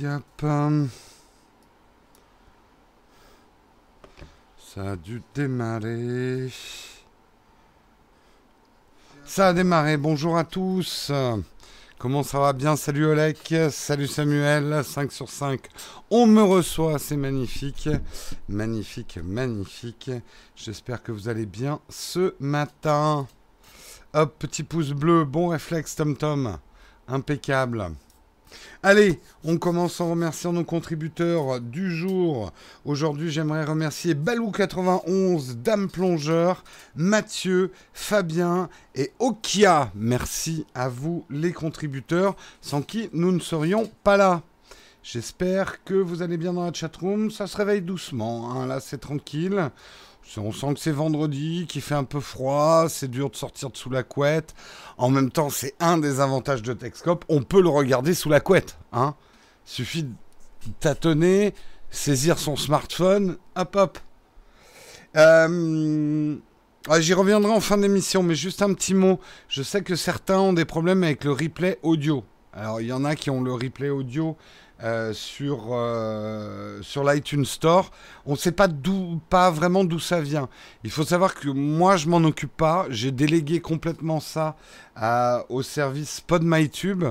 Hum. 0.00 0.88
Ça 4.58 4.92
a 4.92 4.96
dû 4.96 5.22
démarrer. 5.34 6.50
Ça 9.24 9.48
a 9.48 9.52
démarré. 9.52 9.96
Bonjour 9.96 10.36
à 10.36 10.44
tous. 10.44 11.10
Comment 11.98 12.22
ça 12.22 12.38
va 12.38 12.52
bien? 12.52 12.76
Salut 12.76 13.06
Olek, 13.06 13.52
salut 13.72 14.06
Samuel, 14.06 14.84
5 14.84 15.10
sur 15.10 15.28
5. 15.28 15.62
On 16.10 16.26
me 16.26 16.42
reçoit, 16.42 17.00
c'est 17.00 17.16
magnifique. 17.16 17.88
Magnifique, 18.48 19.18
magnifique. 19.24 20.12
J'espère 20.54 21.02
que 21.02 21.10
vous 21.10 21.28
allez 21.28 21.46
bien 21.46 21.80
ce 21.88 22.34
matin. 22.38 23.26
Hop, 24.14 24.36
petit 24.38 24.62
pouce 24.62 24.90
bleu, 24.90 25.24
bon 25.24 25.48
réflexe 25.48 25.96
Tom 25.96 26.16
Tom. 26.16 26.58
Impeccable. 27.08 27.90
Allez, 28.82 29.20
on 29.44 29.58
commence 29.58 30.00
en 30.00 30.10
remerciant 30.10 30.52
nos 30.52 30.64
contributeurs 30.64 31.60
du 31.60 31.94
jour. 31.94 32.52
Aujourd'hui, 32.84 33.30
j'aimerais 33.30 33.64
remercier 33.64 34.14
Balou91, 34.14 35.54
Dame 35.62 35.88
Plongeur, 35.88 36.64
Mathieu, 36.94 37.72
Fabien 37.92 38.68
et 38.94 39.12
Okia. 39.18 39.90
Merci 39.94 40.66
à 40.74 40.88
vous 40.88 41.24
les 41.30 41.52
contributeurs, 41.52 42.36
sans 42.60 42.82
qui 42.82 43.10
nous 43.12 43.32
ne 43.32 43.40
serions 43.40 43.90
pas 44.04 44.16
là. 44.16 44.42
J'espère 45.02 45.84
que 45.84 45.94
vous 45.94 46.22
allez 46.22 46.36
bien 46.36 46.52
dans 46.52 46.64
la 46.64 46.72
chatroom. 46.72 47.30
Ça 47.30 47.46
se 47.46 47.56
réveille 47.56 47.82
doucement, 47.82 48.52
hein. 48.52 48.66
là 48.66 48.78
c'est 48.80 48.98
tranquille. 48.98 49.70
On 50.36 50.52
sent 50.52 50.74
que 50.74 50.80
c'est 50.80 50.92
vendredi, 50.92 51.66
qu'il 51.68 51.80
fait 51.80 51.94
un 51.94 52.04
peu 52.04 52.20
froid, 52.20 52.86
c'est 52.88 53.10
dur 53.10 53.30
de 53.30 53.36
sortir 53.36 53.70
de 53.70 53.76
sous 53.76 53.90
la 53.90 54.02
couette. 54.02 54.54
En 54.98 55.08
même 55.08 55.30
temps, 55.30 55.48
c'est 55.48 55.74
un 55.80 55.98
des 55.98 56.20
avantages 56.20 56.62
de 56.62 56.72
Texcope. 56.72 57.24
On 57.28 57.42
peut 57.42 57.62
le 57.62 57.68
regarder 57.68 58.14
sous 58.14 58.28
la 58.28 58.40
couette. 58.40 58.78
Hein. 58.92 59.14
Suffit 59.64 60.04
de 60.04 60.12
tâtonner, 60.80 61.54
saisir 61.90 62.38
son 62.38 62.56
smartphone, 62.56 63.38
hop 63.56 63.76
hop. 63.76 63.98
Euh, 65.16 66.36
J'y 66.98 67.12
reviendrai 67.12 67.52
en 67.52 67.60
fin 67.60 67.76
d'émission, 67.76 68.22
mais 68.22 68.34
juste 68.34 68.62
un 68.62 68.72
petit 68.72 68.94
mot. 68.94 69.20
Je 69.48 69.62
sais 69.62 69.82
que 69.82 69.94
certains 69.94 70.38
ont 70.38 70.52
des 70.52 70.64
problèmes 70.64 71.02
avec 71.02 71.24
le 71.24 71.32
replay 71.32 71.78
audio. 71.82 72.24
Alors, 72.52 72.80
il 72.80 72.86
y 72.86 72.92
en 72.92 73.04
a 73.04 73.14
qui 73.14 73.30
ont 73.30 73.42
le 73.42 73.52
replay 73.52 73.90
audio 73.90 74.36
euh, 74.84 75.12
sur, 75.12 75.70
euh, 75.72 76.80
sur 76.82 77.02
l'iTunes 77.02 77.44
Store. 77.44 77.90
On 78.26 78.32
ne 78.32 78.36
sait 78.36 78.52
pas, 78.52 78.68
pas 79.28 79.50
vraiment 79.50 79.82
d'où 79.82 79.98
ça 79.98 80.20
vient. 80.20 80.48
Il 80.84 80.92
faut 80.92 81.02
savoir 81.02 81.34
que 81.34 81.48
moi, 81.48 81.96
je 81.96 82.08
m'en 82.08 82.18
occupe 82.18 82.56
pas. 82.56 82.86
J'ai 82.88 83.10
délégué 83.10 83.60
complètement 83.60 84.20
ça 84.20 84.56
au 85.48 85.62
service 85.62 86.20
PodMyTube 86.20 87.04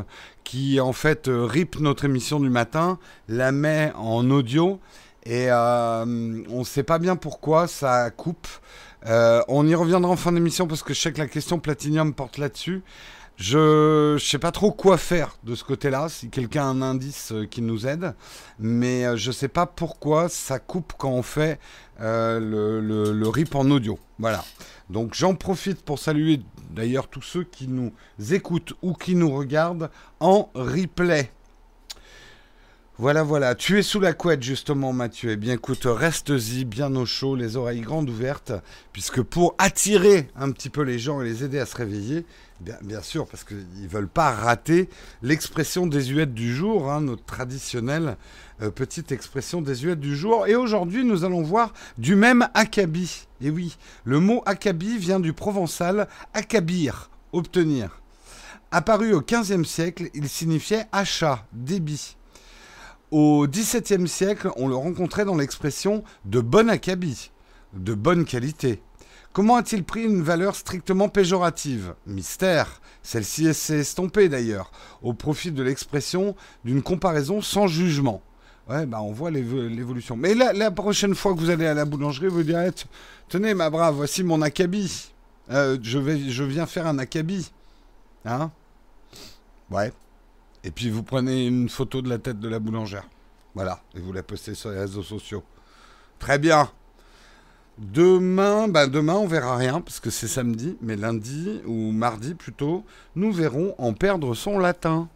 qui, 0.46 0.80
en 0.80 0.94
fait, 0.94 1.28
euh, 1.28 1.44
rip 1.46 1.78
notre 1.82 2.06
émission 2.06 2.40
du 2.40 2.50
matin, 2.50 3.00
la 3.28 3.52
met 3.52 3.92
en 3.96 4.30
audio 4.32 4.80
et 5.26 5.52
on 5.52 6.06
ne 6.06 6.64
sait 6.64 6.84
pas 6.84 7.00
bien 7.00 7.18
pourquoi 7.18 7.68
ça 7.68 8.10
coupe. 8.12 8.48
on 9.06 9.68
y 9.68 9.76
reviendra 9.76 10.10
en 10.10 10.16
fin 10.16 10.32
d'émission 10.32 10.68
parce 10.68 10.84
que 10.84 10.94
je 10.94 11.02
sais 11.02 11.12
que 11.12 11.20
la 11.20 11.28
question 11.28 11.60
Platinium 11.60 12.14
porte 12.14 12.38
là-dessus. 12.38 12.82
Je 13.38 14.14
ne 14.16 14.18
sais 14.18 14.40
pas 14.40 14.52
trop 14.52 14.72
quoi 14.72 14.98
faire 14.98 15.38
de 15.44 15.54
ce 15.54 15.64
côté-là, 15.64 16.10
si 16.10 16.30
quelqu'un 16.30 16.64
a 16.64 16.66
un 16.66 16.82
indice 16.82 17.32
euh, 17.32 17.46
qui 17.46 17.62
nous 17.62 17.86
aide, 17.86 18.16
mais 18.58 19.06
euh, 19.06 19.16
je 19.16 19.28
ne 19.28 19.34
sais 19.34 19.48
pas 19.48 19.68
pourquoi 19.68 20.28
ça 20.28 20.58
coupe 20.58 20.94
quand 20.98 21.12
on 21.12 21.22
fait 21.22 21.60
euh, 22.02 22.40
le, 22.40 23.14
le, 23.14 23.30
RIP 23.30 23.54
en 23.54 23.70
audio. 23.70 24.00
Voilà. 24.18 24.44
Donc 24.90 25.14
j'en 25.14 25.36
profite 25.36 25.84
pour 25.84 26.00
saluer 26.00 26.42
d'ailleurs 26.72 27.10
tous 27.10 27.22
ceux 27.22 27.44
qui 27.44 27.68
nous 27.68 27.94
écoutent 28.32 28.74
ou 28.82 28.94
qui 28.94 29.14
nous 29.14 29.32
regardent 29.32 29.92
en 30.20 30.50
replay. 30.56 31.30
Voilà, 33.00 33.22
voilà. 33.22 33.54
Tu 33.54 33.78
es 33.78 33.84
sous 33.84 34.00
la 34.00 34.14
couette, 34.14 34.42
justement, 34.42 34.92
Mathieu. 34.92 35.34
Eh 35.34 35.36
bien, 35.36 35.54
écoute, 35.54 35.84
reste-y, 35.86 36.66
bien 36.66 36.96
au 36.96 37.06
chaud, 37.06 37.36
les 37.36 37.56
oreilles 37.56 37.82
grandes 37.82 38.10
ouvertes, 38.10 38.54
puisque 38.92 39.22
pour 39.22 39.54
attirer 39.60 40.32
un 40.36 40.50
petit 40.50 40.72
peu 40.72 40.82
les 40.82 40.98
gens 40.98 41.22
et 41.22 41.26
les 41.26 41.44
aider 41.44 41.60
à 41.60 41.68
se 41.68 41.76
réveiller, 41.76 42.26
Bien, 42.60 43.02
sûr, 43.04 43.28
parce 43.28 43.44
qu'ils 43.44 43.68
ne 43.84 43.88
veulent 43.88 44.08
pas 44.08 44.32
rater 44.32 44.90
l'expression 45.22 45.86
désuète 45.86 46.34
du 46.34 46.56
jour, 46.56 46.92
hein, 46.92 47.02
notre 47.02 47.24
traditionnelle 47.24 48.18
euh, 48.64 48.72
petite 48.72 49.12
expression 49.12 49.62
désuète 49.62 50.00
du 50.00 50.18
jour. 50.18 50.48
Et 50.48 50.56
aujourd'hui, 50.56 51.06
nous 51.06 51.24
allons 51.24 51.44
voir 51.44 51.72
du 52.00 52.16
même 52.16 52.48
acabit. 52.56 53.28
Et 53.42 53.52
oui, 53.52 53.78
le 54.06 54.20
mot 54.20 54.42
acabit 54.48 54.98
vient 54.98 55.20
du 55.20 55.34
provençal 55.34 56.08
acabir, 56.34 57.12
obtenir. 57.32 58.02
Apparu 58.72 59.14
au 59.14 59.22
XVe 59.22 59.64
siècle, 59.64 60.10
il 60.16 60.28
signifiait 60.28 60.88
achat, 60.92 61.46
débit. 61.54 62.18
Au 63.12 63.48
XVIIe 63.48 64.08
siècle, 64.08 64.50
on 64.58 64.68
le 64.68 64.76
rencontrait 64.76 65.26
dans 65.26 65.38
l'expression 65.38 66.04
de 66.26 66.42
bon 66.42 66.70
acabit, 66.70 67.32
de 67.74 67.94
bonne 67.94 68.26
qualité. 68.26 68.82
Comment 69.38 69.58
a-t-il 69.58 69.84
pris 69.84 70.02
une 70.02 70.24
valeur 70.24 70.56
strictement 70.56 71.10
péjorative? 71.10 71.94
Mystère. 72.08 72.82
Celle-ci 73.04 73.54
s'est 73.54 73.82
estompée 73.82 74.30
d'ailleurs, 74.30 74.72
au 75.04 75.14
profit 75.14 75.52
de 75.52 75.62
l'expression 75.62 76.36
d'une 76.66 76.82
comparaison 76.82 77.40
sans 77.40 77.68
jugement. 77.68 78.24
Ouais, 78.68 78.88
bah 78.88 79.00
on 79.00 79.12
voit 79.12 79.30
l'évolution. 79.30 80.18
Mais 80.18 80.34
la, 80.34 80.72
prochaine 80.72 81.14
fois 81.14 81.36
que 81.36 81.40
vous 81.40 81.52
allez 81.52 81.68
à 81.68 81.76
la 81.76 81.86
boulangerie, 81.86 82.30
vous 82.30 82.42
direz 82.42 82.72
Tenez, 83.30 83.54
ma 83.54 83.70
brave, 83.70 83.94
voici 83.94 84.24
mon 84.24 84.42
acabit. 84.42 85.12
Euh, 85.52 85.78
je, 85.84 86.44
viens 86.44 86.66
faire 86.66 86.88
un 86.88 86.98
acabit. 86.98 87.52
Hein? 88.26 88.50
Ouais. 89.70 89.94
Et 90.64 90.72
puis 90.72 90.90
vous 90.90 91.04
prenez 91.04 91.46
une 91.46 91.70
photo 91.70 92.02
de 92.02 92.10
la 92.10 92.18
tête 92.18 92.40
de 92.40 92.50
la 92.50 92.58
boulangère. 92.58 93.08
Voilà. 93.54 93.82
Et 93.94 94.00
vous 94.00 94.14
la 94.14 94.24
postez 94.24 94.56
sur 94.56 94.72
les 94.72 94.80
réseaux 94.80 95.04
sociaux. 95.04 95.44
Très 96.18 96.40
bien. 96.40 96.72
Demain, 97.78 98.68
bah 98.68 98.88
demain, 98.88 99.14
on 99.14 99.28
verra 99.28 99.56
rien 99.56 99.82
parce 99.82 100.00
que 100.00 100.10
c'est 100.10 100.28
samedi, 100.28 100.78
mais 100.82 100.96
lundi 100.96 101.62
ou 101.66 101.92
mardi 101.92 102.34
plutôt, 102.34 102.84
nous 103.16 103.32
verrons 103.32 103.76
en 103.78 103.94
perdre 103.94 104.34
son 104.34 104.58
latin. 104.58 105.10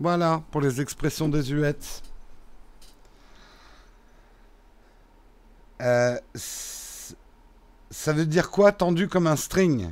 Voilà 0.00 0.42
pour 0.50 0.62
les 0.62 0.80
expressions 0.80 1.28
désuètes. 1.28 2.02
Euh, 5.82 6.18
ça 6.34 8.12
veut 8.14 8.24
dire 8.24 8.50
quoi 8.50 8.72
tendu 8.72 9.08
comme 9.08 9.26
un 9.26 9.36
string? 9.36 9.90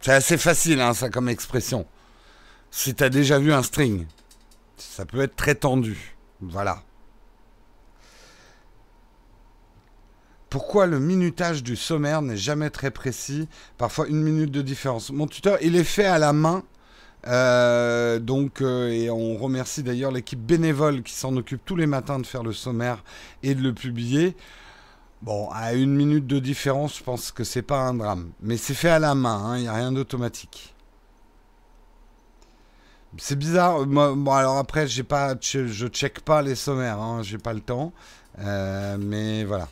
C'est 0.00 0.12
assez 0.12 0.38
facile, 0.38 0.80
hein, 0.80 0.92
ça, 0.92 1.08
comme 1.08 1.28
expression. 1.28 1.86
Si 2.70 2.94
tu 2.94 3.04
as 3.04 3.10
déjà 3.10 3.38
vu 3.38 3.52
un 3.52 3.62
string, 3.62 4.06
ça 4.76 5.06
peut 5.06 5.20
être 5.20 5.36
très 5.36 5.54
tendu. 5.54 6.16
Voilà. 6.40 6.82
Pourquoi 10.50 10.86
le 10.86 10.98
minutage 10.98 11.62
du 11.62 11.76
sommaire 11.76 12.22
n'est 12.22 12.36
jamais 12.36 12.70
très 12.70 12.90
précis 12.90 13.48
Parfois 13.76 14.06
une 14.08 14.22
minute 14.22 14.50
de 14.50 14.62
différence? 14.62 15.10
Mon 15.10 15.26
tuteur, 15.26 15.58
il 15.60 15.76
est 15.76 15.84
fait 15.84 16.06
à 16.06 16.18
la 16.18 16.32
main. 16.32 16.62
Euh, 17.26 18.18
donc, 18.18 18.62
euh, 18.62 18.88
et 18.88 19.10
on 19.10 19.36
remercie 19.36 19.82
d'ailleurs 19.82 20.10
l'équipe 20.10 20.40
bénévole 20.40 21.02
qui 21.02 21.12
s'en 21.12 21.36
occupe 21.36 21.60
tous 21.64 21.76
les 21.76 21.86
matins 21.86 22.18
de 22.18 22.26
faire 22.26 22.42
le 22.42 22.52
sommaire 22.52 23.04
et 23.42 23.54
de 23.54 23.62
le 23.62 23.74
publier. 23.74 24.36
Bon, 25.20 25.50
à 25.50 25.74
une 25.74 25.94
minute 25.94 26.26
de 26.26 26.38
différence, 26.38 26.98
je 26.98 27.02
pense 27.02 27.32
que 27.32 27.44
c'est 27.44 27.62
pas 27.62 27.80
un 27.80 27.94
drame. 27.94 28.30
Mais 28.40 28.56
c'est 28.56 28.74
fait 28.74 28.88
à 28.88 28.98
la 29.00 29.14
main, 29.14 29.56
il 29.56 29.60
hein, 29.60 29.62
n'y 29.62 29.68
a 29.68 29.74
rien 29.74 29.92
d'automatique. 29.92 30.74
C'est 33.16 33.36
bizarre. 33.36 33.84
bon, 33.86 34.32
alors 34.32 34.58
après, 34.58 34.86
pas, 35.08 35.34
je, 35.40 35.88
check 35.88 36.20
pas 36.20 36.40
les 36.42 36.54
sommaires, 36.54 37.00
hein, 37.00 37.22
j'ai 37.22 37.38
pas 37.38 37.52
le 37.52 37.60
temps. 37.60 37.92
Euh, 38.38 38.96
mais 38.98 39.44
voilà. 39.44 39.68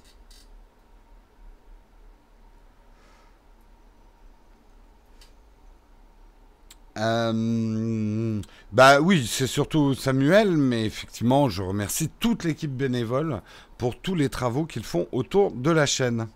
Euh, 6.97 8.41
bah 8.73 9.01
oui, 9.01 9.27
c'est 9.31 9.47
surtout 9.47 9.95
Samuel, 9.95 10.57
mais 10.57 10.85
effectivement, 10.85 11.49
je 11.49 11.63
remercie 11.63 12.11
toute 12.21 12.45
l'équipe 12.45 12.75
bénévole 12.75 13.43
pour 13.79 14.01
tous 14.01 14.15
les 14.15 14.29
travaux 14.29 14.65
qu'ils 14.65 14.85
font 14.85 15.07
autour 15.13 15.53
de 15.53 15.71
la 15.71 15.87
chaîne. 15.87 16.27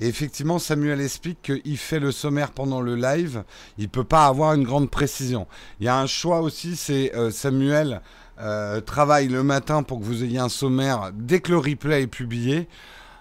Et 0.00 0.08
effectivement, 0.08 0.58
Samuel 0.58 1.00
explique 1.00 1.42
qu'il 1.42 1.78
fait 1.78 2.00
le 2.00 2.10
sommaire 2.10 2.50
pendant 2.50 2.80
le 2.80 2.96
live. 2.96 3.44
Il 3.78 3.84
ne 3.84 3.88
peut 3.88 4.04
pas 4.04 4.26
avoir 4.26 4.54
une 4.54 4.64
grande 4.64 4.90
précision. 4.90 5.46
Il 5.78 5.86
y 5.86 5.88
a 5.88 5.98
un 5.98 6.06
choix 6.06 6.40
aussi, 6.40 6.74
c'est 6.74 7.14
euh, 7.14 7.30
Samuel 7.30 8.00
euh, 8.40 8.80
travaille 8.80 9.28
le 9.28 9.44
matin 9.44 9.84
pour 9.84 10.00
que 10.00 10.04
vous 10.04 10.24
ayez 10.24 10.40
un 10.40 10.48
sommaire 10.48 11.12
dès 11.14 11.40
que 11.40 11.52
le 11.52 11.58
replay 11.58 12.02
est 12.02 12.06
publié. 12.08 12.68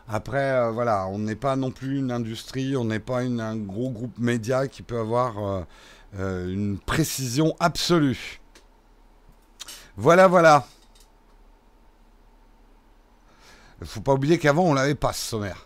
Après, 0.08 0.52
euh, 0.52 0.72
voilà, 0.72 1.08
on 1.08 1.20
n'est 1.20 1.36
pas 1.36 1.56
non 1.56 1.72
plus 1.72 2.00
une 2.00 2.12
industrie, 2.12 2.76
on 2.76 2.86
n'est 2.86 3.00
pas 3.00 3.20
un 3.20 3.56
gros 3.56 3.90
groupe 3.90 4.18
média 4.20 4.68
qui 4.68 4.82
peut 4.82 5.00
avoir 5.00 5.40
euh, 5.40 5.64
euh, 6.20 6.52
une 6.52 6.78
précision 6.78 7.56
absolue. 7.60 8.42
Voilà, 9.96 10.28
voilà. 10.28 10.68
Il 13.82 13.88
faut 13.88 14.02
pas 14.02 14.14
oublier 14.14 14.38
qu'avant, 14.40 14.64
on 14.64 14.74
l'avait 14.74 14.96
pas, 14.96 15.14
ce 15.14 15.26
sommaire. 15.30 15.66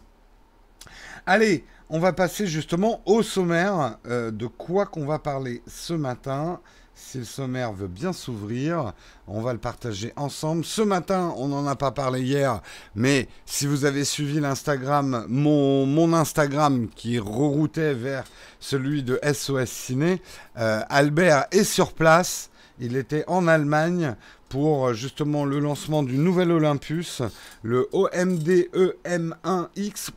Allez, 1.26 1.66
on 1.90 2.00
va 2.00 2.14
passer 2.14 2.48
justement 2.48 3.02
au 3.06 3.22
sommaire 3.22 3.98
de 4.06 4.48
quoi 4.48 4.86
qu'on 4.86 5.06
va 5.06 5.20
parler 5.20 5.62
ce 5.68 5.94
matin. 5.94 6.60
Si 7.04 7.18
le 7.18 7.26
sommaire 7.26 7.74
veut 7.74 7.88
bien 7.88 8.14
s'ouvrir, 8.14 8.94
on 9.28 9.42
va 9.42 9.54
le 9.54 9.60
partager 9.60 10.14
ensemble. 10.16 10.64
Ce 10.64 10.84
matin, 10.84 11.34
on 11.36 11.48
n'en 11.48 11.66
a 11.66 11.76
pas 11.76 11.90
parlé 11.92 12.22
hier, 12.22 12.62
mais 12.96 13.28
si 13.46 13.66
vous 13.66 13.86
avez 13.86 14.06
suivi 14.06 14.40
l'Instagram, 14.40 15.26
mon, 15.28 16.14
Instagram 16.14 16.88
qui 16.96 17.18
reroutait 17.18 17.96
vers 17.96 18.24
celui 18.60 19.02
de 19.02 19.20
SOS 19.24 19.66
Ciné, 19.70 20.22
euh, 20.58 20.84
Albert 20.90 21.48
est 21.52 21.64
sur 21.64 21.94
place. 21.94 22.52
Il 22.80 22.96
était 22.96 23.26
en 23.28 23.48
Allemagne 23.48 24.16
pour 24.48 24.94
justement 24.94 25.44
le 25.44 25.60
lancement 25.60 26.04
du 26.04 26.18
nouvel 26.18 26.52
Olympus, 26.52 27.24
le 27.64 27.90
OMD 27.94 28.70
EM1X. 29.04 30.12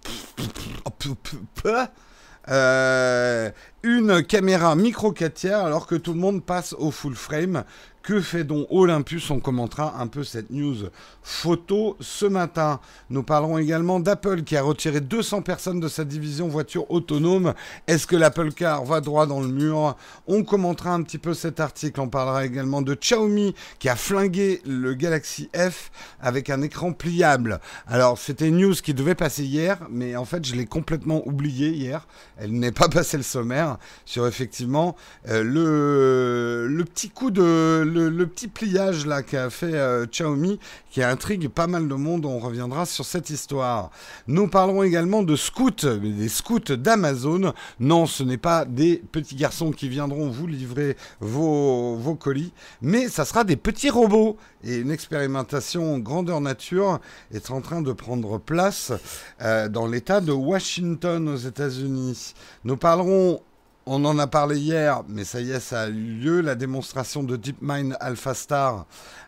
Euh, 2.49 3.51
une 3.83 4.23
caméra 4.23 4.77
micro 4.77 5.13
4 5.13 5.35
tiers 5.35 5.65
alors 5.65 5.87
que 5.87 5.95
tout 5.95 6.13
le 6.13 6.21
monde 6.21 6.45
passe 6.45 6.75
au 6.79 6.91
full 6.91 7.15
frame. 7.15 7.65
Que 8.05 8.21
fait 8.21 8.45
donc 8.45 8.67
Olympus 8.69 9.31
On 9.31 9.41
commentera 9.41 9.99
un 9.99 10.09
peu 10.09 10.25
cette 10.25 10.51
news 10.51 10.91
photo 11.23 11.97
ce 12.01 12.27
matin. 12.27 12.79
Nous 13.09 13.23
parlerons 13.23 13.57
également 13.57 13.99
d'Apple 13.99 14.43
qui 14.43 14.59
a 14.59 14.63
retiré 14.63 15.01
200 15.01 15.41
personnes 15.41 15.81
de 15.81 15.89
sa 15.89 16.05
division 16.05 16.47
voiture 16.47 16.91
autonome. 16.91 17.55
Est-ce 17.87 18.07
que 18.07 18.15
l'Apple 18.15 18.53
Car 18.53 18.85
va 18.85 19.01
droit 19.01 19.25
dans 19.25 19.41
le 19.41 19.49
mur 19.49 19.97
On 20.27 20.45
commentera 20.45 20.93
un 20.93 21.03
petit 21.03 21.17
peu 21.17 21.33
cet 21.33 21.61
article. 21.61 21.99
On 21.99 22.11
parlera 22.11 22.45
également 22.45 22.83
de 22.83 22.93
Xiaomi 22.95 23.55
qui 23.79 23.89
a 23.89 23.97
flingué 23.97 24.61
le 24.67 24.93
Galaxy 24.93 25.49
F 25.57 25.91
avec 26.21 26.51
un 26.51 26.61
écran 26.61 26.93
pliable. 26.93 27.59
Alors 27.87 28.19
c'était 28.19 28.49
une 28.49 28.59
news 28.59 28.75
qui 28.75 28.93
devait 28.93 29.15
passer 29.15 29.45
hier, 29.45 29.79
mais 29.89 30.15
en 30.15 30.27
fait 30.27 30.45
je 30.45 30.55
l'ai 30.55 30.67
complètement 30.67 31.27
oublié 31.27 31.71
hier. 31.71 32.07
Elle 32.37 32.53
n'est 32.53 32.71
pas 32.71 32.89
passée 32.91 33.17
le 33.17 33.23
sommaire 33.23 33.79
sur 34.05 34.27
effectivement 34.27 34.95
euh, 35.31 35.43
le 36.69 36.85
petit 36.85 37.09
coup 37.09 37.31
de 37.31 37.94
le, 37.95 38.27
petit 38.27 38.49
pliage 38.49 39.07
là 39.07 39.23
qu'a 39.23 39.51
fait 39.51 39.75
euh, 39.75 40.07
Xiaomi 40.07 40.59
qui 40.91 41.03
intrigue 41.03 41.49
pas 41.49 41.67
mal 41.67 41.89
de 41.89 41.95
monde. 41.95 42.27
On 42.27 42.39
reviendra 42.39 42.87
sur 42.87 43.05
cette 43.05 43.31
histoire. 43.31 43.91
Nous 44.27 44.49
parlerons 44.49 44.83
également 44.83 45.23
de 45.23 45.37
scouts, 45.37 45.71
des 45.71 46.29
scouts 46.29 46.59
d'Amazon. 46.59 47.55
Non, 47.81 48.07
ce 48.07 48.23
n'est 48.23 48.39
pas 48.39 48.65
des 48.65 49.03
petits 49.13 49.37
garçons 49.37 49.71
qui 49.71 49.89
viendront 49.89 50.29
vous 50.29 50.47
livrer 50.47 50.97
vos, 51.21 52.17
colis, 52.21 52.53
mais 52.83 53.09
ça 53.09 53.25
sera 53.25 53.45
des 53.45 53.57
petits 53.57 53.91
robots. 53.91 54.37
Et 54.63 54.77
une 54.77 54.91
expérimentation 54.91 55.99
grandeur 55.99 56.41
nature 56.41 57.01
est 57.33 57.51
en 57.51 57.61
train 57.61 57.83
de 57.83 57.93
prendre 57.93 58.39
place 58.39 58.93
euh, 59.43 59.69
dans 59.69 59.87
l'État 59.87 60.21
de 60.21 60.33
Washington 60.33 61.29
aux 61.29 61.37
États-Unis. 61.37 62.35
Nous 62.65 62.77
parlerons 62.77 63.43
on 63.87 64.05
en 64.05 64.19
a 64.19 64.27
parlé 64.27 64.59
hier, 64.59 65.03
mais 65.09 65.25
ça 65.25 65.41
y 65.41 65.51
est, 65.51 65.61
ça 65.61 65.83
a 65.83 65.89
eu 65.89 65.93
lieu, 65.93 66.41
la 66.41 66.55
démonstration 66.55 67.23
de 67.23 67.37
DeepMind 67.37 67.97
AlphaStar 68.01 68.87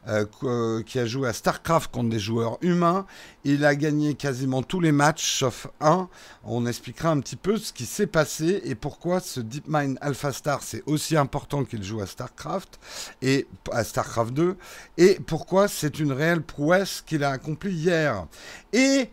euh, 0.08 0.24
euh, 0.44 0.82
qui 0.82 0.98
a 0.98 1.04
joué 1.04 1.28
à 1.28 1.32
StarCraft 1.32 1.90
contre 1.90 2.08
des 2.08 2.18
joueurs 2.18 2.56
humains. 2.62 3.06
Il 3.44 3.64
a 3.66 3.74
gagné 3.74 4.14
quasiment 4.14 4.62
tous 4.62 4.80
les 4.80 4.92
matchs, 4.92 5.38
sauf 5.38 5.66
un. 5.80 6.08
On 6.44 6.64
expliquera 6.64 7.10
un 7.10 7.20
petit 7.20 7.36
peu 7.36 7.58
ce 7.58 7.72
qui 7.72 7.84
s'est 7.84 8.06
passé 8.06 8.62
et 8.64 8.74
pourquoi 8.74 9.20
ce 9.20 9.40
DeepMind 9.40 9.98
AlphaStar, 10.00 10.62
c'est 10.62 10.82
aussi 10.86 11.16
important 11.16 11.64
qu'il 11.64 11.82
joue 11.82 12.00
à 12.00 12.06
StarCraft 12.06 12.78
et 13.20 13.46
à 13.72 13.84
StarCraft 13.84 14.32
2, 14.32 14.56
et 14.96 15.18
pourquoi 15.26 15.68
c'est 15.68 15.98
une 15.98 16.12
réelle 16.12 16.42
prouesse 16.42 17.02
qu'il 17.04 17.24
a 17.24 17.30
accomplie 17.30 17.72
hier. 17.72 18.26
Et 18.72 19.10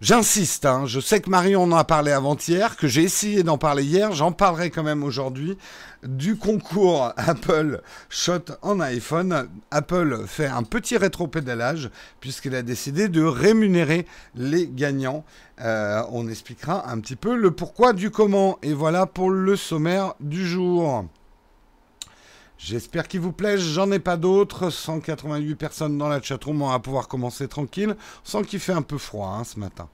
J'insiste, 0.00 0.66
hein, 0.66 0.86
je 0.86 0.98
sais 0.98 1.20
que 1.20 1.30
Marion 1.30 1.62
en 1.62 1.72
a 1.72 1.84
parlé 1.84 2.10
avant-hier, 2.10 2.76
que 2.76 2.88
j'ai 2.88 3.04
essayé 3.04 3.44
d'en 3.44 3.58
parler 3.58 3.84
hier, 3.84 4.12
j'en 4.12 4.32
parlerai 4.32 4.70
quand 4.70 4.82
même 4.82 5.04
aujourd'hui, 5.04 5.56
du 6.02 6.36
concours 6.36 7.12
Apple 7.16 7.80
Shot 8.08 8.46
en 8.62 8.80
iPhone. 8.80 9.48
Apple 9.70 10.24
fait 10.26 10.46
un 10.46 10.64
petit 10.64 10.96
rétro-pédalage 10.96 11.90
puisqu'il 12.20 12.56
a 12.56 12.62
décidé 12.62 13.08
de 13.08 13.22
rémunérer 13.22 14.04
les 14.34 14.66
gagnants. 14.66 15.24
Euh, 15.60 16.02
on 16.10 16.28
expliquera 16.28 16.90
un 16.90 16.98
petit 16.98 17.16
peu 17.16 17.36
le 17.36 17.52
pourquoi 17.52 17.92
du 17.92 18.10
comment. 18.10 18.58
Et 18.62 18.72
voilà 18.72 19.06
pour 19.06 19.30
le 19.30 19.54
sommaire 19.54 20.14
du 20.18 20.46
jour. 20.46 21.04
J'espère 22.64 23.08
qu'il 23.08 23.20
vous 23.20 23.32
plaît. 23.32 23.58
J'en 23.58 23.92
ai 23.92 23.98
pas 23.98 24.16
d'autres. 24.16 24.70
188 24.70 25.54
personnes 25.54 25.98
dans 25.98 26.08
la 26.08 26.22
chatroom. 26.22 26.62
On 26.62 26.70
va 26.70 26.78
pouvoir 26.78 27.08
commencer 27.08 27.46
tranquille. 27.46 27.94
Sans 28.22 28.42
qu'il 28.42 28.58
fait 28.58 28.72
un 28.72 28.80
peu 28.80 28.96
froid 28.96 29.36
hein, 29.38 29.44
ce 29.44 29.58
matin. 29.58 29.90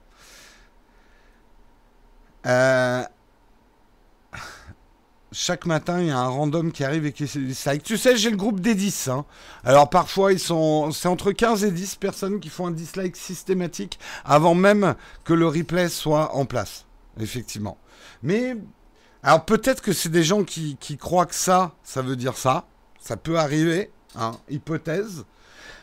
Euh, 2.47 3.03
chaque 5.33 5.67
matin, 5.67 6.01
il 6.01 6.07
y 6.07 6.11
a 6.11 6.19
un 6.19 6.29
random 6.29 6.71
qui 6.71 6.85
arrive 6.85 7.07
et 7.07 7.13
qui 7.13 7.25
dislike. 7.25 7.83
Tu 7.83 7.99
sais, 7.99 8.17
j'ai 8.17 8.31
le 8.31 8.37
groupe 8.37 8.61
des 8.61 8.77
10. 8.77 9.09
Hein. 9.09 9.25
Alors 9.65 9.91
parfois, 9.91 10.33
ils 10.33 10.39
sont, 10.39 10.93
c'est 10.93 11.09
entre 11.09 11.33
15 11.33 11.65
et 11.65 11.73
10 11.73 11.97
personnes 11.97 12.39
qui 12.39 12.51
font 12.51 12.69
un 12.69 12.71
dislike 12.71 13.17
systématique 13.17 13.99
avant 14.25 14.55
même 14.55 14.95
que 15.25 15.35
le 15.35 15.49
replay 15.49 15.89
soit 15.89 16.37
en 16.37 16.45
place. 16.45 16.87
Effectivement. 17.19 17.79
Mais 18.23 18.57
alors 19.23 19.45
peut-être 19.45 19.83
que 19.83 19.93
c'est 19.93 20.09
des 20.09 20.23
gens 20.23 20.45
qui, 20.45 20.77
croient 20.99 21.27
que 21.27 21.35
ça, 21.35 21.75
ça 21.83 22.03
veut 22.03 22.17
dire 22.17 22.37
ça. 22.37 22.67
Ça 23.01 23.17
peut 23.17 23.39
arriver, 23.39 23.91
hein, 24.17 24.33
hypothèse. 24.49 25.25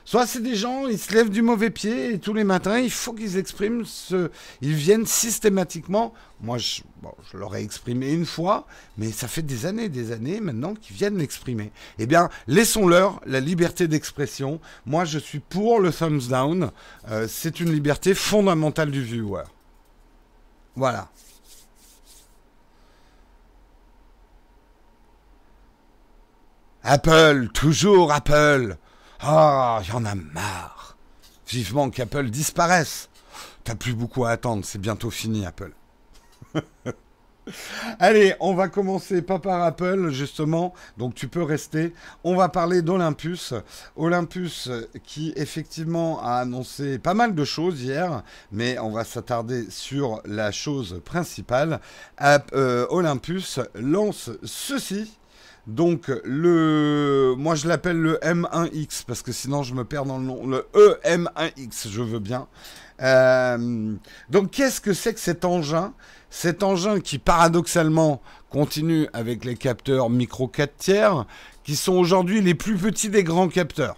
Soit 0.06 0.25
c'est 0.25 0.42
des 0.42 0.56
gens, 0.56 0.88
ils 0.88 0.98
se 0.98 1.13
lèvent 1.13 1.30
du 1.30 1.42
mauvais 1.42 1.69
pied 1.69 2.13
et 2.13 2.19
tous 2.19 2.34
les 2.34 2.45
matins, 2.45 2.80
il 2.80 2.89
faut 2.89 3.12
qu'ils 3.12 3.38
expriment 3.38 3.84
ce... 3.84 4.31
Ils 4.62 4.74
viennent 4.74 5.06
systématiquement. 5.06 6.13
Moi, 6.39 6.57
je, 6.57 6.81
bon, 7.01 7.12
je 7.30 7.36
l'aurais 7.36 7.62
exprimé 7.62 8.13
une 8.13 8.25
fois, 8.25 8.68
mais 8.98 9.12
ça 9.12 9.28
fait 9.28 9.42
des 9.42 9.66
années 9.66 9.89
des 9.89 10.13
années 10.13 10.39
maintenant 10.39 10.75
qu'ils 10.75 10.95
viennent 10.95 11.18
l'exprimer. 11.18 11.74
Eh 12.00 12.06
bien, 12.06 12.30
laissons-leur 12.48 13.19
la 13.25 13.42
liberté 13.42 13.89
d'expression. 13.89 14.62
Moi, 14.86 15.04
je 15.04 15.19
suis 15.19 15.39
pour 15.39 15.81
le 15.81 15.92
thumbs 15.92 16.30
down. 16.30 16.72
Euh, 17.10 17.28
c'est 17.30 17.60
une 17.60 17.74
liberté 17.74 18.13
fondamentale 18.13 18.92
du 18.92 19.04
viewer. 19.04 19.44
Voilà. 20.78 21.10
Apple, 26.89 27.50
toujours 27.54 28.13
Apple. 28.13 28.78
Ah, 29.19 29.81
il 29.84 29.89
y 29.89 29.92
en 29.92 30.06
a 30.06 30.16
marre. 30.16 30.95
Vivement 31.45 31.89
qu'Apple 31.89 32.30
disparaisse. 32.30 33.10
T'as 33.66 33.75
plus 33.75 33.94
beaucoup 33.94 34.24
à 34.24 34.30
attendre, 34.31 34.63
c'est 34.63 34.80
bientôt 34.80 35.12
fini 35.12 35.45
Apple. 35.45 35.74
Allez, 38.00 38.36
on 38.39 38.54
va 38.54 38.69
commencer 38.69 39.22
pas 39.22 39.38
par 39.38 39.63
Apple 39.63 40.12
justement, 40.12 40.74
donc 40.98 41.13
tu 41.13 41.27
peux 41.27 41.44
rester. 41.44 41.94
On 42.24 42.38
va 42.38 42.48
parler 42.48 42.82
d'Olympus. 42.82 43.53
Olympus 43.98 44.70
qui 45.03 45.34
effectivement 45.36 46.24
a 46.24 46.36
annoncé 46.36 47.00
pas 47.00 47.13
mal 47.13 47.36
de 47.36 47.44
choses 47.44 47.82
hier, 47.82 48.24
mais 48.53 48.79
on 48.79 48.91
va 48.91 49.03
s'attarder 49.03 49.70
sur 49.70 50.22
la 50.24 50.53
chose 50.53 51.01
principale. 51.03 51.82
Euh, 52.22 52.88
Olympus 52.89 53.60
lance 53.75 54.29
ceci. 54.46 55.17
Donc, 55.67 56.09
le, 56.24 57.36
moi 57.38 57.55
je 57.55 57.67
l'appelle 57.67 57.97
le 57.97 58.17
M1X 58.24 59.03
parce 59.05 59.21
que 59.21 59.33
sinon 59.33 59.63
je 59.63 59.74
me 59.74 59.83
perds 59.83 60.05
dans 60.05 60.17
le 60.17 60.24
nom. 60.24 60.47
Le 60.47 60.65
EM1X, 60.74 61.89
je 61.89 62.01
veux 62.01 62.19
bien. 62.19 62.47
Euh, 63.01 63.93
donc, 64.29 64.51
qu'est-ce 64.51 64.79
que 64.79 64.93
c'est 64.93 65.13
que 65.13 65.19
cet 65.19 65.43
engin? 65.43 65.93
Cet 66.29 66.63
engin 66.63 67.00
qui 67.00 67.19
paradoxalement 67.19 68.21
continue 68.50 69.07
avec 69.12 69.43
les 69.43 69.55
capteurs 69.55 70.09
micro 70.09 70.47
4 70.47 70.75
tiers, 70.77 71.25
qui 71.63 71.75
sont 71.75 71.93
aujourd'hui 71.93 72.41
les 72.41 72.55
plus 72.55 72.77
petits 72.77 73.09
des 73.09 73.24
grands 73.24 73.50
capteurs 73.50 73.97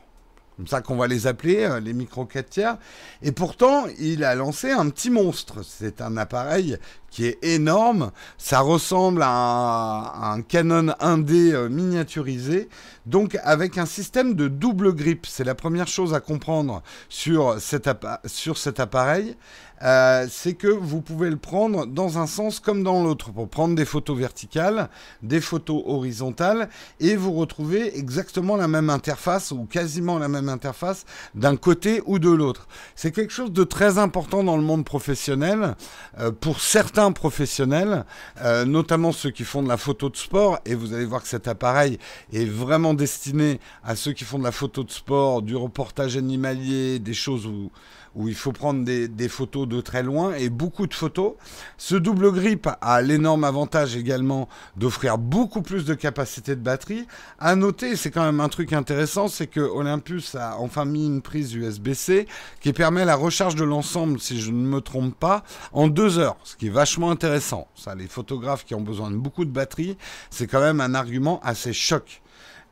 comme 0.60 0.68
ça 0.68 0.82
qu'on 0.82 0.98
va 0.98 1.08
les 1.08 1.26
appeler, 1.26 1.64
euh, 1.64 1.80
les 1.80 1.94
micro 1.94 2.26
4 2.26 2.50
tiers. 2.50 2.78
Et 3.22 3.32
pourtant, 3.32 3.86
il 3.98 4.26
a 4.26 4.36
lancé 4.36 4.72
un 4.72 4.90
petit 4.90 5.10
monstre. 5.10 5.64
C'est 5.64 6.02
un 6.02 6.18
appareil 6.18 6.78
qui 7.10 7.28
est 7.28 7.38
énorme. 7.42 8.12
Ça 8.38 8.60
ressemble 8.60 9.22
à 9.24 10.34
un, 10.34 10.42
Canon 10.42 10.88
1D 11.00 11.54
euh, 11.54 11.70
miniaturisé, 11.70 12.68
donc 13.06 13.38
avec 13.42 13.78
un 13.78 13.86
système 13.86 14.34
de 14.34 14.50
double 14.50 14.94
grip. 14.94 15.26
C'est 15.28 15.46
la 15.46 15.56
première 15.56 15.88
chose 15.88 16.14
à 16.14 16.20
comprendre 16.20 16.84
sur 17.08 17.58
cet 17.62 17.88
appareil. 17.88 19.38
Euh, 19.84 20.28
c'est 20.30 20.54
que 20.54 20.68
vous 20.68 21.02
pouvez 21.02 21.30
le 21.30 21.38
prendre 21.38 21.86
dans 21.86 22.18
un 22.18 22.28
sens 22.28 22.60
comme 22.60 22.84
dans 22.84 23.04
l'autre 23.04 23.32
pour 23.32 23.48
prendre 23.48 23.76
des 23.76 23.86
photos 23.86 24.18
verticales, 24.18 24.90
des 25.24 25.40
photos 25.40 25.82
horizontales 25.86 26.70
et 27.00 27.16
vous 27.16 27.34
retrouvez 27.34 27.98
exactement 27.98 28.58
la 28.58 28.68
même 28.68 28.90
interface 28.90 29.52
ou 29.52 29.66
quasiment 29.66 30.20
la 30.20 30.28
même 30.28 30.50
interface 30.50 31.06
d'un 31.34 31.56
côté 31.56 32.02
ou 32.06 32.20
de 32.20 32.30
l'autre. 32.30 32.68
C'est 32.96 33.12
quelque 33.12 33.32
chose 33.32 33.52
de 33.52 33.64
très 33.64 33.98
important 33.98 34.44
dans 34.44 34.58
le 34.58 34.64
monde 34.64 34.84
professionnel 34.84 35.76
euh, 36.20 36.32
pour 36.32 36.60
certains 36.60 37.12
professionnels, 37.12 38.06
euh, 38.42 38.66
notamment 38.66 39.12
ceux 39.12 39.32
qui 39.32 39.44
font 39.44 39.64
de 39.64 39.70
la 39.70 39.78
photo 39.78 40.10
de 40.10 40.18
sport 40.18 40.60
et 40.66 40.76
vous 40.76 40.94
allez 40.94 41.06
voir 41.06 41.22
que 41.22 41.28
cet 41.30 41.48
appareil 41.48 42.00
est 42.34 42.46
vraiment 42.46 42.94
destiné 42.94 43.60
à 43.84 43.96
ceux 43.96 44.12
qui 44.12 44.26
font 44.26 44.40
de 44.40 44.44
la 44.44 44.52
photo 44.52 44.84
de 44.84 44.92
sport, 44.92 45.42
du 45.42 45.56
reportage 45.56 46.18
animalier, 46.18 47.00
des 47.00 47.14
choses 47.14 47.46
où 47.46 47.72
où 48.20 48.28
il 48.28 48.36
faut 48.36 48.52
prendre 48.52 48.84
des, 48.84 49.30
photos 49.30 49.66
de 49.66 49.80
très 49.80 50.04
loin 50.04 50.34
et 50.34 50.50
beaucoup 50.50 50.88
de 50.88 50.94
photos. 50.94 51.34
Ce 51.78 51.96
double 51.96 52.34
grip 52.34 52.68
a 52.82 53.02
l'énorme 53.02 53.46
avantage 53.46 53.96
également 53.96 54.50
d'offrir 54.76 55.18
beaucoup 55.18 55.62
plus 55.62 55.86
de 55.86 55.94
capacité 55.94 56.58
de 56.58 56.62
batterie. 56.62 57.08
À 57.40 57.56
noter, 57.56 57.96
c'est 57.96 58.12
quand 58.12 58.26
même 58.26 58.42
un 58.42 58.50
truc 58.50 58.74
intéressant, 58.74 59.30
c'est 59.30 59.48
que 59.48 59.62
Olympus 59.62 60.36
a 60.36 60.58
enfin 60.60 60.84
mis 60.84 61.06
une 61.06 61.22
prise 61.22 61.54
USB-C 61.54 62.28
qui 62.60 62.74
permet 62.74 63.06
la 63.06 63.16
recharge 63.16 63.56
de 63.56 63.64
l'ensemble, 63.64 64.20
si 64.20 64.42
je 64.42 64.52
ne 64.52 64.68
me 64.68 64.82
trompe 64.82 65.16
pas, 65.18 65.46
en 65.72 65.88
deux 65.88 66.20
heures, 66.20 66.36
ce 66.44 66.58
qui 66.58 66.68
est 66.68 66.72
vachement 66.72 67.12
intéressant. 67.12 67.70
Ça, 67.74 67.96
les 67.96 68.08
photographes 68.08 68.66
qui 68.66 68.76
ont 68.76 68.82
besoin 68.82 69.12
de 69.12 69.16
beaucoup 69.16 69.46
de 69.46 69.52
batterie, 69.52 69.98
c'est 70.30 70.48
quand 70.48 70.62
même 70.62 70.82
un 70.82 70.94
argument 70.94 71.40
assez 71.42 71.72
choc. 71.72 72.22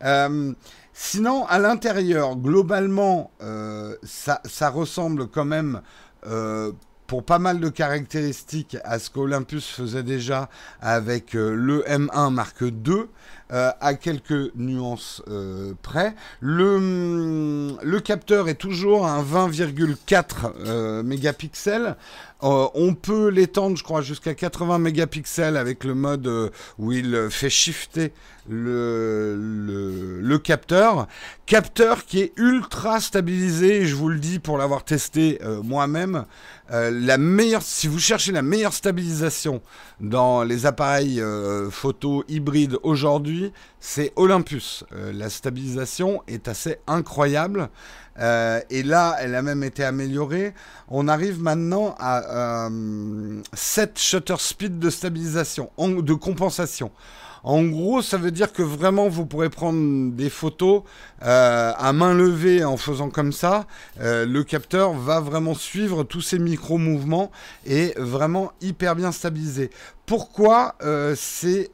Euh, 0.04 0.54
sinon, 0.98 1.46
à 1.46 1.60
l'intérieur, 1.60 2.36
globalement, 2.36 3.32
euh, 3.42 3.96
ça, 4.04 4.70
ressemble 4.70 5.28
quand 5.28 5.46
même 5.46 5.82
euh, 6.26 6.72
pour 7.06 7.24
pas 7.24 7.40
mal 7.40 7.60
de 7.60 7.70
caractéristiques 7.70 8.78
à 8.84 9.00
ce 9.00 9.10
qu'Olympus 9.10 9.70
faisait 9.70 10.04
déjà 10.04 10.50
avec 10.82 11.34
le 11.34 11.84
M1 11.88 12.34
Mark 12.34 12.62
II. 12.62 13.06
À 13.50 13.94
quelques 13.96 14.54
nuances 14.56 15.22
près. 15.82 16.16
Le, 16.42 17.78
le, 17.82 18.00
capteur 18.00 18.50
est 18.50 18.56
toujours 18.56 19.08
un 19.08 19.24
20,4 19.24 21.04
mégapixels. 21.04 21.96
Euh, 22.44 22.68
on 22.76 22.94
peut 22.94 23.30
l'étendre, 23.30 23.78
je 23.78 23.84
crois, 23.84 24.02
jusqu'à 24.02 24.36
80 24.36 24.78
mégapixels 24.78 25.58
avec 25.58 25.84
le 25.84 25.96
mode 25.96 26.28
euh, 26.28 26.50
où 26.78 26.92
il 26.92 27.30
fait 27.32 27.50
shifter 27.50 28.14
le, 28.48 29.36
le, 30.22 30.38
capteur. 30.38 31.08
Capteur 31.48 32.06
qui 32.06 32.22
est 32.22 32.34
ultra 32.38 33.02
stabilisé, 33.02 33.88
je 33.88 33.96
vous 33.96 34.10
le 34.10 34.20
dis 34.20 34.38
pour 34.38 34.60
l'avoir 34.60 34.84
testé 34.86 35.40
euh, 35.44 35.64
moi-même. 35.64 36.26
si 37.62 37.88
vous 37.88 38.00
cherchez 38.00 38.32
la 38.32 38.44
meilleure 38.44 38.74
stabilisation 38.74 39.62
dans 40.00 40.44
les 40.44 40.68
appareils 40.68 41.22
photo 41.72 42.24
hybrides 42.28 42.78
aujourd'hui, 42.84 43.37
c'est 43.80 44.14
Olympus. 44.16 44.84
la 44.92 45.30
stabilisation 45.30 46.22
est 46.28 46.48
assez 46.48 46.78
incroyable. 46.88 47.70
Euh, 48.20 48.60
et 48.70 48.84
là, 48.84 49.16
elle 49.20 49.36
a 49.36 49.42
même 49.42 49.64
été 49.64 49.84
améliorée. 49.84 50.54
On 50.88 51.08
arrive 51.08 51.42
maintenant 51.42 51.96
à 52.00 52.70
7 53.54 53.90
euh, 53.90 53.94
shutter 53.96 54.36
speed 54.40 54.80
de 54.80 54.90
stabilisation, 54.90 55.70
de 55.78 56.14
compensation. 56.14 56.92
En 57.44 57.64
gros, 57.64 58.02
ça 58.02 58.18
veut 58.18 58.32
dire 58.32 58.52
que 58.52 58.64
vraiment, 58.64 59.08
vous 59.08 59.26
pourrez 59.26 59.50
prendre 59.50 60.12
des 60.12 60.30
photos 60.30 60.82
euh, 61.24 61.72
à 61.78 61.94
main 61.94 62.14
levée 62.14 62.66
en 62.66 62.76
faisant 62.76 63.10
comme 63.10 63.32
ça. 63.32 63.66
le 64.00 64.42
capteur 64.42 64.94
va 64.94 65.20
vraiment 65.20 65.54
suivre 65.54 66.04
tous 66.04 66.22
ces 66.22 66.40
micro-mouvements 66.40 67.32
et 67.66 67.94
vraiment 67.98 68.52
hyper 68.60 68.96
bien 68.96 69.12
stabilisé. 69.12 69.70
Pourquoi 70.06 70.76
c'est 71.16 71.70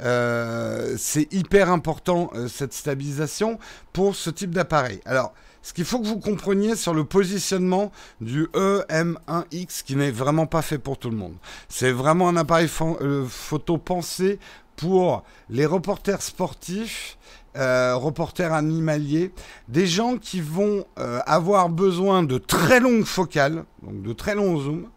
euh, 0.00 0.94
c'est 0.98 1.32
hyper 1.32 1.70
important 1.70 2.30
euh, 2.34 2.48
cette 2.48 2.72
stabilisation 2.72 3.58
pour 3.92 4.16
ce 4.16 4.30
type 4.30 4.50
d'appareil. 4.50 5.00
Alors, 5.04 5.32
ce 5.62 5.72
qu'il 5.72 5.84
faut 5.84 5.98
que 6.00 6.06
vous 6.06 6.18
compreniez 6.18 6.76
sur 6.76 6.92
le 6.92 7.04
positionnement 7.04 7.90
du 8.20 8.44
EM1X 8.54 9.82
qui 9.84 9.96
n'est 9.96 10.10
vraiment 10.10 10.46
pas 10.46 10.62
fait 10.62 10.78
pour 10.78 10.98
tout 10.98 11.10
le 11.10 11.16
monde. 11.16 11.34
C'est 11.68 11.90
vraiment 11.90 12.28
un 12.28 12.36
appareil 12.36 12.68
euh, 12.80 13.24
photo 13.26 13.78
pensé 13.78 14.38
pour 14.76 15.22
les 15.48 15.64
reporters 15.64 16.20
sportifs, 16.20 17.16
reporters 17.54 18.52
animaliers, 18.52 19.30
des 19.68 19.86
gens 19.86 20.16
qui 20.16 20.40
vont 20.40 20.84
avoir 20.96 21.68
besoin 21.68 22.24
de 22.24 22.38
très 22.38 22.80
longues 22.80 23.04
focales, 23.04 23.64
donc 23.84 24.02
de 24.02 24.12
très 24.12 24.34
longs 24.34 24.58
zooms. 24.58 24.88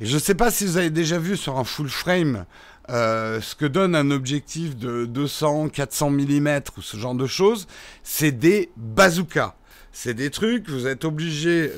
Et 0.00 0.06
je 0.06 0.14
ne 0.14 0.20
sais 0.20 0.34
pas 0.34 0.50
si 0.50 0.66
vous 0.66 0.76
avez 0.76 0.90
déjà 0.90 1.18
vu 1.18 1.36
sur 1.36 1.56
un 1.56 1.62
full 1.62 1.88
frame 1.88 2.44
euh, 2.90 3.40
ce 3.40 3.54
que 3.54 3.64
donne 3.64 3.94
un 3.94 4.10
objectif 4.10 4.76
de 4.76 5.06
200, 5.06 5.68
400 5.70 6.10
mm 6.10 6.60
ou 6.76 6.82
ce 6.82 6.96
genre 6.96 7.14
de 7.14 7.26
choses, 7.26 7.66
c'est 8.02 8.32
des 8.32 8.70
bazookas. 8.76 9.54
C'est 9.96 10.14
des 10.14 10.30
trucs, 10.30 10.68
vous 10.68 10.88
êtes 10.88 11.04
obligé. 11.04 11.70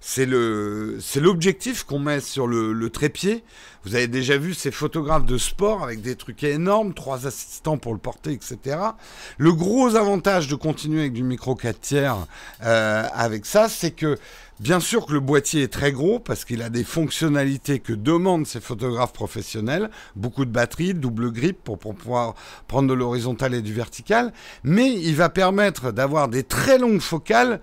c'est 0.00 0.26
l'objectif 0.26 1.84
qu'on 1.84 1.98
met 1.98 2.20
sur 2.20 2.46
le, 2.46 2.74
le, 2.74 2.90
trépied. 2.90 3.42
Vous 3.84 3.94
avez 3.94 4.08
déjà 4.08 4.36
vu 4.36 4.52
ces 4.52 4.70
photographes 4.70 5.24
de 5.24 5.38
sport 5.38 5.82
avec 5.82 6.02
des 6.02 6.16
trucs 6.16 6.44
énormes, 6.44 6.92
trois 6.92 7.26
assistants 7.26 7.78
pour 7.78 7.94
le 7.94 7.98
porter, 7.98 8.32
etc. 8.32 8.76
Le 9.38 9.54
gros 9.54 9.96
avantage 9.96 10.46
de 10.46 10.54
continuer 10.54 11.00
avec 11.00 11.14
du 11.14 11.22
micro 11.22 11.54
4 11.54 11.80
tiers 11.80 12.26
euh, 12.62 13.06
avec 13.14 13.46
ça, 13.46 13.70
c'est 13.70 13.92
que 13.92 14.18
Bien 14.60 14.78
sûr 14.78 15.06
que 15.06 15.12
le 15.12 15.18
boîtier 15.18 15.62
est 15.62 15.72
très 15.72 15.90
gros 15.90 16.20
parce 16.20 16.44
qu'il 16.44 16.62
a 16.62 16.70
des 16.70 16.84
fonctionnalités 16.84 17.80
que 17.80 17.92
demandent 17.92 18.46
ces 18.46 18.60
photographes 18.60 19.12
professionnels, 19.12 19.90
beaucoup 20.14 20.44
de 20.44 20.50
batterie, 20.50 20.94
double 20.94 21.32
grip 21.32 21.58
pour, 21.64 21.76
pouvoir 21.78 22.34
prendre 22.68 22.88
de 22.88 22.94
l'horizontal 22.94 23.52
et 23.52 23.62
du 23.62 23.72
vertical, 23.72 24.32
mais 24.62 24.92
il 24.92 25.16
va 25.16 25.28
permettre 25.28 25.90
d'avoir 25.90 26.28
des 26.28 26.44
très 26.44 26.78
longues 26.78 27.00
focales 27.00 27.60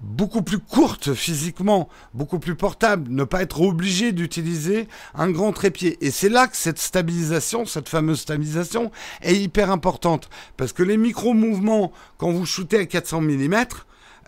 beaucoup 0.00 0.40
plus 0.40 0.58
courtes 0.58 1.12
physiquement, 1.12 1.90
beaucoup 2.14 2.38
plus 2.38 2.56
portables, 2.56 3.10
ne 3.10 3.24
pas 3.24 3.42
être 3.42 3.60
obligé 3.60 4.12
d'utiliser 4.12 4.88
un 5.14 5.30
grand 5.30 5.52
trépied. 5.52 5.98
Et 6.00 6.10
c'est 6.10 6.30
là 6.30 6.48
que 6.48 6.56
cette 6.56 6.78
stabilisation, 6.78 7.66
cette 7.66 7.90
fameuse 7.90 8.20
stabilisation, 8.20 8.90
est 9.20 9.36
hyper 9.36 9.70
importante. 9.70 10.30
Parce 10.56 10.72
que 10.72 10.82
les 10.82 10.96
micro-mouvements, 10.96 11.92
quand 12.16 12.32
vous 12.32 12.46
shootez 12.46 12.78
à 12.78 12.86
400 12.86 13.20
mm, 13.20 13.64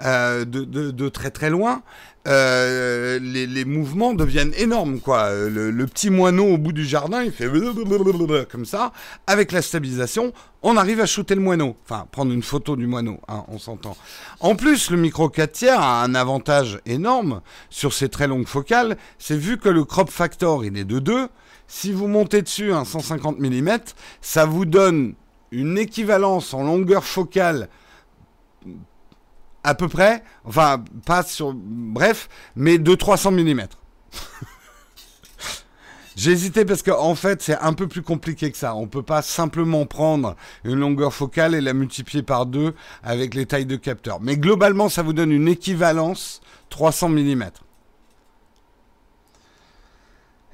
euh, 0.00 0.44
de, 0.44 1.08
très 1.08 1.30
très 1.30 1.50
loin, 1.50 1.82
euh, 2.26 3.18
les, 3.20 3.64
mouvements 3.64 4.14
deviennent 4.14 4.54
énormes. 4.56 5.00
quoi. 5.00 5.30
Le, 5.32 5.86
petit 5.86 6.10
moineau 6.10 6.54
au 6.54 6.58
bout 6.58 6.72
du 6.72 6.84
jardin, 6.84 7.22
il 7.22 7.32
fait 7.32 7.48
comme 8.50 8.64
ça. 8.64 8.92
Avec 9.26 9.52
la 9.52 9.62
stabilisation, 9.62 10.32
on 10.62 10.76
arrive 10.76 11.00
à 11.00 11.06
shooter 11.06 11.34
le 11.34 11.40
moineau. 11.40 11.76
Enfin, 11.84 12.06
prendre 12.10 12.32
une 12.32 12.42
photo 12.42 12.76
du 12.76 12.86
moineau, 12.86 13.20
hein, 13.28 13.44
on 13.48 13.58
s'entend. 13.58 13.96
En 14.40 14.56
plus, 14.56 14.90
le 14.90 14.96
micro 14.96 15.28
4 15.28 15.52
tiers 15.52 15.80
a 15.80 16.02
un 16.02 16.14
avantage 16.14 16.80
énorme 16.86 17.40
sur 17.70 17.92
ces 17.92 18.08
très 18.08 18.26
longues 18.26 18.48
focales. 18.48 18.96
C'est 19.18 19.36
vu 19.36 19.58
que 19.58 19.68
le 19.68 19.84
crop 19.84 20.10
factor, 20.10 20.64
il 20.64 20.76
est 20.76 20.84
de 20.84 20.98
2. 20.98 21.28
Si 21.66 21.92
vous 21.92 22.08
montez 22.08 22.42
dessus 22.42 22.72
un 22.72 22.84
150 22.84 23.38
mm, 23.38 23.78
ça 24.20 24.44
vous 24.44 24.64
donne 24.64 25.14
une 25.50 25.78
équivalence 25.78 26.52
en 26.52 26.64
longueur 26.64 27.04
focale 27.04 27.68
à 29.64 29.74
peu 29.74 29.88
près, 29.88 30.22
enfin 30.44 30.84
pas 31.06 31.22
sur, 31.22 31.54
bref, 31.54 32.28
mais 32.54 32.78
de 32.78 32.94
300 32.94 33.32
mm. 33.32 33.62
J'ai 36.16 36.30
hésité 36.30 36.64
parce 36.64 36.82
qu'en 36.82 37.00
en 37.02 37.16
fait 37.16 37.42
c'est 37.42 37.58
un 37.58 37.72
peu 37.72 37.88
plus 37.88 38.02
compliqué 38.02 38.52
que 38.52 38.56
ça. 38.56 38.76
On 38.76 38.86
peut 38.86 39.02
pas 39.02 39.22
simplement 39.22 39.84
prendre 39.86 40.36
une 40.62 40.78
longueur 40.78 41.12
focale 41.12 41.56
et 41.56 41.60
la 41.60 41.72
multiplier 41.72 42.22
par 42.22 42.46
deux 42.46 42.74
avec 43.02 43.34
les 43.34 43.46
tailles 43.46 43.66
de 43.66 43.74
capteurs. 43.74 44.20
Mais 44.20 44.36
globalement 44.36 44.88
ça 44.88 45.02
vous 45.02 45.12
donne 45.12 45.32
une 45.32 45.48
équivalence 45.48 46.40
300 46.70 47.08
mm. 47.08 47.44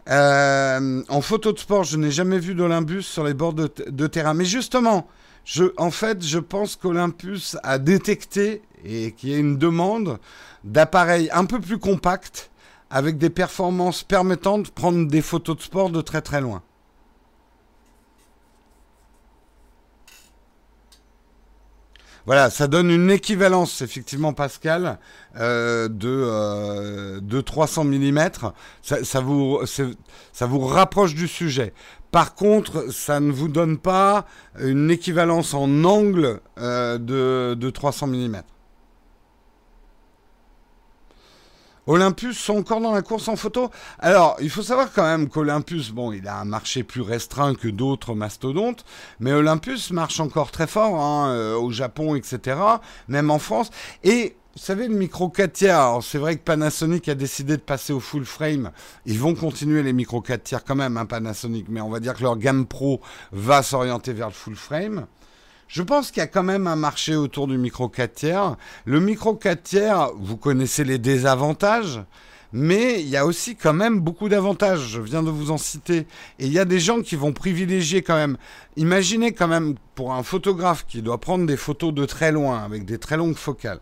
Euh, 0.08 1.02
en 1.08 1.20
photo 1.20 1.52
de 1.52 1.58
sport, 1.58 1.84
je 1.84 1.96
n'ai 1.96 2.10
jamais 2.10 2.38
vu 2.38 2.54
d'Olympus 2.54 3.06
sur 3.06 3.22
les 3.22 3.34
bords 3.34 3.52
de 3.54 4.06
terrain. 4.06 4.34
Mais 4.34 4.46
justement, 4.46 5.06
en 5.76 5.90
fait, 5.90 6.24
je 6.24 6.38
pense 6.38 6.76
qu'Olympus 6.76 7.56
a 7.62 7.78
détecté 7.78 8.62
et 8.84 9.12
qu'il 9.12 9.30
y 9.30 9.34
a 9.34 9.38
une 9.38 9.58
demande 9.58 10.18
d'appareils 10.64 11.30
un 11.32 11.44
peu 11.44 11.60
plus 11.60 11.78
compacts 11.78 12.50
avec 12.90 13.18
des 13.18 13.30
performances 13.30 14.02
permettant 14.02 14.58
de 14.58 14.68
prendre 14.68 15.06
des 15.06 15.22
photos 15.22 15.56
de 15.56 15.62
sport 15.62 15.90
de 15.90 16.00
très 16.00 16.22
très 16.22 16.40
loin. 16.40 16.62
Voilà, 22.26 22.50
ça 22.50 22.68
donne 22.68 22.90
une 22.90 23.10
équivalence, 23.10 23.80
effectivement, 23.80 24.32
Pascal, 24.32 24.98
euh, 25.36 25.88
de, 25.88 26.08
euh, 26.08 27.20
de 27.20 27.40
300 27.40 27.84
mm. 27.84 28.30
Ça, 28.82 29.20
vous, 29.20 29.60
ça 29.66 30.46
vous 30.46 30.60
rapproche 30.60 31.14
du 31.14 31.26
sujet. 31.26 31.72
Par 32.10 32.34
contre, 32.34 32.92
ça 32.92 33.20
ne 33.20 33.30
vous 33.30 33.48
donne 33.48 33.78
pas 33.78 34.26
une 34.58 34.90
équivalence 34.90 35.54
en 35.54 35.84
angle 35.84 36.40
euh, 36.58 36.98
de, 36.98 37.54
de 37.54 37.70
300 37.70 38.08
mm. 38.08 38.42
Olympus 41.86 42.38
sont 42.38 42.58
encore 42.58 42.80
dans 42.80 42.92
la 42.92 43.02
course 43.02 43.26
en 43.28 43.36
photo? 43.36 43.70
Alors, 43.98 44.36
il 44.40 44.50
faut 44.50 44.62
savoir 44.62 44.92
quand 44.92 45.02
même 45.02 45.28
qu'Olympus, 45.28 45.90
bon, 45.90 46.12
il 46.12 46.28
a 46.28 46.38
un 46.38 46.44
marché 46.44 46.84
plus 46.84 47.00
restreint 47.00 47.54
que 47.54 47.68
d'autres 47.68 48.14
mastodontes, 48.14 48.84
mais 49.18 49.32
Olympus 49.32 49.90
marche 49.90 50.20
encore 50.20 50.52
très 50.52 50.66
fort 50.66 51.00
hein, 51.00 51.32
euh, 51.32 51.56
au 51.56 51.70
Japon, 51.70 52.14
etc., 52.14 52.58
même 53.08 53.30
en 53.30 53.38
France. 53.38 53.70
Et 54.04 54.36
vous 54.60 54.66
savez, 54.66 54.88
le 54.88 54.94
micro 54.94 55.30
4 55.30 55.52
tiers, 55.54 55.98
c'est 56.02 56.18
vrai 56.18 56.36
que 56.36 56.42
Panasonic 56.42 57.08
a 57.08 57.14
décidé 57.14 57.56
de 57.56 57.62
passer 57.62 57.94
au 57.94 57.98
full 57.98 58.26
frame. 58.26 58.72
Ils 59.06 59.18
vont 59.18 59.34
continuer 59.34 59.82
les 59.82 59.94
micro 59.94 60.20
4 60.20 60.42
tiers 60.42 60.64
quand 60.64 60.74
même, 60.74 60.98
hein, 60.98 61.06
Panasonic, 61.06 61.64
mais 61.70 61.80
on 61.80 61.88
va 61.88 61.98
dire 61.98 62.12
que 62.12 62.22
leur 62.22 62.36
gamme 62.36 62.66
pro 62.66 63.00
va 63.32 63.62
s'orienter 63.62 64.12
vers 64.12 64.26
le 64.26 64.34
full 64.34 64.56
frame. 64.56 65.06
Je 65.66 65.82
pense 65.82 66.10
qu'il 66.10 66.20
y 66.20 66.24
a 66.24 66.26
quand 66.26 66.42
même 66.42 66.66
un 66.66 66.76
marché 66.76 67.16
autour 67.16 67.46
du 67.46 67.56
micro 67.56 67.88
4 67.88 68.12
tiers. 68.12 68.56
Le 68.84 69.00
micro 69.00 69.34
4 69.34 69.62
tiers, 69.62 70.10
vous 70.18 70.36
connaissez 70.36 70.84
les 70.84 70.98
désavantages, 70.98 72.02
mais 72.52 73.00
il 73.00 73.08
y 73.08 73.16
a 73.16 73.24
aussi 73.24 73.56
quand 73.56 73.72
même 73.72 73.98
beaucoup 73.98 74.28
d'avantages. 74.28 74.86
Je 74.90 75.00
viens 75.00 75.22
de 75.22 75.30
vous 75.30 75.50
en 75.50 75.58
citer. 75.58 76.06
Et 76.38 76.44
il 76.44 76.52
y 76.52 76.58
a 76.58 76.66
des 76.66 76.80
gens 76.80 77.00
qui 77.00 77.16
vont 77.16 77.32
privilégier 77.32 78.02
quand 78.02 78.16
même. 78.16 78.36
Imaginez 78.76 79.32
quand 79.32 79.48
même 79.48 79.76
pour 79.94 80.12
un 80.12 80.22
photographe 80.22 80.84
qui 80.86 81.00
doit 81.00 81.18
prendre 81.18 81.46
des 81.46 81.56
photos 81.56 81.94
de 81.94 82.04
très 82.04 82.30
loin, 82.30 82.62
avec 82.62 82.84
des 82.84 82.98
très 82.98 83.16
longues 83.16 83.36
focales. 83.38 83.80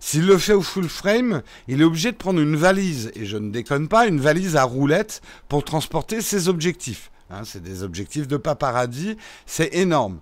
S'il 0.00 0.26
le 0.26 0.38
fait 0.38 0.52
au 0.52 0.62
full 0.62 0.88
frame, 0.88 1.42
il 1.68 1.80
est 1.80 1.84
obligé 1.84 2.12
de 2.12 2.16
prendre 2.16 2.40
une 2.40 2.56
valise, 2.56 3.10
et 3.14 3.24
je 3.24 3.36
ne 3.36 3.50
déconne 3.50 3.88
pas, 3.88 4.06
une 4.06 4.20
valise 4.20 4.56
à 4.56 4.64
roulettes 4.64 5.22
pour 5.48 5.64
transporter 5.64 6.20
ses 6.20 6.48
objectifs. 6.48 7.10
Hein, 7.30 7.42
c'est 7.44 7.62
des 7.62 7.82
objectifs 7.82 8.28
de 8.28 8.36
paparazzi, 8.36 9.16
c'est 9.46 9.74
énorme 9.74 10.20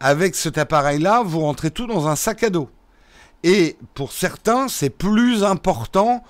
avec 0.00 0.34
cet 0.34 0.58
appareil-là, 0.58 1.22
vous 1.24 1.40
rentrez 1.40 1.70
tout 1.70 1.86
dans 1.86 2.08
un 2.08 2.16
sac 2.16 2.42
à 2.42 2.50
dos. 2.50 2.68
Et 3.42 3.76
pour 3.94 4.12
certains, 4.12 4.68
c'est 4.68 4.90
plus 4.90 5.44
important 5.44 6.22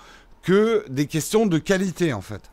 que 0.42 0.84
des 0.88 1.06
questions 1.06 1.46
de 1.46 1.58
qualité, 1.58 2.12
en 2.12 2.20
fait. 2.20 2.50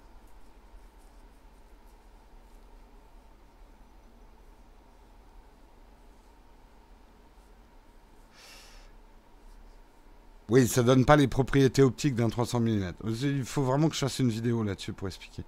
Oui, 10.52 10.68
ça 10.68 10.84
donne 10.84 11.06
pas 11.06 11.16
les 11.16 11.30
propriétés 11.30 11.82
optiques 11.82 12.14
d'un 12.14 12.28
300 12.28 12.60
mm. 12.60 12.92
Il 13.06 13.46
faut 13.46 13.64
vraiment 13.64 13.88
que 13.88 13.96
je 13.96 14.02
fasse 14.02 14.20
une 14.20 14.28
vidéo 14.28 14.64
là-dessus 14.64 14.92
pour 14.92 15.08
expliquer. 15.08 15.44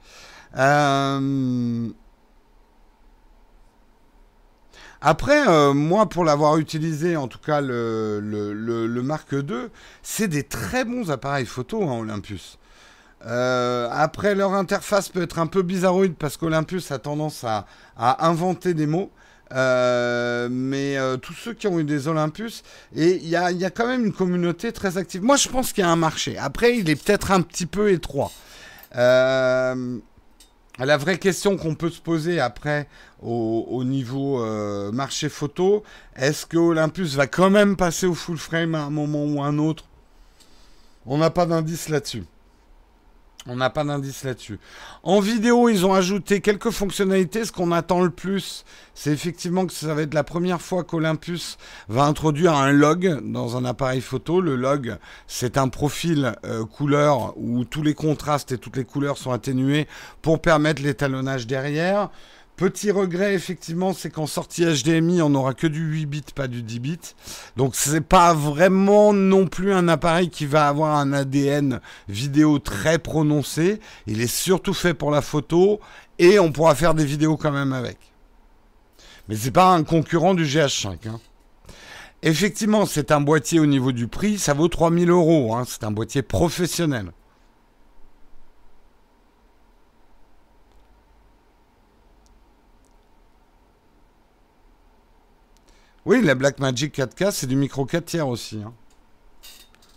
Euh... 0.57 1.89
Après, 5.01 5.45
euh, 5.49 5.73
moi, 5.73 6.07
pour 6.07 6.23
l'avoir 6.23 6.57
utilisé, 6.57 7.17
en 7.17 7.27
tout 7.27 7.39
cas 7.39 7.59
le, 7.59 8.21
le, 8.21 9.01
Mark 9.01 9.33
II, 9.33 9.67
c'est 10.03 10.29
des 10.29 10.43
très 10.43 10.85
bons 10.85 11.11
appareils 11.11 11.45
photo, 11.45 11.83
hein, 11.83 11.99
Olympus. 11.99 12.57
Euh, 13.25 13.89
après, 13.91 14.35
leur 14.35 14.53
interface 14.53 15.09
peut 15.09 15.23
être 15.23 15.39
un 15.39 15.47
peu 15.47 15.63
bizarroïde 15.63 16.15
parce 16.15 16.37
qu'Olympus 16.37 16.91
a 16.91 16.99
tendance 16.99 17.43
à, 17.43 17.65
inventer 17.97 18.73
des 18.73 18.87
mots. 18.87 19.11
Mais 19.51 20.82
tous 21.17 21.33
ceux 21.33 21.53
qui 21.53 21.67
ont 21.67 21.79
eu 21.79 21.83
des 21.83 22.07
Olympus, 22.07 22.63
et 22.95 23.15
il 23.15 23.27
y 23.27 23.35
a, 23.35 23.51
y 23.51 23.65
a, 23.65 23.69
quand 23.69 23.87
même 23.87 24.05
une 24.05 24.13
communauté 24.13 24.71
très 24.71 24.97
active. 24.97 25.23
Moi, 25.23 25.35
je 25.35 25.49
pense 25.49 25.73
qu'il 25.73 25.83
y 25.83 25.87
a 25.87 25.89
un 25.89 25.95
marché. 25.95 26.37
Après, 26.37 26.77
il 26.77 26.89
est 26.89 26.95
peut-être 26.95 27.31
un 27.31 27.41
petit 27.41 27.65
peu 27.65 27.91
étroit. 27.91 28.31
Euh, 28.95 29.99
la 30.79 30.97
vraie 30.97 31.19
question 31.19 31.55
qu'on 31.57 31.75
peut 31.75 31.89
se 31.89 32.01
poser 32.01 32.39
après 32.39 32.87
au, 33.21 33.83
niveau 33.83 34.43
euh, 34.43 34.91
marché 34.91 35.29
photo, 35.29 35.83
est-ce 36.15 36.45
que 36.45 36.57
Olympus 36.57 37.15
va 37.15 37.27
quand 37.27 37.49
même 37.49 37.75
passer 37.75 38.05
au 38.05 38.13
full 38.13 38.37
frame 38.37 38.75
à 38.75 38.83
un 38.83 38.89
moment 38.89 39.23
ou 39.25 39.41
à 39.41 39.45
un 39.45 39.59
autre? 39.59 39.85
On 41.05 41.17
n'a 41.17 41.29
pas 41.29 41.45
d'indice 41.45 41.89
là-dessus. 41.89 42.23
On 43.45 43.57
n'a 43.57 43.69
pas 43.69 43.83
d'indice 43.83 44.23
là-dessus. 44.23 44.57
En 45.03 45.19
vidéo, 45.19 45.67
ils 45.67 45.85
ont 45.85 45.93
ajouté 45.93 46.39
quelques 46.39 46.69
fonctionnalités. 46.69 47.43
Ce 47.43 47.51
qu'on 47.51 47.73
attend 47.73 48.01
le 48.01 48.09
plus, 48.09 48.63
c'est 48.93 49.11
effectivement 49.11 49.65
que 49.65 49.73
ça 49.73 49.93
va 49.93 50.03
être 50.03 50.13
la 50.13 50.23
première 50.23 50.61
fois 50.61 50.85
qu'Olympus 50.85 51.57
va 51.89 52.05
introduire 52.05 52.53
un 52.53 52.71
log 52.71 53.19
dans 53.21 53.57
un 53.57 53.65
appareil 53.65 53.99
photo. 53.99 54.39
Le 54.39 54.55
log, 54.55 54.97
c'est 55.27 55.57
un 55.57 55.67
profil 55.67 56.33
euh, 56.45 56.63
couleur 56.65 57.33
où 57.37 57.65
tous 57.65 57.83
les 57.83 57.93
contrastes 57.93 58.53
et 58.53 58.57
toutes 58.57 58.77
les 58.77 58.85
couleurs 58.85 59.17
sont 59.17 59.31
atténués 59.31 59.87
pour 60.21 60.41
permettre 60.41 60.81
l'étalonnage 60.81 61.45
derrière. 61.45 62.09
Petit 62.55 62.91
regret, 62.91 63.33
effectivement, 63.33 63.93
c'est 63.93 64.11
qu'en 64.11 64.27
sortie 64.27 64.63
HDMI, 64.63 65.23
on 65.23 65.31
n'aura 65.31 65.55
que 65.55 65.65
du 65.65 65.79
8 65.79 66.05
bits, 66.05 66.21
pas 66.35 66.47
du 66.47 66.61
10 66.61 66.79
bits. 66.79 66.99
Donc, 67.57 67.75
c'est 67.75 68.01
pas 68.01 68.35
vraiment 68.35 69.11
non 69.11 69.47
plus 69.47 69.73
un 69.73 69.87
appareil 69.87 70.29
qui 70.29 70.45
va 70.45 70.67
avoir 70.67 70.95
un 70.97 71.13
ADN 71.13 71.81
vidéo 72.07 72.59
très 72.59 72.99
prononcé. 72.99 73.79
Il 74.05 74.21
est 74.21 74.27
surtout 74.27 74.75
fait 74.75 74.93
pour 74.93 75.09
la 75.09 75.23
photo 75.23 75.79
et 76.19 76.37
on 76.37 76.51
pourra 76.51 76.75
faire 76.75 76.93
des 76.93 77.05
vidéos 77.05 77.37
quand 77.37 77.51
même 77.51 77.73
avec. 77.73 77.97
Mais 79.27 79.35
c'est 79.35 79.51
pas 79.51 79.73
un 79.73 79.83
concurrent 79.83 80.35
du 80.35 80.45
GH5. 80.45 81.07
Hein. 81.07 81.19
Effectivement, 82.21 82.85
c'est 82.85 83.11
un 83.11 83.19
boîtier 83.19 83.59
au 83.59 83.65
niveau 83.65 83.91
du 83.91 84.07
prix, 84.07 84.37
ça 84.37 84.53
vaut 84.53 84.67
3000 84.67 85.09
euros. 85.09 85.55
Hein. 85.55 85.63
C'est 85.67 85.83
un 85.83 85.91
boîtier 85.91 86.21
professionnel. 86.21 87.11
Oui, 96.05 96.21
la 96.21 96.35
Blackmagic 96.35 96.97
4K, 96.97 97.31
c'est 97.31 97.47
du 97.47 97.55
micro 97.55 97.85
4 97.85 98.05
tiers 98.05 98.27
aussi. 98.27 98.61
Hein. 98.63 98.73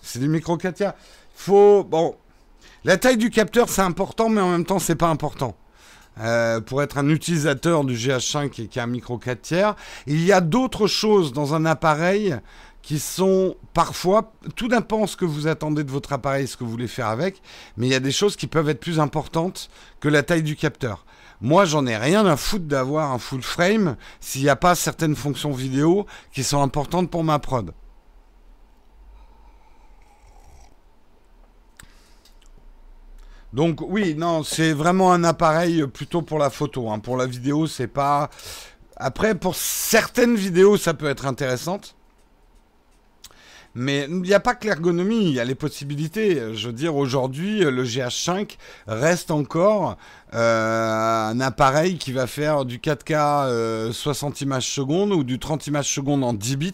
C'est 0.02 0.20
du 0.20 0.28
micro 0.28 0.56
4 0.56 0.74
tiers. 0.74 0.94
Faut. 1.34 1.82
Bon. 1.82 2.16
La 2.84 2.96
taille 2.96 3.16
du 3.16 3.30
capteur, 3.30 3.68
c'est 3.68 3.82
important, 3.82 4.28
mais 4.28 4.40
en 4.40 4.50
même 4.50 4.64
temps, 4.64 4.78
c'est 4.78 4.94
pas 4.94 5.08
important. 5.08 5.56
Euh, 6.20 6.60
pour 6.60 6.82
être 6.82 6.96
un 6.96 7.08
utilisateur 7.08 7.84
du 7.84 7.94
GH5 7.94 8.62
et 8.62 8.68
qui 8.68 8.78
a 8.78 8.84
un 8.84 8.86
micro 8.86 9.18
4 9.18 9.42
tiers, 9.42 9.76
il 10.06 10.24
y 10.24 10.32
a 10.32 10.40
d'autres 10.40 10.86
choses 10.86 11.32
dans 11.32 11.54
un 11.54 11.66
appareil 11.66 12.36
qui 12.80 13.00
sont 13.00 13.56
parfois, 13.74 14.32
tout 14.54 14.68
dépend 14.68 15.08
ce 15.08 15.16
que 15.16 15.24
vous 15.24 15.48
attendez 15.48 15.82
de 15.82 15.90
votre 15.90 16.12
appareil, 16.12 16.46
ce 16.46 16.56
que 16.56 16.62
vous 16.62 16.70
voulez 16.70 16.86
faire 16.86 17.08
avec, 17.08 17.42
mais 17.76 17.88
il 17.88 17.90
y 17.90 17.96
a 17.96 18.00
des 18.00 18.12
choses 18.12 18.36
qui 18.36 18.46
peuvent 18.46 18.68
être 18.68 18.78
plus 18.78 19.00
importantes 19.00 19.68
que 19.98 20.08
la 20.08 20.22
taille 20.22 20.44
du 20.44 20.54
capteur. 20.54 21.04
Moi, 21.40 21.64
j'en 21.64 21.86
ai 21.86 21.96
rien 21.96 22.24
à 22.26 22.36
foutre 22.36 22.64
d'avoir 22.64 23.12
un 23.12 23.18
full 23.18 23.42
frame 23.42 23.96
s'il 24.20 24.42
n'y 24.42 24.48
a 24.48 24.56
pas 24.56 24.74
certaines 24.74 25.16
fonctions 25.16 25.52
vidéo 25.52 26.06
qui 26.32 26.44
sont 26.44 26.62
importantes 26.62 27.10
pour 27.10 27.24
ma 27.24 27.38
prod. 27.38 27.72
Donc 33.52 33.80
oui, 33.80 34.14
non, 34.14 34.42
c'est 34.42 34.72
vraiment 34.72 35.12
un 35.12 35.24
appareil 35.24 35.86
plutôt 35.86 36.20
pour 36.20 36.38
la 36.38 36.50
photo. 36.50 36.90
Hein. 36.90 36.98
Pour 36.98 37.16
la 37.16 37.26
vidéo, 37.26 37.66
c'est 37.66 37.86
pas. 37.86 38.28
Après, 38.96 39.34
pour 39.34 39.54
certaines 39.54 40.36
vidéos, 40.36 40.76
ça 40.76 40.94
peut 40.94 41.08
être 41.08 41.26
intéressante. 41.26 41.95
Mais 43.78 44.06
il 44.08 44.22
n'y 44.22 44.32
a 44.32 44.40
pas 44.40 44.54
que 44.54 44.66
l'ergonomie, 44.66 45.26
il 45.26 45.32
y 45.32 45.40
a 45.40 45.44
les 45.44 45.54
possibilités. 45.54 46.54
Je 46.54 46.68
veux 46.68 46.72
dire, 46.72 46.96
aujourd'hui, 46.96 47.60
le 47.60 47.84
GH5 47.84 48.56
reste 48.86 49.30
encore 49.30 49.98
euh, 50.32 51.28
un 51.28 51.38
appareil 51.40 51.98
qui 51.98 52.10
va 52.10 52.26
faire 52.26 52.64
du 52.64 52.78
4K 52.78 53.92
60 53.92 54.32
euh, 54.32 54.44
images 54.46 54.66
secondes 54.66 55.12
ou 55.12 55.24
du 55.24 55.38
30 55.38 55.66
images 55.66 55.92
secondes 55.92 56.24
en 56.24 56.32
10 56.32 56.56
bits. 56.56 56.72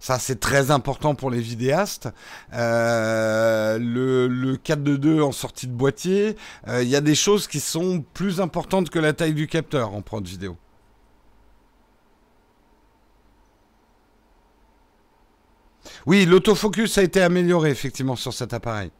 Ça, 0.00 0.18
c'est 0.18 0.38
très 0.38 0.70
important 0.70 1.14
pour 1.14 1.30
les 1.30 1.40
vidéastes. 1.40 2.10
Euh, 2.52 3.78
le, 3.78 4.28
le 4.28 4.56
4.2.2 4.56 5.22
en 5.22 5.32
sortie 5.32 5.66
de 5.66 5.72
boîtier, 5.72 6.36
il 6.68 6.88
y 6.88 6.96
a 6.96 7.00
des 7.00 7.14
choses 7.14 7.46
qui 7.46 7.58
sont 7.58 8.04
plus 8.12 8.42
importantes 8.42 8.90
que 8.90 8.98
la 8.98 9.14
taille 9.14 9.32
du 9.32 9.46
capteur 9.46 9.94
en 9.94 10.02
prod 10.02 10.26
vidéo. 10.26 10.58
Oui, 16.06 16.26
l'autofocus 16.26 16.98
a 16.98 17.02
été 17.02 17.22
amélioré 17.22 17.70
effectivement 17.70 18.16
sur 18.16 18.34
cet 18.34 18.52
appareil. 18.52 18.90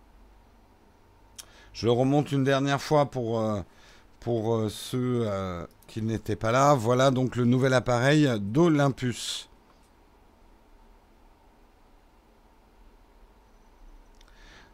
Je 1.75 1.87
le 1.87 1.93
remonte 1.93 2.33
une 2.33 2.45
dernière 2.45 2.81
fois 2.81 3.07
pour, 3.07 3.41
euh, 3.41 3.61
pour 4.21 4.55
euh, 4.55 4.69
ceux 4.71 5.25
euh, 5.27 5.67
qui 5.87 6.01
n'étaient 6.01 6.37
pas 6.37 6.51
là. 6.53 6.75
Voilà 6.75 7.11
donc 7.11 7.37
le 7.37 7.45
nouvel 7.45 7.75
appareil 7.75 8.31
d'Olympus. 8.41 9.51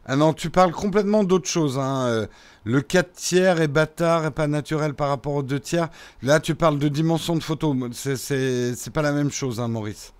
Ah 0.05 0.15
non, 0.15 0.33
tu 0.33 0.49
parles 0.49 0.71
complètement 0.71 1.23
d'autre 1.23 1.49
chose. 1.49 1.77
Hein. 1.77 2.27
Le 2.63 2.81
4 2.81 3.13
tiers 3.13 3.61
est 3.61 3.67
bâtard 3.67 4.25
et 4.25 4.31
pas 4.31 4.47
naturel 4.47 4.93
par 4.93 5.09
rapport 5.09 5.35
aux 5.35 5.43
2 5.43 5.59
tiers. 5.59 5.89
Là, 6.21 6.39
tu 6.39 6.55
parles 6.55 6.79
de 6.79 6.87
dimension 6.87 7.35
de 7.35 7.43
photo. 7.43 7.75
C'est 7.93 8.93
pas 8.93 9.03
la 9.03 9.11
même 9.11 9.31
chose, 9.31 9.59
hein, 9.59 9.67
Maurice. 9.67 10.13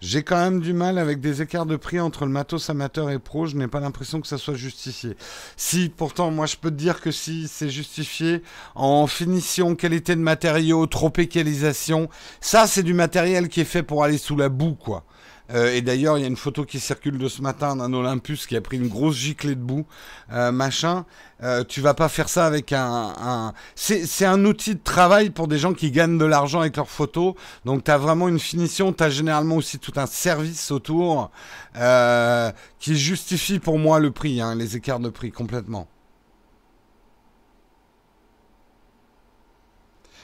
J'ai 0.00 0.22
quand 0.22 0.36
même 0.36 0.60
du 0.60 0.72
mal 0.72 0.96
avec 0.96 1.20
des 1.20 1.42
écarts 1.42 1.66
de 1.66 1.76
prix 1.76 2.00
entre 2.00 2.24
le 2.24 2.30
matos 2.30 2.70
amateur 2.70 3.10
et 3.10 3.18
pro. 3.18 3.44
Je 3.44 3.56
n'ai 3.56 3.68
pas 3.68 3.80
l'impression 3.80 4.22
que 4.22 4.26
ça 4.26 4.38
soit 4.38 4.54
justifié. 4.54 5.14
Si, 5.58 5.92
pourtant, 5.94 6.30
moi, 6.30 6.46
je 6.46 6.56
peux 6.56 6.70
te 6.70 6.76
dire 6.76 7.02
que 7.02 7.10
si 7.10 7.48
c'est 7.48 7.68
justifié 7.68 8.42
en 8.74 9.06
finition, 9.06 9.74
qualité 9.74 10.16
de 10.16 10.20
matériaux, 10.20 10.86
tropicalisation, 10.86 12.08
ça, 12.40 12.66
c'est 12.66 12.82
du 12.82 12.94
matériel 12.94 13.48
qui 13.50 13.60
est 13.60 13.64
fait 13.64 13.82
pour 13.82 14.02
aller 14.02 14.16
sous 14.16 14.36
la 14.36 14.48
boue, 14.48 14.74
quoi. 14.74 15.04
Euh, 15.52 15.74
et 15.74 15.82
d'ailleurs, 15.82 16.18
il 16.18 16.22
y 16.22 16.24
a 16.24 16.28
une 16.28 16.36
photo 16.36 16.64
qui 16.64 16.78
circule 16.80 17.18
de 17.18 17.28
ce 17.28 17.42
matin 17.42 17.76
d'un 17.76 17.92
Olympus 17.92 18.46
qui 18.46 18.56
a 18.56 18.60
pris 18.60 18.76
une 18.76 18.88
grosse 18.88 19.16
giclée 19.16 19.54
de 19.54 19.60
boue, 19.60 19.86
euh, 20.32 20.52
machin. 20.52 21.04
Euh, 21.42 21.64
tu 21.64 21.80
vas 21.80 21.94
pas 21.94 22.08
faire 22.08 22.28
ça 22.28 22.46
avec 22.46 22.72
un. 22.72 23.14
un... 23.20 23.52
C'est 23.74 24.24
un 24.24 24.44
outil 24.44 24.74
de 24.74 24.80
travail 24.82 25.30
pour 25.30 25.48
des 25.48 25.58
gens 25.58 25.72
qui 25.72 25.90
gagnent 25.90 26.18
de 26.18 26.24
l'argent 26.24 26.60
avec 26.60 26.76
leurs 26.76 26.90
photos. 26.90 27.34
Donc, 27.64 27.84
tu 27.84 27.90
as 27.90 27.98
vraiment 27.98 28.28
une 28.28 28.38
finition. 28.38 28.92
Tu 28.92 29.02
as 29.02 29.10
généralement 29.10 29.56
aussi 29.56 29.78
tout 29.78 29.92
un 29.96 30.06
service 30.06 30.70
autour 30.70 31.30
qui 32.78 32.96
justifie 32.96 33.58
pour 33.58 33.78
moi 33.78 34.00
le 34.00 34.10
prix, 34.10 34.40
hein, 34.40 34.54
les 34.54 34.76
écarts 34.76 35.00
de 35.00 35.08
prix 35.08 35.30
complètement. 35.30 35.88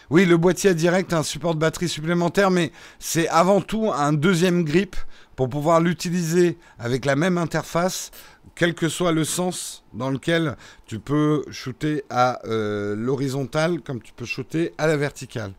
Oui, 0.09 0.25
le 0.25 0.37
boîtier 0.37 0.73
direct 0.73 1.13
a 1.13 1.19
un 1.19 1.23
support 1.25 1.57
de 1.57 1.61
batterie 1.61 1.89
supplémentaire, 1.89 2.53
mais 2.53 2.71
c'est 3.01 3.27
avant 3.29 3.61
tout 3.61 3.91
un 3.93 4.13
deuxième 4.13 4.63
grip 4.63 4.95
pour 5.35 5.49
pouvoir 5.49 5.81
l'utiliser 5.81 6.59
avec 6.79 7.05
la 7.05 7.17
même 7.17 7.39
interface, 7.39 8.13
quel 8.55 8.75
que 8.75 8.89
soit 8.89 9.11
le 9.11 9.25
sens 9.25 9.85
dans 9.93 10.11
lequel 10.11 10.57
tu 10.87 11.01
peux 11.01 11.45
shooter 11.51 12.05
à 12.09 12.39
euh, 12.47 12.95
l'horizontale 12.95 13.81
comme 13.81 14.01
tu 14.01 14.13
peux 14.13 14.25
shooter 14.25 14.73
à 14.79 14.87
la 14.87 14.97
verticale. 14.97 15.53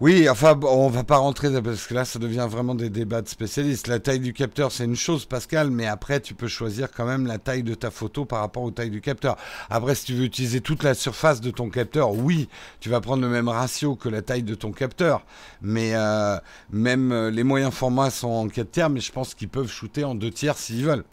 Oui, 0.00 0.28
enfin, 0.28 0.56
on 0.62 0.88
va 0.88 1.02
pas 1.02 1.16
rentrer 1.16 1.50
parce 1.60 1.88
que 1.88 1.94
là, 1.94 2.04
ça 2.04 2.20
devient 2.20 2.46
vraiment 2.48 2.76
des 2.76 2.88
débats 2.88 3.20
de 3.20 3.26
spécialistes. 3.28 3.88
La 3.88 3.98
taille 3.98 4.20
du 4.20 4.32
capteur, 4.32 4.70
c'est 4.70 4.84
une 4.84 4.94
chose, 4.94 5.24
Pascal, 5.24 5.70
mais 5.72 5.86
après, 5.86 6.20
tu 6.20 6.34
peux 6.34 6.46
choisir 6.46 6.92
quand 6.92 7.04
même 7.04 7.26
la 7.26 7.38
taille 7.38 7.64
de 7.64 7.74
ta 7.74 7.90
photo 7.90 8.24
par 8.24 8.38
rapport 8.38 8.62
aux 8.62 8.70
tailles 8.70 8.90
du 8.90 9.00
capteur. 9.00 9.36
Après, 9.70 9.96
si 9.96 10.04
tu 10.04 10.14
veux 10.14 10.22
utiliser 10.22 10.60
toute 10.60 10.84
la 10.84 10.94
surface 10.94 11.40
de 11.40 11.50
ton 11.50 11.68
capteur, 11.68 12.12
oui, 12.12 12.48
tu 12.78 12.90
vas 12.90 13.00
prendre 13.00 13.22
le 13.22 13.28
même 13.28 13.48
ratio 13.48 13.96
que 13.96 14.08
la 14.08 14.22
taille 14.22 14.44
de 14.44 14.54
ton 14.54 14.70
capteur. 14.70 15.24
Mais 15.62 15.96
euh, 15.96 16.38
même 16.70 17.10
euh, 17.10 17.32
les 17.32 17.42
moyens 17.42 17.74
formats 17.74 18.10
sont 18.10 18.28
en 18.28 18.48
4 18.48 18.70
tiers, 18.70 18.90
mais 18.90 19.00
je 19.00 19.10
pense 19.10 19.34
qu'ils 19.34 19.48
peuvent 19.48 19.70
shooter 19.70 20.04
en 20.04 20.14
2 20.14 20.30
tiers 20.30 20.58
s'ils 20.58 20.84
veulent. 20.84 21.04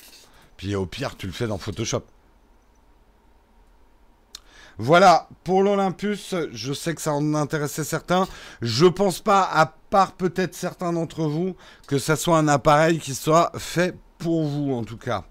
Puis 0.57 0.75
au 0.75 0.85
pire, 0.85 1.17
tu 1.17 1.25
le 1.25 1.33
fais 1.33 1.47
dans 1.47 1.57
Photoshop. 1.57 2.03
Voilà, 4.77 5.29
pour 5.43 5.63
l'Olympus, 5.63 6.35
je 6.51 6.73
sais 6.73 6.93
que 6.93 7.01
ça 7.01 7.13
en 7.13 7.33
intéressait 7.33 7.83
certains. 7.83 8.27
Je 8.61 8.85
pense 8.85 9.21
pas, 9.21 9.49
à 9.51 9.67
part 9.89 10.13
peut-être 10.13 10.53
certains 10.53 10.91
d'entre 10.91 11.23
vous, 11.23 11.55
que 11.87 11.97
ça 11.97 12.15
soit 12.15 12.37
un 12.37 12.47
appareil 12.47 12.99
qui 12.99 13.15
soit 13.15 13.51
fait 13.57 13.97
pour 14.17 14.45
vous 14.45 14.73
en 14.73 14.83
tout 14.83 14.97
cas. 14.97 15.23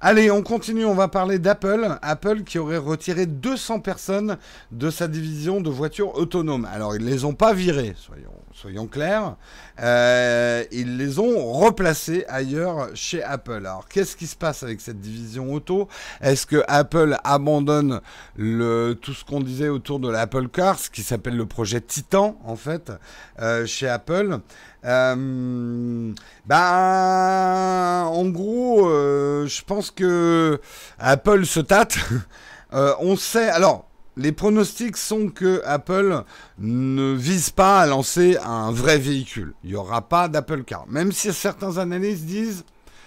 Allez, 0.00 0.30
on 0.30 0.42
continue, 0.42 0.84
on 0.84 0.94
va 0.94 1.08
parler 1.08 1.38
d'Apple. 1.38 1.96
Apple 2.02 2.42
qui 2.42 2.58
aurait 2.58 2.76
retiré 2.76 3.26
200 3.26 3.80
personnes 3.80 4.38
de 4.70 4.90
sa 4.90 5.08
division 5.08 5.60
de 5.60 5.70
voitures 5.70 6.16
autonomes. 6.16 6.68
Alors, 6.70 6.94
ils 6.94 7.04
ne 7.04 7.10
les 7.10 7.24
ont 7.24 7.32
pas 7.32 7.54
virées, 7.54 7.94
soyons, 7.96 8.34
soyons 8.54 8.86
clairs. 8.86 9.36
Euh, 9.80 10.64
ils 10.70 10.96
les 10.96 11.18
ont 11.18 11.52
replacés 11.52 12.24
ailleurs 12.28 12.88
chez 12.94 13.22
Apple. 13.22 13.66
Alors, 13.66 13.88
qu'est-ce 13.88 14.16
qui 14.16 14.26
se 14.26 14.36
passe 14.36 14.62
avec 14.62 14.80
cette 14.80 15.00
division 15.00 15.52
auto? 15.52 15.88
Est-ce 16.20 16.46
que 16.46 16.62
Apple 16.68 17.16
abandonne 17.24 18.00
le, 18.36 18.94
tout 18.94 19.12
ce 19.12 19.24
qu'on 19.24 19.40
disait 19.40 19.68
autour 19.68 19.98
de 19.98 20.08
l'Apple 20.08 20.48
Car, 20.48 20.78
ce 20.78 20.88
qui 20.88 21.02
s'appelle 21.02 21.36
le 21.36 21.46
projet 21.46 21.80
Titan, 21.80 22.38
en 22.44 22.56
fait, 22.56 22.92
euh, 23.40 23.66
chez 23.66 23.88
Apple? 23.88 24.38
Euh, 24.84 26.12
ben, 26.46 28.04
en 28.06 28.28
gros, 28.28 28.86
euh, 28.86 29.46
je 29.46 29.62
pense 29.62 29.90
que 29.90 30.60
Apple 30.98 31.44
se 31.44 31.60
tâte. 31.60 31.98
On 32.72 33.16
sait. 33.16 33.50
Alors, 33.50 33.88
les 34.16 34.32
pronostics 34.32 34.96
sont 34.96 35.28
que 35.28 35.62
Apple 35.64 36.22
ne 36.58 37.12
vise 37.12 37.50
pas 37.50 37.80
à 37.80 37.86
lancer 37.86 38.36
un 38.44 38.70
vrai 38.70 38.98
véhicule. 38.98 39.54
Il 39.64 39.70
n'y 39.70 39.76
aura 39.76 40.02
pas 40.08 40.28
d'Apple 40.28 40.64
Car. 40.64 40.86
Même 40.88 41.12
si 41.12 41.32
certains 41.32 41.78
analystes 41.78 42.24
disent 42.24 42.64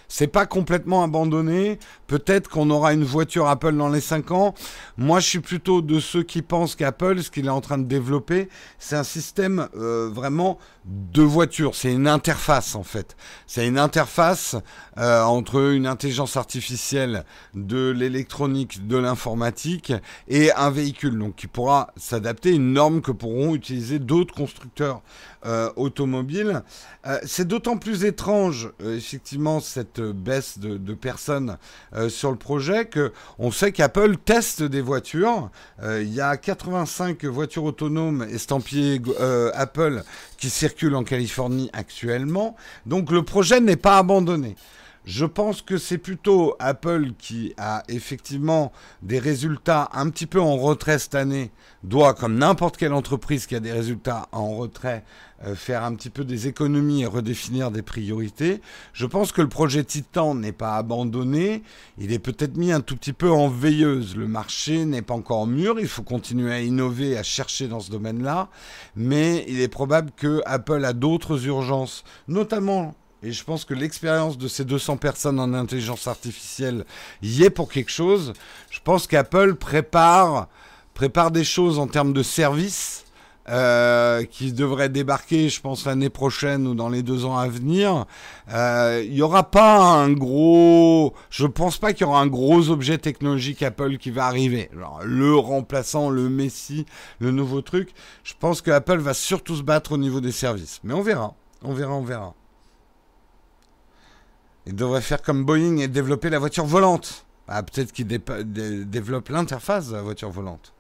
c'est 0.08 0.28
pas 0.28 0.46
complètement 0.46 1.04
abandonné. 1.04 1.80
Peut-être 2.08 2.50
qu'on 2.50 2.70
aura 2.70 2.94
une 2.94 3.04
voiture 3.04 3.48
Apple 3.48 3.76
dans 3.76 3.90
les 3.90 4.02
5 4.02 4.32
ans. 4.32 4.54
Moi, 4.98 5.20
je 5.20 5.28
suis 5.28 5.40
plutôt 5.40 5.82
de 5.82 6.00
ceux 6.00 6.24
qui 6.24 6.42
pensent 6.42 6.76
qu'Apple, 6.76 7.22
ce 7.22 7.30
qu'il 7.30 7.48
est 7.48 7.50
en 7.50 7.62
train 7.62 7.78
de 7.78 7.84
développer, 7.84 8.50
c'est 8.80 8.96
un 8.96 9.04
système 9.04 9.68
euh, 9.76 10.10
vraiment 10.12 10.58
de 10.88 11.22
voiture. 11.22 11.76
C'est 11.76 11.92
une 11.92 12.08
interface, 12.08 12.76
en 12.76 12.84
fait. 12.84 13.16
C'est 13.46 13.68
une 13.68 13.78
interface 13.78 14.56
euh, 14.98 15.22
entre 15.22 15.72
une 15.72 15.86
intelligence 15.86 16.38
artificielle, 16.38 17.26
de 17.54 17.90
l'électronique, 17.90 18.88
de 18.88 18.98
l'informatique 18.98 19.94
et 20.28 20.52
un 20.54 20.70
véhicule. 20.70 21.18
Donc, 21.18 21.36
qui 21.36 21.48
pourra 21.48 21.94
s'adapter, 21.98 22.52
une 22.52 22.74
norme 22.74 23.02
que 23.02 23.12
pourront 23.12 23.56
utiliser 23.56 24.00
d'autres 24.00 24.34
constructeurs 24.34 25.02
euh, 25.46 25.72
automobiles. 25.76 26.64
c'est 27.24 27.48
d'autant 27.48 27.78
plus 27.78 28.04
étrange, 28.04 28.72
effectivement, 28.84 29.60
cette 29.60 30.02
baisse 30.02 30.58
de, 30.60 30.78
de 30.78 30.94
personnes 30.94 31.58
euh, 31.96 32.10
sur 32.10 32.32
le 32.32 32.38
projet 32.38 32.86
que 32.86 33.12
on 33.40 33.52
sait 33.52 33.72
qu'Apple 33.72 34.18
teste 34.18 34.64
des 34.64 34.82
voitures. 34.82 35.50
Euh, 35.82 36.02
il 36.02 36.14
y 36.14 36.22
a 36.22 36.36
85 36.38 37.24
voitures 37.26 37.64
autonomes 37.64 38.26
estampillées 38.30 39.02
euh, 39.20 39.52
Apple 39.54 40.04
qui 40.38 40.50
circulent 40.50 40.96
en 40.96 41.04
Californie 41.04 41.70
actuellement. 41.74 42.56
Donc 42.86 43.12
le 43.12 43.24
projet 43.24 43.60
n'est 43.60 43.76
pas 43.76 43.98
abandonné. 43.98 44.56
Je 45.08 45.24
pense 45.24 45.62
que 45.62 45.78
c'est 45.78 45.98
plutôt 45.98 46.58
Apple 46.60 47.12
qui 47.18 47.54
a 47.58 47.82
effectivement 47.88 48.74
des 49.02 49.20
résultats 49.20 49.90
un 49.94 50.10
petit 50.10 50.26
peu 50.26 50.42
en 50.42 50.58
retrait 50.58 51.00
cette 51.00 51.16
année, 51.16 51.50
doit, 51.86 52.14
comme 52.14 52.38
n'importe 52.38 52.76
quelle 52.76 52.92
entreprise 52.92 53.48
qui 53.48 53.56
a 53.56 53.62
des 53.62 53.72
résultats 53.72 54.28
en 54.34 54.58
retrait, 54.58 55.06
faire 55.56 55.84
un 55.84 55.94
petit 55.94 56.10
peu 56.10 56.24
des 56.24 56.48
économies 56.48 57.04
et 57.04 57.06
redéfinir 57.06 57.72
des 57.72 57.82
priorités. 57.82 58.62
Je 58.94 59.06
pense 59.06 59.32
que 59.32 59.42
le 59.42 59.50
projet 59.50 59.84
Titan 59.84 60.34
n'est 60.36 60.52
pas 60.52 60.76
abandonné, 60.76 61.64
il 61.98 62.12
est 62.12 62.20
peut-être 62.20 62.58
mis 62.58 62.72
un 62.72 62.82
tout 62.82 62.96
petit 62.96 63.14
peu 63.14 63.30
en 63.30 63.48
veilleuse. 63.48 64.16
Le 64.16 64.28
marché 64.28 64.86
n'est 64.86 65.02
pas 65.02 65.14
encore 65.14 65.48
mûr, 65.48 65.80
il 65.80 65.88
faut 65.88 66.04
continuer 66.04 66.52
à 66.52 66.62
innover, 66.62 67.18
à 67.18 67.24
chercher 67.24 67.68
dans 67.68 67.80
ce 67.80 67.92
domaine-là, 67.92 68.50
mais 68.96 69.46
il 69.48 69.62
est 69.62 69.68
probable 69.68 70.12
que 70.16 70.42
Apple 70.46 70.84
a 70.84 70.94
d'autres 70.94 71.46
urgences, 71.46 72.04
notamment 72.28 72.96
et 73.24 73.32
je 73.32 73.44
pense 73.44 73.66
que 73.66 73.74
l'expérience 73.74 74.38
de 74.38 74.48
ces 74.48 74.64
200 74.64 74.98
personnes 74.98 75.40
en 75.40 75.54
intelligence 75.54 76.08
artificielle 76.08 76.86
y 77.24 77.44
est 77.44 77.50
pour 77.50 77.70
quelque 77.70 77.92
chose. 77.92 78.34
Je 78.70 78.80
pense 78.84 79.08
qu'Apple 79.08 79.56
prépare, 79.56 80.50
prépare 80.94 81.32
des 81.32 81.44
choses 81.44 81.80
en 81.80 81.88
termes 81.88 82.14
de 82.14 82.22
services 82.22 83.07
euh, 83.50 84.26
qui 84.26 84.52
devraient 84.52 84.90
débarquer, 84.90 85.50
je 85.50 85.62
pense, 85.62 85.86
l'année 85.86 86.10
prochaine 86.10 86.68
ou 86.68 86.76
dans 86.76 86.90
les 86.90 87.02
deux 87.02 87.26
ans 87.26 87.38
à 87.38 87.48
venir. 87.48 88.06
Euh, 88.52 89.02
il 89.06 89.14
n'y 89.14 89.22
aura 89.22 89.50
pas 89.50 89.80
un 89.80 90.12
gros... 90.12 91.14
Je 91.30 91.46
pense 91.46 91.78
pas 91.78 91.94
qu'il 91.94 92.06
y 92.06 92.10
aura 92.10 92.20
un 92.20 92.28
gros 92.28 92.70
objet 92.70 92.98
technologique 92.98 93.64
Apple 93.64 93.98
qui 93.98 94.12
va 94.12 94.26
arriver. 94.26 94.70
le 95.04 95.36
remplaçant, 95.36 96.10
le 96.10 96.30
Messi, 96.30 96.86
le 97.20 97.32
nouveau 97.32 97.62
truc. 97.62 97.92
Je 98.24 98.34
pense 98.38 98.62
que 98.62 98.72
Apple 98.72 98.98
va 98.98 99.14
surtout 99.14 99.56
se 99.56 99.64
battre 99.64 99.94
au 99.94 99.98
niveau 99.98 100.20
des 100.20 100.34
services. 100.34 100.80
Mais 100.84 100.94
on 100.94 101.02
verra. 101.02 101.34
On 101.64 101.74
verra, 101.74 101.94
on 101.94 102.04
verra. 102.04 102.34
Il 104.66 104.76
devrait 104.76 105.02
faire 105.02 105.22
comme 105.22 105.46
Boeing 105.46 105.78
et 105.78 105.88
développer 105.88 106.30
la 106.30 106.40
voiture 106.40 106.66
volante. 106.66 107.26
Ah, 107.48 107.64
peut-être 107.64 107.94
qu'il 107.94 108.08
développe 108.08 109.30
l'interface 109.30 109.88
de 109.88 109.96
la 109.96 110.02
voiture 110.02 110.30
volante. 110.30 110.74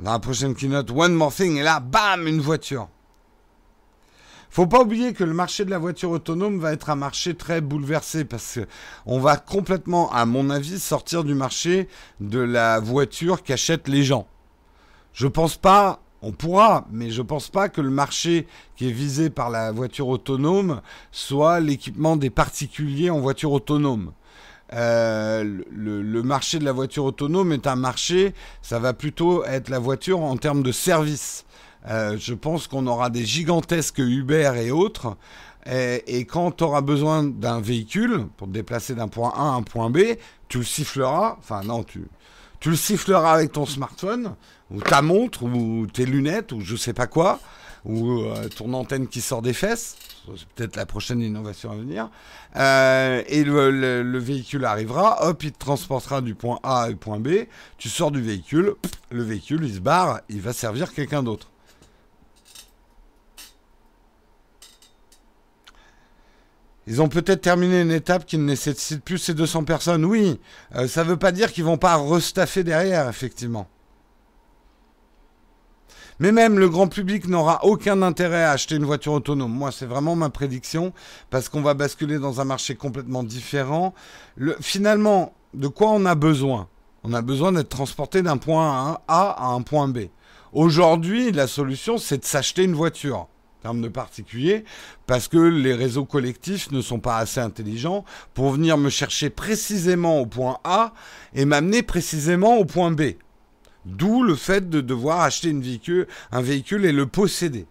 Dans 0.00 0.12
la 0.12 0.18
prochaine 0.18 0.54
keynote, 0.54 0.90
One 0.90 1.14
More 1.14 1.32
Thing, 1.32 1.56
et 1.56 1.62
là, 1.62 1.80
bam, 1.80 2.26
une 2.26 2.40
voiture. 2.40 2.88
Faut 4.50 4.66
pas 4.66 4.82
oublier 4.82 5.12
que 5.14 5.24
le 5.24 5.34
marché 5.34 5.64
de 5.64 5.70
la 5.70 5.78
voiture 5.78 6.10
autonome 6.10 6.58
va 6.60 6.72
être 6.72 6.90
un 6.90 6.94
marché 6.94 7.34
très 7.34 7.60
bouleversé 7.60 8.24
parce 8.24 8.60
qu'on 9.04 9.18
va 9.18 9.36
complètement, 9.36 10.12
à 10.12 10.26
mon 10.26 10.48
avis, 10.50 10.78
sortir 10.78 11.24
du 11.24 11.34
marché 11.34 11.88
de 12.20 12.38
la 12.38 12.78
voiture 12.78 13.42
qu'achètent 13.42 13.88
les 13.88 14.04
gens. 14.04 14.28
Je 15.12 15.26
pense 15.26 15.56
pas 15.56 16.00
on 16.26 16.32
pourra, 16.32 16.86
mais 16.90 17.10
je 17.10 17.20
ne 17.20 17.26
pense 17.26 17.50
pas 17.50 17.68
que 17.68 17.82
le 17.82 17.90
marché 17.90 18.46
qui 18.76 18.88
est 18.88 18.92
visé 18.92 19.28
par 19.28 19.50
la 19.50 19.72
voiture 19.72 20.08
autonome 20.08 20.80
soit 21.12 21.60
l'équipement 21.60 22.16
des 22.16 22.30
particuliers 22.30 23.10
en 23.10 23.20
voiture 23.20 23.52
autonome. 23.52 24.12
Euh, 24.72 25.60
le, 25.70 26.22
marché 26.22 26.58
de 26.58 26.64
la 26.64 26.72
voiture 26.72 27.04
autonome 27.04 27.52
est 27.52 27.66
un 27.66 27.76
marché, 27.76 28.34
ça 28.62 28.78
va 28.78 28.92
plutôt 28.94 29.44
être 29.44 29.68
la 29.68 29.78
voiture 29.78 30.20
en 30.20 30.36
termes 30.36 30.62
de 30.62 30.72
service. 30.72 31.44
Euh, 31.88 32.16
je 32.18 32.32
pense 32.34 32.66
qu'on 32.66 32.86
aura 32.86 33.10
des 33.10 33.24
gigantesques 33.24 33.98
Uber 33.98 34.52
et 34.56 34.70
autres. 34.70 35.16
Et, 35.66 36.26
quand 36.26 36.50
tu 36.52 36.64
auras 36.64 36.82
besoin 36.82 37.22
d'un 37.22 37.60
véhicule 37.60 38.26
pour 38.36 38.46
te 38.46 38.52
déplacer 38.52 38.94
d'un 38.94 39.08
point 39.08 39.32
A 39.34 39.42
à 39.42 39.54
un 39.54 39.62
point 39.62 39.88
B, 39.88 39.98
tu 40.48 40.58
le 40.58 40.64
siffleras. 40.64 41.36
Enfin, 41.38 41.62
non, 41.62 41.82
tu, 41.84 42.04
tu 42.60 42.70
le 42.70 42.76
siffleras 42.76 43.32
avec 43.32 43.52
ton 43.52 43.64
smartphone 43.64 44.34
ou 44.70 44.80
ta 44.80 45.02
montre, 45.02 45.42
ou 45.42 45.86
tes 45.86 46.04
lunettes, 46.04 46.52
ou 46.52 46.60
je 46.60 46.76
sais 46.76 46.92
pas 46.92 47.06
quoi, 47.06 47.40
ou 47.84 48.22
euh, 48.22 48.48
ton 48.48 48.72
antenne 48.72 49.08
qui 49.08 49.20
sort 49.20 49.42
des 49.42 49.52
fesses. 49.52 49.96
C'est 50.36 50.48
peut-être 50.48 50.76
la 50.76 50.86
prochaine 50.86 51.20
innovation 51.20 51.70
à 51.70 51.76
venir. 51.76 52.10
Euh, 52.56 53.22
et 53.26 53.44
le, 53.44 54.18
véhicule 54.18 54.64
arrivera, 54.64 55.26
hop, 55.28 55.42
il 55.42 55.52
te 55.52 55.58
transportera 55.58 56.20
du 56.20 56.34
point 56.34 56.58
A 56.62 56.88
au 56.90 56.96
point 56.96 57.20
B. 57.20 57.46
Tu 57.76 57.88
sors 57.88 58.10
du 58.10 58.22
véhicule, 58.22 58.74
le 59.10 59.22
véhicule, 59.22 59.64
il 59.64 59.74
se 59.74 59.80
barre, 59.80 60.20
il 60.28 60.40
va 60.40 60.52
servir 60.52 60.92
quelqu'un 60.94 61.22
d'autre. 61.22 61.50
Ils 66.86 67.00
ont 67.00 67.08
peut-être 67.08 67.40
terminé 67.40 67.80
une 67.80 67.92
étape 67.92 68.26
qui 68.26 68.36
ne 68.36 68.44
nécessite 68.44 69.02
plus 69.02 69.18
ces 69.18 69.32
200 69.32 69.64
personnes. 69.64 70.04
Oui, 70.04 70.38
euh, 70.74 70.86
ça 70.86 71.02
ne 71.02 71.08
veut 71.08 71.16
pas 71.16 71.32
dire 71.32 71.50
qu'ils 71.50 71.64
vont 71.64 71.78
pas 71.78 71.96
restaffer 71.96 72.62
derrière, 72.62 73.08
effectivement. 73.08 73.68
Mais 76.20 76.32
même 76.32 76.58
le 76.58 76.68
grand 76.68 76.88
public 76.88 77.26
n'aura 77.28 77.64
aucun 77.64 78.02
intérêt 78.02 78.44
à 78.44 78.52
acheter 78.52 78.76
une 78.76 78.84
voiture 78.84 79.12
autonome. 79.12 79.52
Moi, 79.52 79.72
c'est 79.72 79.86
vraiment 79.86 80.16
ma 80.16 80.30
prédiction, 80.30 80.92
parce 81.30 81.48
qu'on 81.48 81.62
va 81.62 81.74
basculer 81.74 82.18
dans 82.18 82.40
un 82.40 82.44
marché 82.44 82.74
complètement 82.74 83.22
différent. 83.22 83.94
Le, 84.36 84.56
finalement, 84.60 85.34
de 85.54 85.68
quoi 85.68 85.90
on 85.90 86.04
a 86.06 86.14
besoin? 86.14 86.68
On 87.02 87.12
a 87.12 87.22
besoin 87.22 87.52
d'être 87.52 87.68
transporté 87.68 88.22
d'un 88.22 88.36
point 88.36 88.98
A 89.08 89.30
à 89.30 89.46
un 89.48 89.62
point 89.62 89.88
B. 89.88 90.06
Aujourd'hui, 90.52 91.32
la 91.32 91.46
solution, 91.46 91.98
c'est 91.98 92.18
de 92.18 92.24
s'acheter 92.24 92.64
une 92.64 92.74
voiture 92.74 93.28
termes 93.64 93.80
de 93.80 93.88
particulier, 93.88 94.64
parce 95.06 95.26
que 95.26 95.38
les 95.38 95.72
réseaux 95.72 96.04
collectifs 96.04 96.70
ne 96.70 96.82
sont 96.82 97.00
pas 97.00 97.16
assez 97.16 97.40
intelligents 97.40 98.04
pour 98.34 98.50
venir 98.50 98.76
me 98.76 98.90
chercher 98.90 99.30
précisément 99.30 100.20
au 100.20 100.26
point 100.26 100.58
A 100.64 100.92
et 101.34 101.46
m'amener 101.46 101.82
précisément 101.82 102.58
au 102.58 102.66
point 102.66 102.90
B. 102.90 103.14
D'où 103.84 104.22
le 104.22 104.34
fait 104.34 104.70
de 104.70 104.80
devoir 104.80 105.20
acheter 105.20 105.50
une 105.50 105.62
véhicule, 105.62 106.06
un 106.32 106.40
véhicule 106.40 106.84
et 106.84 106.92
le 106.92 107.06
posséder. 107.06 107.66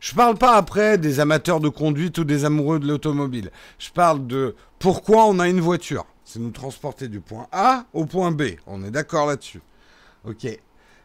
Je 0.00 0.12
ne 0.12 0.16
parle 0.16 0.36
pas 0.36 0.56
après 0.56 0.98
des 0.98 1.20
amateurs 1.20 1.60
de 1.60 1.68
conduite 1.68 2.18
ou 2.18 2.24
des 2.24 2.44
amoureux 2.44 2.78
de 2.78 2.86
l'automobile. 2.86 3.50
Je 3.78 3.90
parle 3.90 4.26
de 4.26 4.54
pourquoi 4.78 5.26
on 5.26 5.38
a 5.38 5.48
une 5.48 5.60
voiture. 5.60 6.06
C'est 6.24 6.38
nous 6.38 6.50
transporter 6.50 7.08
du 7.08 7.20
point 7.20 7.48
A 7.52 7.86
au 7.92 8.04
point 8.04 8.30
B. 8.30 8.42
On 8.66 8.84
est 8.84 8.90
d'accord 8.90 9.26
là-dessus. 9.26 9.62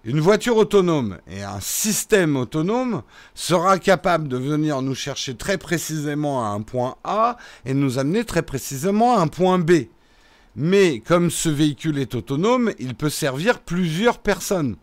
Une 0.03 0.19
voiture 0.19 0.57
autonome 0.57 1.17
et 1.31 1.43
un 1.43 1.61
système 1.61 2.35
autonome 2.35 3.03
sera 3.33 3.79
capable 3.79 4.27
de 4.27 4.35
venir 4.35 4.81
nous 4.81 4.95
chercher 4.95 5.35
très 5.35 5.57
précisément 5.57 6.43
à 6.45 6.49
un 6.49 6.61
point 6.61 6.97
A 7.05 7.37
et 7.65 7.73
nous 7.73 7.99
amener 7.99 8.25
très 8.25 8.41
précisément 8.41 9.17
à 9.17 9.21
un 9.21 9.27
point 9.27 9.59
B. 9.59 9.85
Mais 10.55 10.99
comme 10.99 11.31
ce 11.31 11.49
véhicule 11.49 11.97
est 11.97 12.15
autonome, 12.15 12.71
il 12.79 12.95
peut 12.95 13.09
servir 13.09 13.59
plusieurs 13.59 14.19
personnes. 14.19 14.75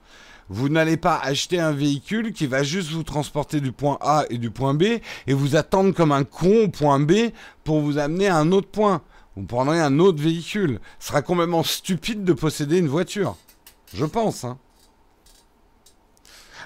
Vous 0.49 0.69
n'allez 0.69 0.97
pas 0.97 1.17
acheter 1.17 1.61
un 1.61 1.71
véhicule 1.71 2.33
qui 2.33 2.49
va 2.49 2.65
juste 2.65 2.91
vous 2.91 3.05
transporter 3.05 3.61
du 3.61 3.71
point 3.71 3.99
A 4.01 4.25
et 4.31 4.39
du 4.39 4.51
point 4.51 4.75
B 4.75 4.83
et 5.29 5.33
vous 5.33 5.55
attendre 5.55 5.95
comme 5.95 6.11
un 6.11 6.25
con 6.25 6.65
au 6.65 6.69
point 6.69 6.99
B 6.99 7.31
pour 7.63 7.81
vous 7.81 7.99
amener 7.99 8.27
à 8.27 8.37
un 8.37 8.51
autre 8.51 8.69
point. 8.69 9.03
Vous 9.37 9.45
prendrez 9.45 9.79
un 9.79 10.01
autre 10.01 10.21
véhicule. 10.21 10.81
Ce 10.99 11.09
sera 11.09 11.23
complètement 11.23 11.63
stupide 11.63 12.25
de 12.25 12.33
posséder 12.33 12.79
une 12.79 12.89
voiture. 12.89 13.37
Je 13.95 14.05
pense, 14.05 14.43
hein. 14.43 14.59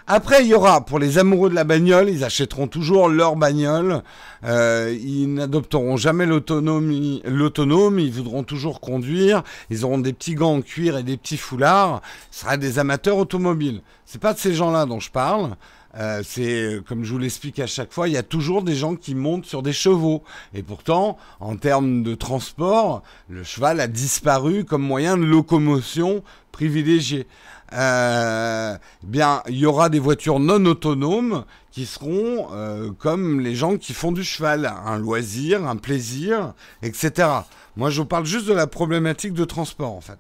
Après, 0.07 0.43
il 0.43 0.49
y 0.49 0.55
aura, 0.55 0.85
pour 0.85 0.99
les 0.99 1.17
amoureux 1.17 1.49
de 1.49 1.55
la 1.55 1.65
bagnole, 1.65 2.11
ils 2.11 2.25
achèteront 2.25 2.67
toujours 2.67 3.09
leur 3.09 3.37
bagnole. 3.37 4.03
Euh, 4.45 4.95
ils 5.01 5.33
n'adopteront 5.33 5.97
jamais 5.97 6.27
l'autonomie, 6.27 7.23
l'autonome. 7.25 7.99
Ils 7.99 8.13
voudront 8.13 8.43
toujours 8.43 8.81
conduire. 8.81 9.43
Ils 9.71 9.83
auront 9.83 9.97
des 9.97 10.13
petits 10.13 10.35
gants 10.35 10.57
en 10.57 10.61
cuir 10.61 10.99
et 10.99 11.03
des 11.03 11.17
petits 11.17 11.39
foulards. 11.39 12.03
Ce 12.31 12.41
sera 12.41 12.59
des 12.59 12.79
amateurs 12.79 13.17
automobiles. 13.17 13.81
C'est 14.05 14.21
pas 14.21 14.35
de 14.35 14.39
ces 14.39 14.53
gens-là 14.53 14.85
dont 14.85 15.01
je 15.01 15.11
parle. 15.11 15.57
Euh, 15.97 16.23
c'est 16.23 16.81
comme 16.87 17.05
je 17.05 17.13
vous 17.13 17.19
l'explique 17.19 17.59
à 17.61 17.67
chaque 17.67 17.93
fois, 17.93 18.09
il 18.09 18.15
y 18.15 18.19
a 18.19 18.23
toujours 18.25 18.63
des 18.63 18.75
gens 18.75 18.97
qui 18.97 19.15
montent 19.15 19.47
sur 19.47 19.63
des 19.63 19.73
chevaux. 19.73 20.23
Et 20.53 20.63
pourtant, 20.63 21.17
en 21.41 21.57
termes 21.57 22.03
de 22.03 22.15
transport, 22.15 23.03
le 23.29 23.43
cheval 23.43 23.81
a 23.81 23.87
disparu 23.87 24.65
comme 24.65 24.83
moyen 24.83 25.17
de 25.17 25.25
locomotion 25.25 26.23
privilégié. 26.53 27.27
Euh, 27.75 28.79
bien, 29.03 29.43
il 29.49 29.57
y 29.57 29.67
aura 29.67 29.89
des 29.89 29.99
voitures 29.99 30.39
non 30.39 30.65
autonomes 30.67 31.45
qui 31.73 31.87
seront 31.87 32.49
euh, 32.53 32.93
comme 32.93 33.41
les 33.41 33.57
gens 33.57 33.77
qui 33.77 33.95
font 33.95 34.13
du 34.13 34.23
cheval, 34.23 34.73
un 34.87 34.97
loisir, 34.97 35.67
un 35.67 35.77
plaisir, 35.77 36.55
etc. 36.83 37.29
Moi, 37.77 37.91
je 37.91 38.01
vous 38.01 38.07
parle 38.07 38.27
juste 38.27 38.47
de 38.47 38.53
la 38.53 38.69
problématique 38.69 39.35
de 39.35 39.45
transport, 39.45 39.93
en 39.93 40.01
fait. 40.01 40.19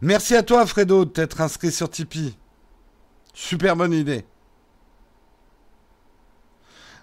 Merci 0.00 0.36
à 0.36 0.42
toi, 0.42 0.64
Fredo, 0.66 1.04
de 1.04 1.10
t'être 1.10 1.40
inscrit 1.40 1.72
sur 1.72 1.90
Tipeee. 1.90 2.36
Super 3.34 3.76
bonne 3.76 3.92
idée. 3.92 4.24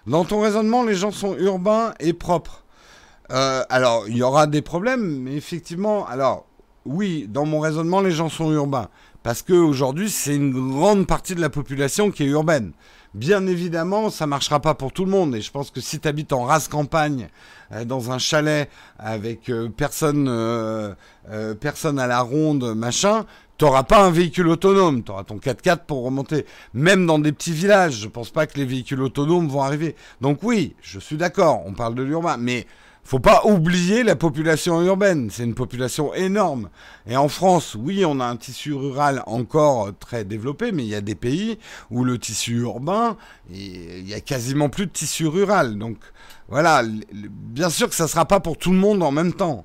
Dans 0.06 0.24
ton 0.24 0.40
raisonnement, 0.40 0.82
les 0.82 0.94
gens 0.94 1.10
sont 1.10 1.36
urbains 1.36 1.92
et 2.00 2.14
propres. 2.14 2.64
Euh, 3.30 3.64
alors, 3.68 4.08
il 4.08 4.16
y 4.16 4.22
aura 4.22 4.46
des 4.46 4.62
problèmes, 4.62 5.22
mais 5.22 5.34
effectivement, 5.34 6.06
alors, 6.06 6.46
oui, 6.86 7.26
dans 7.28 7.46
mon 7.46 7.60
raisonnement, 7.60 8.00
les 8.00 8.10
gens 8.10 8.28
sont 8.28 8.50
urbains. 8.52 8.88
Parce 9.22 9.42
qu'aujourd'hui, 9.42 10.08
c'est 10.08 10.34
une 10.34 10.52
grande 10.52 11.06
partie 11.06 11.34
de 11.34 11.40
la 11.40 11.50
population 11.50 12.10
qui 12.10 12.22
est 12.22 12.26
urbaine. 12.26 12.72
Bien 13.12 13.46
évidemment, 13.46 14.08
ça 14.08 14.24
ne 14.24 14.30
marchera 14.30 14.60
pas 14.60 14.74
pour 14.74 14.92
tout 14.92 15.04
le 15.04 15.10
monde. 15.10 15.34
Et 15.34 15.40
je 15.40 15.50
pense 15.50 15.70
que 15.70 15.80
si 15.80 15.98
tu 15.98 16.08
habites 16.08 16.32
en 16.32 16.44
race 16.44 16.68
campagne, 16.68 17.28
euh, 17.72 17.84
dans 17.84 18.12
un 18.12 18.18
chalet 18.18 18.70
avec 18.98 19.50
euh, 19.50 19.68
personne, 19.68 20.26
euh, 20.28 20.94
personne 21.60 21.98
à 21.98 22.06
la 22.06 22.20
ronde, 22.20 22.74
machin, 22.74 23.26
tu 23.58 23.64
n'auras 23.64 23.82
pas 23.82 24.02
un 24.04 24.10
véhicule 24.10 24.48
autonome. 24.48 25.02
Tu 25.02 25.10
auras 25.10 25.24
ton 25.24 25.36
4x4 25.36 25.80
pour 25.86 26.04
remonter. 26.04 26.46
Même 26.72 27.04
dans 27.04 27.18
des 27.18 27.32
petits 27.32 27.52
villages, 27.52 27.98
je 27.98 28.06
ne 28.06 28.10
pense 28.10 28.30
pas 28.30 28.46
que 28.46 28.56
les 28.58 28.64
véhicules 28.64 29.02
autonomes 29.02 29.48
vont 29.48 29.62
arriver. 29.62 29.96
Donc 30.20 30.42
oui, 30.42 30.76
je 30.80 30.98
suis 30.98 31.16
d'accord, 31.16 31.62
on 31.66 31.74
parle 31.74 31.96
de 31.96 32.02
l'urbain. 32.02 32.36
Mais 32.38 32.66
faut 33.10 33.18
pas 33.18 33.42
oublier 33.44 34.04
la 34.04 34.14
population 34.14 34.80
urbaine. 34.82 35.30
C'est 35.32 35.42
une 35.42 35.56
population 35.56 36.14
énorme. 36.14 36.70
Et 37.08 37.16
en 37.16 37.28
France, 37.28 37.74
oui, 37.74 38.04
on 38.04 38.20
a 38.20 38.24
un 38.24 38.36
tissu 38.36 38.72
rural 38.72 39.24
encore 39.26 39.90
très 39.98 40.24
développé, 40.24 40.70
mais 40.70 40.84
il 40.84 40.88
y 40.90 40.94
a 40.94 41.00
des 41.00 41.16
pays 41.16 41.58
où 41.90 42.04
le 42.04 42.18
tissu 42.20 42.60
urbain, 42.60 43.16
il 43.50 44.08
y 44.08 44.14
a 44.14 44.20
quasiment 44.20 44.68
plus 44.68 44.86
de 44.86 44.92
tissu 44.92 45.26
rural. 45.26 45.76
Donc 45.76 45.96
voilà, 46.46 46.84
bien 47.12 47.68
sûr 47.68 47.88
que 47.88 47.96
ça 47.96 48.04
ne 48.04 48.08
sera 48.08 48.26
pas 48.26 48.38
pour 48.38 48.56
tout 48.56 48.70
le 48.70 48.78
monde 48.78 49.02
en 49.02 49.10
même 49.10 49.32
temps. 49.32 49.64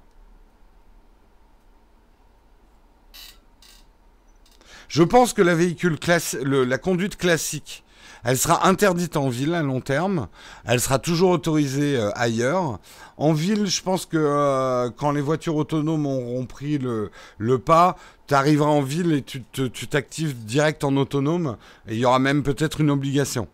Je 4.88 5.04
pense 5.04 5.34
que 5.34 5.44
la 5.44 5.54
véhicule 5.54 6.00
la 6.42 6.78
conduite 6.80 7.16
classique 7.16 7.85
elle 8.26 8.40
sera 8.40 8.68
interdite 8.68 9.18
en 9.18 9.30
ville 9.30 9.54
à 9.54 9.62
long 9.62 9.82
terme. 9.82 10.28
Elle 10.66 10.82
sera 10.82 10.98
toujours 10.98 11.30
autorisée 11.30 11.96
euh, 11.96 12.10
ailleurs. 12.16 12.80
En 13.18 13.34
ville, 13.34 13.68
je 13.68 13.82
pense 13.84 14.08
que 14.08 14.18
euh, 14.18 14.90
quand 14.90 15.12
les 15.12 15.22
voitures 15.22 15.56
autonomes 15.56 16.08
auront 16.08 16.46
pris 16.48 16.80
le, 16.80 17.12
le 17.38 17.60
pas, 17.60 17.98
tu 18.28 18.34
arriveras 18.34 18.72
en 18.72 18.82
ville 18.82 19.14
et 19.14 19.22
tu 19.22 19.44
t'actives 19.88 20.36
direct 20.44 20.84
en 20.84 20.98
autonome. 20.98 21.58
Il 21.88 21.98
y 21.98 22.06
aura 22.06 22.18
même 22.18 22.42
peut-être 22.42 22.82
une 22.82 22.90
obligation. 22.90 23.48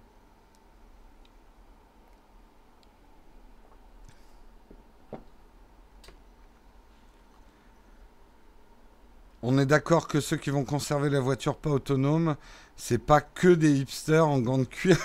On 9.44 9.58
est 9.58 9.66
d'accord 9.66 10.08
que 10.08 10.20
ceux 10.20 10.38
qui 10.38 10.52
vont 10.52 10.64
conserver 10.64 11.10
la 11.10 11.20
voiture 11.20 11.56
pas 11.56 11.72
autonome, 11.72 12.36
c'est 12.76 12.98
pas 12.98 13.22
que 13.22 13.50
des 13.50 13.80
hipsters 13.80 14.28
en 14.28 14.40
gants 14.40 14.58
de 14.58 14.64
cuir. 14.64 14.98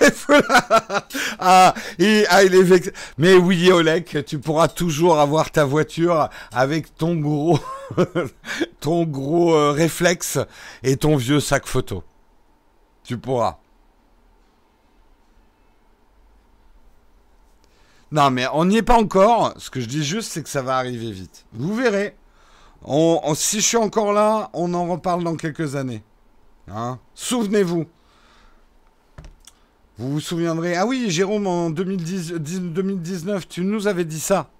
ah, 1.39 1.73
et, 1.99 2.25
ah, 2.29 2.43
il 2.43 2.55
est 2.55 2.63
vexé. 2.63 2.91
Mais 3.17 3.35
oui, 3.35 3.71
Olek, 3.71 4.25
tu 4.25 4.39
pourras 4.39 4.67
toujours 4.67 5.19
avoir 5.19 5.51
ta 5.51 5.63
voiture 5.63 6.29
avec 6.51 6.95
ton 6.95 7.15
gros, 7.15 7.59
ton 8.79 9.03
gros 9.03 9.53
euh, 9.53 9.71
réflexe 9.71 10.39
et 10.81 10.97
ton 10.97 11.17
vieux 11.17 11.39
sac 11.39 11.67
photo. 11.67 12.03
Tu 13.03 13.17
pourras. 13.17 13.57
Non, 18.11 18.31
mais 18.31 18.47
on 18.53 18.65
n'y 18.65 18.77
est 18.77 18.83
pas 18.83 18.97
encore. 18.97 19.53
Ce 19.57 19.69
que 19.69 19.81
je 19.81 19.85
dis 19.85 20.03
juste, 20.03 20.31
c'est 20.31 20.43
que 20.43 20.49
ça 20.49 20.61
va 20.61 20.77
arriver 20.77 21.11
vite. 21.11 21.45
Vous 21.53 21.75
verrez. 21.75 22.15
si 23.35 23.59
je 23.59 23.65
suis 23.65 23.77
encore 23.77 24.13
là, 24.13 24.49
on 24.53 24.73
en 24.73 24.87
reparle 24.87 25.23
dans 25.23 25.35
quelques 25.35 25.75
années. 25.75 26.03
Hein? 26.67 26.99
Souvenez-vous. 27.15 27.85
Vous 29.97 30.11
vous 30.11 30.19
souviendrez. 30.19 30.75
Ah 30.75 30.85
oui, 30.85 31.09
Jérôme, 31.09 31.47
en 31.47 31.69
2010, 31.69 32.33
2019, 32.33 33.47
tu 33.47 33.61
nous 33.61 33.87
avais 33.87 34.05
dit 34.05 34.19
ça. 34.19 34.51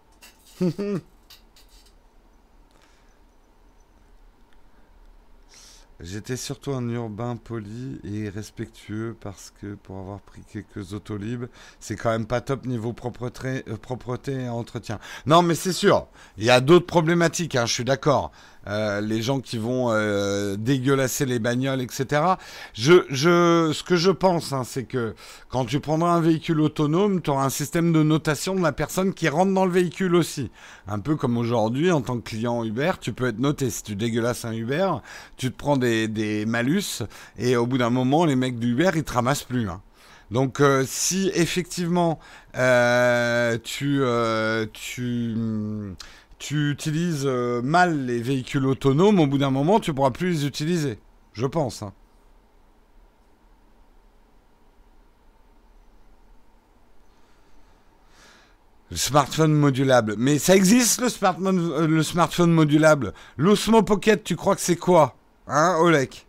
J'étais 5.99 6.37
surtout 6.37 6.73
un 6.73 6.87
urbain 6.89 7.37
poli 7.37 7.99
et 8.03 8.29
respectueux 8.29 9.15
parce 9.19 9.51
que 9.59 9.73
pour 9.73 9.97
avoir 9.97 10.21
pris 10.21 10.43
quelques 10.43 10.93
autolibes, 10.93 11.45
c'est 11.79 11.95
quand 11.95 12.11
même 12.11 12.27
pas 12.27 12.39
top 12.39 12.67
niveau 12.67 12.93
propreté, 12.93 13.63
euh, 13.67 14.39
et 14.39 14.49
entretien. 14.49 14.99
Non, 15.25 15.41
mais 15.41 15.55
c'est 15.55 15.73
sûr, 15.73 16.07
il 16.37 16.43
y 16.43 16.51
a 16.51 16.61
d'autres 16.61 16.85
problématiques, 16.85 17.55
hein, 17.55 17.65
je 17.65 17.73
suis 17.73 17.83
d'accord. 17.83 18.31
Euh, 18.67 19.01
les 19.01 19.21
gens 19.21 19.39
qui 19.39 19.57
vont 19.57 19.87
euh, 19.91 20.55
dégueulasser 20.57 21.25
les 21.25 21.39
bagnoles, 21.39 21.81
etc. 21.81 22.21
Je, 22.73 23.05
je, 23.09 23.71
ce 23.73 23.83
que 23.83 23.95
je 23.95 24.11
pense, 24.11 24.53
hein, 24.53 24.63
c'est 24.65 24.83
que 24.83 25.15
quand 25.49 25.65
tu 25.65 25.79
prendras 25.79 26.11
un 26.11 26.21
véhicule 26.21 26.61
autonome, 26.61 27.21
tu 27.21 27.29
auras 27.29 27.45
un 27.45 27.49
système 27.49 27.93
de 27.93 28.03
notation 28.03 28.55
de 28.55 28.61
la 28.61 28.71
personne 28.71 29.13
qui 29.13 29.29
rentre 29.29 29.53
dans 29.53 29.65
le 29.65 29.71
véhicule 29.71 30.15
aussi. 30.15 30.51
Un 30.87 30.99
peu 30.99 31.15
comme 31.15 31.37
aujourd'hui, 31.37 31.91
en 31.91 32.01
tant 32.01 32.17
que 32.17 32.29
client 32.29 32.63
Uber, 32.63 32.93
tu 32.99 33.13
peux 33.13 33.27
être 33.27 33.39
noté. 33.39 33.69
Si 33.69 33.83
tu 33.83 33.95
dégueulasses 33.95 34.45
un 34.45 34.53
Uber, 34.53 34.91
tu 35.37 35.51
te 35.51 35.57
prends 35.57 35.77
des, 35.77 36.07
des 36.07 36.45
malus 36.45 37.03
et 37.37 37.55
au 37.55 37.65
bout 37.65 37.77
d'un 37.77 37.89
moment, 37.89 38.25
les 38.25 38.35
mecs 38.35 38.59
d'Uber, 38.59 38.91
ils 38.95 39.03
te 39.03 39.13
ramassent 39.13 39.43
plus. 39.43 39.69
Hein. 39.69 39.81
Donc 40.31 40.59
euh, 40.59 40.83
si 40.85 41.31
effectivement 41.33 42.19
euh, 42.57 43.57
tu, 43.63 43.99
euh, 44.01 44.65
tu 44.73 45.35
tu 46.39 46.71
utilises 46.71 47.23
euh, 47.25 47.61
mal 47.61 48.05
les 48.05 48.21
véhicules 48.21 48.65
autonomes, 48.65 49.19
au 49.19 49.27
bout 49.27 49.37
d'un 49.37 49.49
moment, 49.49 49.79
tu 49.79 49.93
pourras 49.93 50.11
plus 50.11 50.29
les 50.31 50.45
utiliser. 50.45 50.99
Je 51.33 51.45
pense. 51.45 51.81
Hein. 51.81 51.93
Le 58.91 58.97
smartphone 58.97 59.53
modulable. 59.53 60.15
Mais 60.17 60.39
ça 60.39 60.55
existe 60.55 61.01
le 61.01 61.09
smartphone, 61.09 61.71
euh, 61.73 61.87
le 61.87 62.03
smartphone 62.03 62.51
modulable. 62.51 63.13
L'Osmo 63.37 63.81
Pocket, 63.83 64.23
tu 64.23 64.35
crois 64.35 64.55
que 64.55 64.61
c'est 64.61 64.77
quoi 64.77 65.15
Hein, 65.47 65.77
Olek 65.79 66.26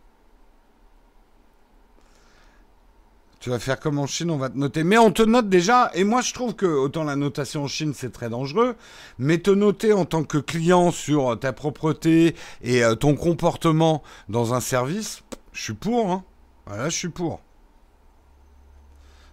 Tu 3.39 3.49
vas 3.49 3.59
faire 3.59 3.79
comme 3.79 3.99
en 3.99 4.05
Chine, 4.05 4.31
on 4.31 4.37
va 4.37 4.49
te 4.49 4.57
noter. 4.57 4.83
Mais 4.83 4.97
on 4.97 5.11
te 5.11 5.21
note 5.21 5.47
déjà, 5.47 5.91
et 5.93 6.03
moi 6.03 6.21
je 6.21 6.33
trouve 6.33 6.55
que 6.55 6.65
autant 6.65 7.05
la 7.05 7.15
notation 7.15 7.63
en 7.63 7.67
Chine 7.67 7.93
c'est 7.95 8.11
très 8.11 8.29
dangereux, 8.29 8.75
mais 9.17 9.37
te 9.37 9.51
noter 9.51 9.93
en 9.93 10.03
tant 10.03 10.23
que 10.23 10.37
client 10.37 10.91
sur 10.91 11.39
ta 11.39 11.53
propreté 11.53 12.35
et 12.61 12.83
euh, 12.83 12.95
ton 12.95 13.15
comportement 13.15 14.03
dans 14.27 14.53
un 14.53 14.59
service, 14.59 15.23
je 15.53 15.63
suis 15.63 15.73
pour. 15.73 16.11
Hein. 16.11 16.23
Voilà, 16.65 16.89
je 16.89 16.95
suis 16.97 17.09
pour. 17.09 17.39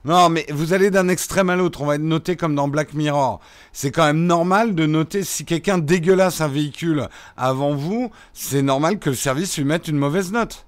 Non, 0.04 0.28
mais 0.28 0.46
vous 0.50 0.72
allez 0.72 0.92
d'un 0.92 1.08
extrême 1.08 1.50
à 1.50 1.56
l'autre. 1.56 1.82
On 1.82 1.86
va 1.86 1.96
être 1.96 2.00
noté 2.00 2.36
comme 2.36 2.54
dans 2.54 2.68
Black 2.68 2.94
Mirror. 2.94 3.40
C'est 3.72 3.90
quand 3.90 4.04
même 4.04 4.24
normal 4.24 4.76
de 4.76 4.86
noter 4.86 5.24
si 5.24 5.44
quelqu'un 5.44 5.78
dégueulasse 5.78 6.40
un 6.40 6.46
véhicule 6.46 7.08
avant 7.36 7.74
vous, 7.74 8.12
c'est 8.32 8.62
normal 8.62 9.00
que 9.00 9.10
le 9.10 9.16
service 9.16 9.58
lui 9.58 9.64
mette 9.64 9.88
une 9.88 9.96
mauvaise 9.96 10.30
note. 10.30 10.64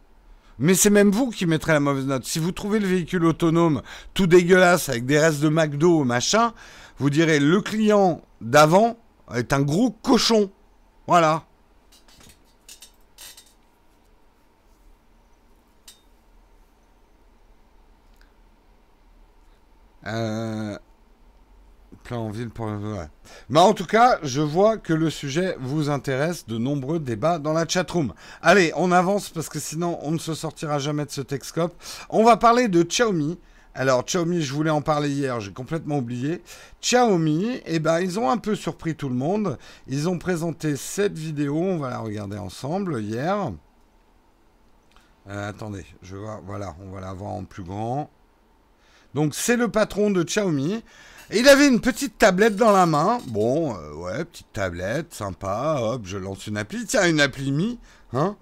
Mais 0.58 0.74
c'est 0.74 0.90
même 0.90 1.10
vous 1.10 1.30
qui 1.30 1.46
mettrez 1.46 1.72
la 1.72 1.80
mauvaise 1.80 2.06
note. 2.06 2.24
Si 2.24 2.38
vous 2.38 2.52
trouvez 2.52 2.80
le 2.80 2.86
véhicule 2.86 3.24
autonome 3.24 3.82
tout 4.14 4.26
dégueulasse 4.26 4.88
avec 4.88 5.06
des 5.06 5.18
restes 5.18 5.40
de 5.40 5.48
McDo, 5.48 6.04
machin, 6.04 6.52
vous 6.98 7.10
direz 7.10 7.38
le 7.38 7.60
client 7.60 8.22
d'avant 8.40 8.96
est 9.34 9.52
un 9.52 9.62
gros 9.62 9.90
cochon. 9.90 10.50
Voilà. 11.06 11.44
Euh, 20.06 20.78
en 22.14 22.30
ville 22.30 22.50
pour. 22.50 22.68
Mais 23.48 23.60
en 23.60 23.74
tout 23.74 23.86
cas, 23.86 24.18
je 24.22 24.40
vois 24.40 24.76
que 24.78 24.92
le 24.92 25.10
sujet 25.10 25.56
vous 25.60 25.90
intéresse. 25.90 26.46
De 26.46 26.58
nombreux 26.58 26.98
débats 26.98 27.38
dans 27.38 27.52
la 27.52 27.66
chatroom. 27.66 28.14
Allez, 28.42 28.72
on 28.76 28.92
avance 28.92 29.30
parce 29.30 29.48
que 29.48 29.58
sinon 29.58 29.98
on 30.02 30.12
ne 30.12 30.18
se 30.18 30.34
sortira 30.34 30.78
jamais 30.78 31.04
de 31.04 31.10
ce 31.10 31.20
Texcope. 31.20 31.74
On 32.10 32.24
va 32.24 32.36
parler 32.36 32.68
de 32.68 32.82
Xiaomi. 32.82 33.38
Alors 33.74 34.04
Xiaomi, 34.04 34.42
je 34.42 34.52
voulais 34.52 34.70
en 34.70 34.82
parler 34.82 35.08
hier, 35.10 35.38
j'ai 35.40 35.52
complètement 35.52 35.98
oublié. 35.98 36.42
Xiaomi, 36.80 37.60
eh 37.64 37.78
ben, 37.78 38.00
ils 38.00 38.18
ont 38.18 38.28
un 38.28 38.38
peu 38.38 38.56
surpris 38.56 38.96
tout 38.96 39.08
le 39.08 39.14
monde. 39.14 39.56
Ils 39.86 40.08
ont 40.08 40.18
présenté 40.18 40.74
cette 40.74 41.16
vidéo, 41.16 41.56
on 41.56 41.78
va 41.78 41.90
la 41.90 41.98
regarder 41.98 42.38
ensemble 42.38 43.00
hier. 43.00 43.52
Euh, 45.28 45.48
attendez, 45.48 45.84
je 46.02 46.16
vois, 46.16 46.40
voilà, 46.44 46.74
on 46.80 46.90
va 46.90 47.00
la 47.00 47.12
voir 47.12 47.32
en 47.32 47.44
plus 47.44 47.62
grand. 47.62 48.10
Donc 49.14 49.34
c'est 49.34 49.56
le 49.56 49.68
patron 49.68 50.10
de 50.10 50.22
Xiaomi. 50.22 50.82
Il 51.30 51.46
avait 51.48 51.68
une 51.68 51.80
petite 51.80 52.16
tablette 52.16 52.56
dans 52.56 52.72
la 52.72 52.86
main. 52.86 53.18
Bon, 53.26 53.76
euh, 53.76 53.92
ouais, 53.94 54.24
petite 54.24 54.52
tablette, 54.52 55.12
sympa. 55.12 55.76
Hop, 55.80 56.02
je 56.04 56.16
lance 56.16 56.46
une 56.46 56.56
appli. 56.56 56.86
Tiens, 56.86 57.06
une 57.06 57.20
appli 57.20 57.52
Mi. 57.52 57.78
Hein 58.14 58.36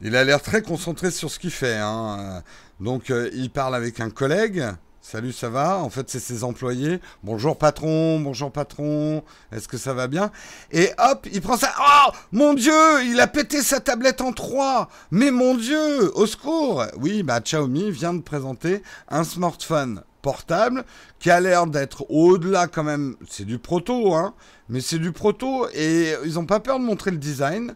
il 0.00 0.16
a 0.16 0.24
l'air 0.24 0.42
très 0.42 0.62
concentré 0.62 1.10
sur 1.10 1.30
ce 1.30 1.38
qu'il 1.38 1.50
fait. 1.50 1.78
Hein. 1.78 2.42
Donc 2.80 3.10
euh, 3.10 3.30
il 3.32 3.50
parle 3.50 3.74
avec 3.74 4.00
un 4.00 4.10
collègue. 4.10 4.64
Salut, 5.00 5.32
ça 5.32 5.50
va? 5.50 5.78
En 5.78 5.90
fait, 5.90 6.10
c'est 6.10 6.18
ses 6.18 6.44
employés. 6.44 6.98
Bonjour 7.22 7.56
patron, 7.56 8.18
bonjour 8.20 8.50
patron. 8.50 9.22
Est-ce 9.52 9.68
que 9.68 9.76
ça 9.76 9.94
va 9.94 10.08
bien? 10.08 10.30
Et 10.72 10.90
hop, 10.98 11.26
il 11.32 11.40
prend 11.40 11.56
ça. 11.56 11.72
Oh 11.78 12.10
mon 12.32 12.54
Dieu, 12.54 13.04
il 13.04 13.20
a 13.20 13.26
pété 13.26 13.62
sa 13.62 13.80
tablette 13.80 14.20
en 14.20 14.32
trois. 14.32 14.88
Mais 15.10 15.30
mon 15.30 15.54
Dieu, 15.54 16.10
au 16.16 16.26
secours 16.26 16.84
Oui, 16.98 17.22
bah 17.22 17.40
Xiaomi 17.40 17.90
vient 17.90 18.14
de 18.14 18.22
présenter 18.22 18.82
un 19.08 19.24
smartphone 19.24 20.02
portable 20.24 20.84
qui 21.18 21.30
a 21.30 21.38
l'air 21.38 21.66
d'être 21.66 22.10
au-delà 22.10 22.66
quand 22.66 22.82
même. 22.82 23.14
C'est 23.28 23.44
du 23.44 23.58
proto, 23.58 24.14
hein. 24.14 24.34
Mais 24.70 24.80
c'est 24.80 24.98
du 24.98 25.12
proto 25.12 25.68
et 25.74 26.14
ils 26.24 26.34
n'ont 26.34 26.46
pas 26.46 26.60
peur 26.60 26.78
de 26.80 26.84
montrer 26.84 27.10
le 27.10 27.18
design. 27.18 27.74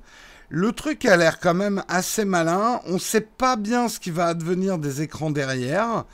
Le 0.48 0.72
truc 0.72 1.04
a 1.04 1.18
l'air 1.18 1.40
quand 1.40 1.52
même 1.52 1.84
assez 1.88 2.24
malin. 2.24 2.80
On 2.86 2.94
ne 2.94 2.98
sait 2.98 3.20
pas 3.20 3.56
bien 3.56 3.88
ce 3.88 4.00
qui 4.00 4.10
va 4.10 4.26
advenir 4.26 4.78
des 4.78 5.02
écrans 5.02 5.30
derrière. 5.30 6.06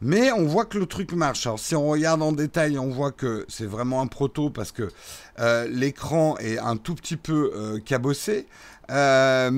Mais 0.00 0.32
on 0.32 0.46
voit 0.46 0.64
que 0.64 0.78
le 0.78 0.86
truc 0.86 1.12
marche. 1.12 1.46
Alors 1.46 1.60
si 1.60 1.76
on 1.76 1.86
regarde 1.86 2.22
en 2.22 2.32
détail, 2.32 2.78
on 2.78 2.88
voit 2.88 3.12
que 3.12 3.44
c'est 3.48 3.66
vraiment 3.66 4.00
un 4.00 4.06
proto 4.06 4.48
parce 4.48 4.72
que 4.72 4.88
euh, 5.38 5.68
l'écran 5.70 6.38
est 6.38 6.58
un 6.58 6.78
tout 6.78 6.94
petit 6.94 7.18
peu 7.18 7.52
euh, 7.54 7.78
cabossé. 7.80 8.46
Euh, 8.90 9.50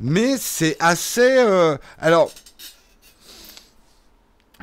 mais 0.00 0.36
c'est 0.38 0.76
assez... 0.78 1.44
alors, 1.98 2.30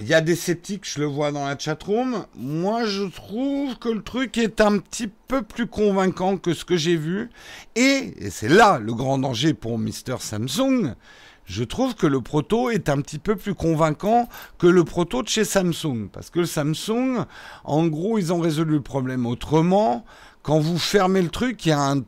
il 0.01 0.07
y 0.07 0.13
a 0.13 0.21
des 0.21 0.35
sceptiques, 0.35 0.89
je 0.89 0.99
le 0.99 1.05
vois 1.05 1.31
dans 1.31 1.45
la 1.45 1.57
chatroom. 1.57 2.25
Moi, 2.35 2.85
je 2.85 3.03
trouve 3.03 3.77
que 3.77 3.89
le 3.89 4.01
truc 4.01 4.37
est 4.37 4.61
un 4.61 4.77
petit 4.79 5.09
peu 5.27 5.41
plus 5.41 5.67
convaincant 5.67 6.37
que 6.37 6.53
ce 6.53 6.65
que 6.65 6.77
j'ai 6.77 6.95
vu. 6.95 7.29
Et, 7.75 8.13
et 8.17 8.29
c'est 8.29 8.49
là 8.49 8.79
le 8.79 8.93
grand 8.93 9.17
danger 9.17 9.53
pour 9.53 9.77
Mister 9.77 10.15
Samsung, 10.19 10.95
je 11.45 11.63
trouve 11.63 11.95
que 11.95 12.05
le 12.05 12.21
proto 12.21 12.69
est 12.69 12.89
un 12.89 13.01
petit 13.01 13.17
peu 13.17 13.35
plus 13.35 13.55
convaincant 13.55 14.29
que 14.59 14.67
le 14.67 14.83
proto 14.83 15.23
de 15.23 15.27
chez 15.27 15.43
Samsung. 15.43 16.09
Parce 16.13 16.29
que 16.29 16.45
Samsung, 16.45 17.25
en 17.63 17.87
gros, 17.87 18.19
ils 18.19 18.31
ont 18.31 18.39
résolu 18.39 18.75
le 18.75 18.81
problème 18.81 19.25
autrement. 19.25 20.05
Quand 20.43 20.59
vous 20.59 20.77
fermez 20.77 21.23
le 21.23 21.29
truc, 21.29 21.65
il 21.65 21.69
y 21.69 21.71
a 21.71 21.81
un 21.81 22.03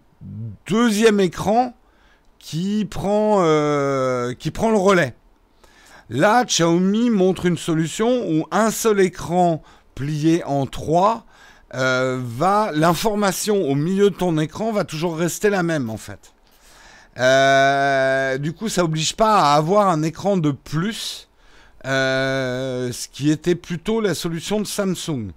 deuxième 0.68 1.20
écran 1.20 1.74
qui 2.38 2.86
prend, 2.86 3.40
euh, 3.42 4.34
qui 4.34 4.52
prend 4.52 4.70
le 4.70 4.78
relais. 4.78 5.16
Là, 6.14 6.44
Xiaomi 6.44 7.10
montre 7.10 7.46
une 7.46 7.58
solution 7.58 8.30
où 8.30 8.46
un 8.52 8.70
seul 8.70 9.00
écran 9.00 9.64
plié 9.96 10.44
en 10.44 10.66
trois 10.66 11.26
euh, 11.74 12.20
va, 12.22 12.72
l'information 12.74 13.62
au 13.62 13.76
milieu 13.76 14.10
de 14.10 14.16
ton 14.16 14.38
écran 14.38 14.74
va 14.74 14.84
toujours 14.84 15.18
rester 15.18 15.50
la 15.50 15.64
même 15.64 15.90
en 15.90 15.96
fait. 15.96 16.34
Euh, 17.18 18.38
du 18.38 18.52
coup, 18.52 18.68
ça 18.68 18.84
oblige 18.84 19.16
pas 19.16 19.54
à 19.54 19.56
avoir 19.56 19.88
un 19.88 20.04
écran 20.04 20.36
de 20.36 20.52
plus, 20.52 21.30
euh, 21.86 22.92
ce 22.92 23.08
qui 23.08 23.32
était 23.32 23.56
plutôt 23.56 24.02
la 24.02 24.14
solution 24.14 24.60
de 24.60 24.68
Samsung. 24.68 25.32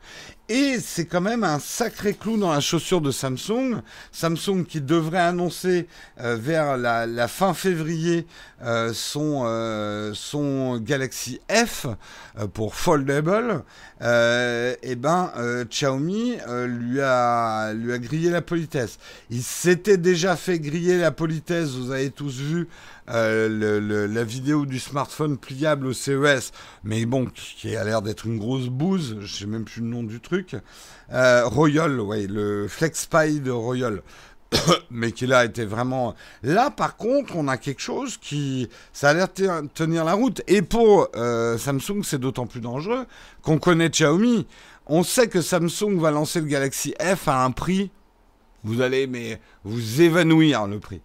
Et 0.51 0.79
c'est 0.79 1.07
quand 1.07 1.23
même 1.23 1.43
un 1.43 1.59
sacré 1.59 2.13
clou 2.13 2.37
dans 2.37 2.53
la 2.53 2.61
chaussure 2.61 3.01
de 3.01 3.11
Samsung. 3.11 3.81
Samsung 4.13 4.65
qui 4.69 4.83
devrait 4.83 5.21
annoncer 5.21 5.89
euh, 6.21 6.37
vers 6.37 6.77
la, 6.77 7.29
fin 7.29 7.55
février 7.55 8.27
euh, 8.63 8.93
son, 8.93 9.45
euh, 9.47 10.13
son 10.13 10.77
Galaxy 10.81 11.41
F 11.51 11.87
pour 12.53 12.75
foldable. 12.75 13.65
Et 14.05 14.77
eh 14.83 14.97
ben 14.97 15.33
Xiaomi 15.71 16.37
lui 16.67 17.01
a 17.01 17.73
lui 17.73 17.93
a 17.93 17.99
grillé 17.99 18.29
la 18.29 18.43
politesse. 18.43 18.99
Il 19.31 19.43
s'était 19.43 19.97
déjà 19.97 20.37
fait 20.37 20.59
griller 20.59 20.99
la 20.99 21.11
politesse. 21.11 21.71
Vous 21.71 21.91
avez 21.91 22.11
tous 22.11 22.39
vu 22.39 22.69
euh, 23.11 24.09
la 24.09 24.25
vidéo 24.25 24.65
du 24.65 24.79
smartphone 24.79 25.37
pliable 25.37 25.87
au 25.87 25.93
CES, 25.93 26.53
mais 26.85 27.05
bon, 27.05 27.27
qui 27.27 27.77
a 27.77 27.85
l'air 27.85 28.01
d'être 28.01 28.27
une 28.27 28.39
grosse 28.39 28.69
bouse, 28.69 29.19
je 29.21 29.27
sais 29.27 29.47
même 29.47 29.65
plus 29.65 29.83
le 29.83 29.89
nom 29.89 30.03
du 30.03 30.21
truc. 30.21 30.57
Euh, 31.13 31.47
Royal, 31.47 32.01
ouais, 32.01 32.27
le 32.27 32.67
FlexPy 32.67 33.41
de 33.41 33.51
Royal. 33.51 34.03
mais 34.91 35.13
qui 35.13 35.27
là 35.27 35.45
était 35.45 35.65
vraiment... 35.65 36.15
Là, 36.43 36.71
par 36.71 36.97
contre, 36.97 37.37
on 37.37 37.49
a 37.49 37.57
quelque 37.57 37.81
chose 37.81 38.17
qui... 38.17 38.69
Ça 38.93 39.11
a 39.11 39.15
l'air 39.15 39.29
de 39.35 39.69
tenir 39.69 40.05
la 40.05 40.15
route. 40.15 40.43
Et 40.47 40.63
pour 40.63 41.09
euh, 41.17 41.59
Samsung, 41.59 42.03
c'est 42.03 42.19
d'autant 42.19 42.47
plus 42.47 42.61
dangereux 42.61 43.07
qu'on 43.43 43.59
connaît 43.59 43.91
Xiaomi. 43.91 44.47
On 44.87 45.03
sait 45.03 45.29
que 45.29 45.41
Samsung 45.41 45.99
va 45.99 46.11
lancer 46.11 46.41
le 46.41 46.47
Galaxy 46.47 46.95
F 47.01 47.29
à 47.29 47.45
un 47.45 47.51
prix... 47.51 47.91
Vous 48.67 48.81
allez 48.81 49.07
mais 49.07 49.41
vous 49.63 50.01
évanouir 50.01 50.67
le 50.67 50.79
prix. 50.79 51.03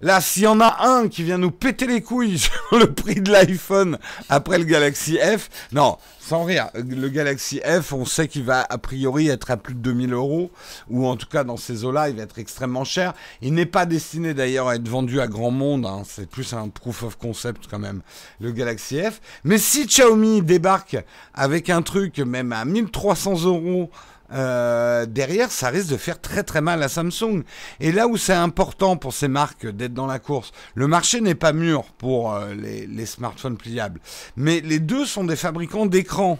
Là, 0.00 0.20
s'il 0.20 0.44
y 0.44 0.46
en 0.46 0.60
a 0.60 0.86
un 0.86 1.08
qui 1.08 1.24
vient 1.24 1.38
nous 1.38 1.50
péter 1.50 1.88
les 1.88 2.02
couilles 2.02 2.38
sur 2.38 2.78
le 2.78 2.92
prix 2.92 3.20
de 3.20 3.32
l'iPhone 3.32 3.98
après 4.28 4.58
le 4.58 4.64
Galaxy 4.64 5.18
F, 5.18 5.50
non, 5.72 5.98
sans 6.20 6.44
rire, 6.44 6.68
le 6.74 7.08
Galaxy 7.08 7.60
F, 7.64 7.92
on 7.92 8.04
sait 8.04 8.28
qu'il 8.28 8.44
va 8.44 8.64
a 8.68 8.78
priori 8.78 9.26
être 9.26 9.50
à 9.50 9.56
plus 9.56 9.74
de 9.74 9.80
2000 9.80 10.12
euros, 10.12 10.52
ou 10.88 11.04
en 11.04 11.16
tout 11.16 11.26
cas 11.26 11.42
dans 11.42 11.56
ces 11.56 11.84
eaux-là, 11.84 12.10
il 12.10 12.16
va 12.16 12.22
être 12.22 12.38
extrêmement 12.38 12.84
cher. 12.84 13.12
Il 13.42 13.54
n'est 13.54 13.66
pas 13.66 13.86
destiné 13.86 14.34
d'ailleurs 14.34 14.68
à 14.68 14.76
être 14.76 14.88
vendu 14.88 15.20
à 15.20 15.26
grand 15.26 15.50
monde, 15.50 15.84
hein. 15.84 16.02
c'est 16.06 16.30
plus 16.30 16.52
un 16.52 16.68
proof 16.68 17.02
of 17.02 17.16
concept 17.16 17.66
quand 17.68 17.80
même, 17.80 18.02
le 18.40 18.52
Galaxy 18.52 19.00
F. 19.02 19.20
Mais 19.42 19.58
si 19.58 19.86
Xiaomi 19.86 20.42
débarque 20.42 20.96
avec 21.34 21.70
un 21.70 21.82
truc 21.82 22.18
même 22.18 22.52
à 22.52 22.64
1300 22.64 23.46
euros, 23.46 23.90
euh, 24.32 25.06
derrière, 25.06 25.50
ça 25.50 25.68
risque 25.68 25.88
de 25.88 25.96
faire 25.96 26.20
très 26.20 26.42
très 26.42 26.60
mal 26.60 26.82
à 26.82 26.88
Samsung. 26.88 27.42
Et 27.80 27.92
là 27.92 28.06
où 28.06 28.16
c'est 28.16 28.32
important 28.32 28.96
pour 28.96 29.12
ces 29.12 29.28
marques 29.28 29.66
d'être 29.66 29.94
dans 29.94 30.06
la 30.06 30.18
course, 30.18 30.52
le 30.74 30.86
marché 30.86 31.20
n'est 31.20 31.34
pas 31.34 31.52
mûr 31.52 31.84
pour 31.96 32.34
euh, 32.34 32.54
les, 32.54 33.06
smartphones 33.06 33.56
pliables, 33.56 34.00
mais 34.36 34.60
les 34.60 34.80
deux 34.80 35.06
sont 35.06 35.24
des 35.24 35.36
fabricants 35.36 35.86
d'écrans. 35.86 36.38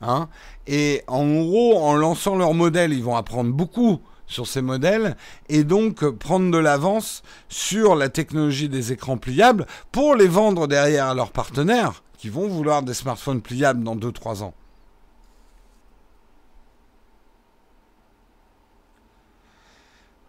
Hein 0.00 0.28
et 0.66 1.02
en 1.06 1.26
gros, 1.26 1.78
en 1.78 1.94
lançant 1.94 2.36
leur 2.36 2.54
modèle, 2.54 2.92
ils 2.92 3.02
vont 3.02 3.16
apprendre 3.16 3.52
beaucoup 3.52 4.00
sur 4.26 4.46
ces 4.46 4.62
modèles 4.62 5.16
et 5.48 5.64
donc 5.64 6.08
prendre 6.10 6.50
de 6.50 6.58
l'avance 6.58 7.22
sur 7.48 7.94
la 7.94 8.08
technologie 8.08 8.68
des 8.68 8.92
écrans 8.92 9.18
pliables 9.18 9.66
pour 9.92 10.14
les 10.14 10.28
vendre 10.28 10.66
derrière 10.66 11.06
à 11.06 11.14
leurs 11.14 11.30
partenaires 11.30 12.02
qui 12.16 12.28
vont 12.28 12.48
vouloir 12.48 12.82
des 12.82 12.94
smartphones 12.94 13.42
pliables 13.42 13.82
dans 13.84 13.96
2-3 13.96 14.42
ans. 14.42 14.54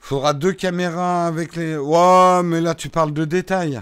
Faudra 0.07 0.35
deux 0.35 0.53
caméras 0.53 1.25
avec 1.25 1.55
les... 1.55 1.75
Ouais, 1.75 2.43
mais 2.43 2.61
là 2.61 2.75
tu 2.75 2.89
parles 2.89 3.11
de 3.11 3.25
détails. 3.25 3.81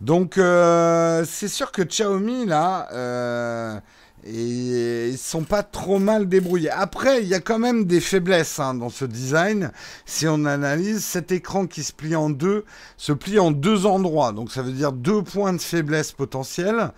Donc, 0.00 0.38
euh, 0.38 1.26
c'est 1.28 1.48
sûr 1.48 1.72
que 1.72 1.82
Xiaomi, 1.82 2.46
là, 2.46 2.88
euh, 2.94 3.78
ils 4.26 5.18
sont 5.18 5.44
pas 5.44 5.62
trop 5.62 5.98
mal 5.98 6.26
débrouillés. 6.26 6.70
Après, 6.70 7.22
il 7.22 7.28
y 7.28 7.34
a 7.34 7.40
quand 7.40 7.58
même 7.58 7.84
des 7.84 8.00
faiblesses 8.00 8.58
hein, 8.60 8.72
dans 8.72 8.88
ce 8.88 9.04
design. 9.04 9.72
Si 10.06 10.26
on 10.26 10.46
analyse, 10.46 11.04
cet 11.04 11.32
écran 11.32 11.66
qui 11.66 11.82
se 11.82 11.92
plie 11.92 12.16
en 12.16 12.30
deux, 12.30 12.64
se 12.96 13.12
plie 13.12 13.38
en 13.38 13.50
deux 13.50 13.84
endroits. 13.84 14.32
Donc, 14.32 14.50
ça 14.52 14.62
veut 14.62 14.72
dire 14.72 14.92
deux 14.92 15.22
points 15.22 15.52
de 15.52 15.60
faiblesse 15.60 16.12
potentiels. 16.12 16.92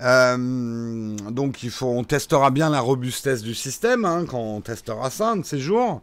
Euh, 0.00 1.16
donc 1.30 1.58
on 1.82 2.04
testera 2.04 2.50
bien 2.50 2.70
la 2.70 2.80
robustesse 2.80 3.42
du 3.42 3.54
système 3.54 4.04
hein, 4.04 4.26
quand 4.28 4.38
on 4.38 4.60
testera 4.60 5.10
ça 5.10 5.34
de 5.34 5.44
ces 5.44 5.58
jours. 5.58 6.02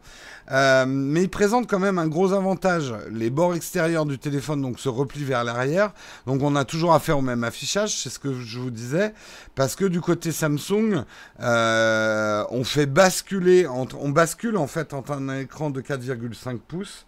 Euh, 0.52 0.84
mais 0.86 1.22
il 1.22 1.28
présente 1.28 1.68
quand 1.68 1.78
même 1.78 1.98
un 1.98 2.06
gros 2.06 2.32
avantage. 2.32 2.94
Les 3.10 3.30
bords 3.30 3.54
extérieurs 3.54 4.04
du 4.04 4.18
téléphone 4.18 4.76
se 4.76 4.88
replient 4.88 5.24
vers 5.24 5.44
l'arrière. 5.44 5.92
Donc 6.26 6.42
on 6.42 6.54
a 6.56 6.64
toujours 6.64 6.92
affaire 6.94 7.18
au 7.18 7.22
même 7.22 7.42
affichage, 7.44 7.96
c'est 7.96 8.10
ce 8.10 8.18
que 8.18 8.32
je 8.32 8.58
vous 8.58 8.70
disais. 8.70 9.14
Parce 9.54 9.74
que 9.74 9.84
du 9.86 10.00
côté 10.00 10.30
Samsung, 10.30 11.04
euh, 11.40 12.44
on 12.50 12.64
fait 12.64 12.86
basculer, 12.86 13.66
on 13.66 14.08
bascule 14.10 14.56
en 14.56 14.66
fait 14.66 14.92
entre 14.92 15.12
un 15.12 15.40
écran 15.40 15.70
de 15.70 15.80
4,5 15.80 16.58
pouces 16.58 17.06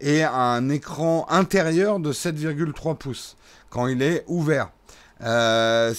et 0.00 0.22
un 0.22 0.68
écran 0.68 1.26
intérieur 1.28 1.98
de 1.98 2.12
7,3 2.12 2.96
pouces 2.96 3.36
quand 3.70 3.88
il 3.88 4.02
est 4.02 4.24
ouvert. 4.28 4.70
Euh, 5.22 5.94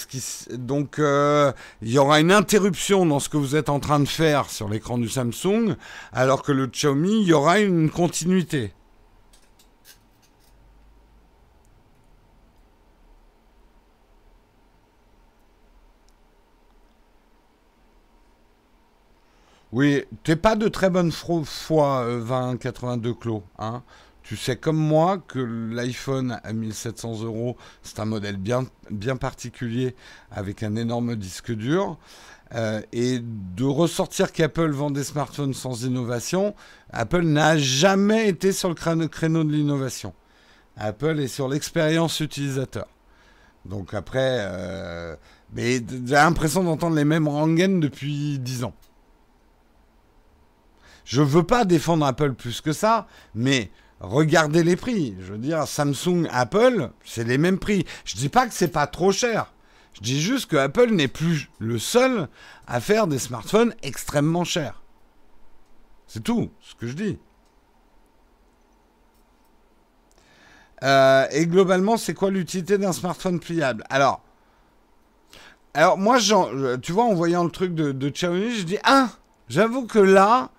donc, 0.51 0.99
euh, 0.99 1.51
il 1.81 1.91
y 1.91 1.97
aura 1.99 2.19
une 2.19 2.31
interruption 2.31 3.05
dans 3.05 3.19
ce 3.19 3.29
que 3.29 3.37
vous 3.37 3.55
êtes 3.55 3.69
en 3.69 3.79
train 3.79 3.99
de 3.99 4.07
faire 4.07 4.49
sur 4.49 4.69
l'écran 4.69 4.97
du 4.97 5.09
Samsung, 5.09 5.75
alors 6.13 6.43
que 6.43 6.51
le 6.51 6.67
Xiaomi, 6.67 7.21
il 7.21 7.27
y 7.27 7.33
aura 7.33 7.59
une 7.59 7.89
continuité. 7.89 8.73
Oui, 19.71 20.03
t'es 20.23 20.35
pas 20.35 20.55
de 20.55 20.67
très 20.67 20.89
bonne 20.89 21.11
foi, 21.11 22.05
2082 22.27 23.09
euh, 23.09 23.13
Clos, 23.13 23.43
hein? 23.59 23.83
Tu 24.29 24.37
sais 24.37 24.57
comme 24.57 24.77
moi 24.77 25.17
que 25.17 25.39
l'iPhone 25.39 26.39
à 26.43 26.53
1700 26.53 27.23
euros, 27.23 27.57
c'est 27.81 27.99
un 27.99 28.05
modèle 28.05 28.37
bien, 28.37 28.67
bien 28.91 29.15
particulier 29.15 29.95
avec 30.29 30.61
un 30.61 30.75
énorme 30.75 31.15
disque 31.15 31.51
dur. 31.51 31.97
Euh, 32.53 32.79
et 32.91 33.21
de 33.23 33.63
ressortir 33.63 34.31
qu'Apple 34.31 34.69
vend 34.69 34.91
des 34.91 35.03
smartphones 35.03 35.55
sans 35.55 35.83
innovation, 35.83 36.53
Apple 36.93 37.23
n'a 37.23 37.57
jamais 37.57 38.29
été 38.29 38.51
sur 38.51 38.69
le 38.69 38.75
créneau 39.07 39.43
de 39.43 39.51
l'innovation. 39.51 40.13
Apple 40.77 41.19
est 41.19 41.27
sur 41.27 41.49
l'expérience 41.49 42.19
utilisateur. 42.19 42.85
Donc 43.65 43.95
après, 43.95 44.41
euh, 44.41 45.15
mais 45.55 45.77
j'ai 46.05 46.13
l'impression 46.13 46.63
d'entendre 46.63 46.95
les 46.95 47.03
mêmes 47.03 47.27
rengaines 47.27 47.79
depuis 47.79 48.37
10 48.37 48.65
ans. 48.65 48.75
Je 51.03 51.23
veux 51.23 51.41
pas 51.41 51.65
défendre 51.65 52.05
Apple 52.05 52.33
plus 52.33 52.61
que 52.61 52.73
ça, 52.73 53.07
mais 53.33 53.71
regardez 53.99 54.63
les 54.63 54.75
prix. 54.75 55.15
Je 55.19 55.33
veux 55.33 55.37
dire, 55.37 55.67
Samsung, 55.67 56.27
Apple, 56.31 56.91
c'est 57.03 57.23
les 57.23 57.37
mêmes 57.37 57.59
prix. 57.59 57.85
Je 58.05 58.15
dis 58.15 58.29
pas 58.29 58.47
que 58.47 58.53
c'est 58.53 58.69
pas 58.69 58.87
trop 58.87 59.11
cher. 59.11 59.53
Je 59.93 60.01
dis 60.01 60.21
juste 60.21 60.49
que 60.49 60.55
Apple 60.55 60.91
n'est 60.91 61.07
plus 61.07 61.49
le 61.59 61.77
seul 61.77 62.27
à 62.67 62.79
faire 62.79 63.07
des 63.07 63.19
smartphones 63.19 63.73
extrêmement 63.83 64.43
chers. 64.43 64.81
C'est 66.07 66.23
tout 66.23 66.49
ce 66.61 66.75
que 66.75 66.87
je 66.87 66.93
dis. 66.93 67.19
Euh, 70.83 71.27
et 71.31 71.45
globalement, 71.45 71.97
c'est 71.97 72.13
quoi 72.13 72.31
l'utilité 72.31 72.77
d'un 72.77 72.93
smartphone 72.93 73.39
pliable? 73.39 73.83
Alors, 73.89 74.21
alors 75.73 75.97
moi, 75.97 76.17
tu 76.81 76.91
vois, 76.91 77.03
en 77.03 77.13
voyant 77.13 77.43
le 77.43 77.51
truc 77.51 77.75
de, 77.75 77.91
de 77.91 78.09
Xiaomi, 78.09 78.55
je 78.55 78.63
dis 78.63 78.77
ah, 78.83 79.09
j'avoue 79.49 79.85
que 79.85 79.99
là, 79.99 80.51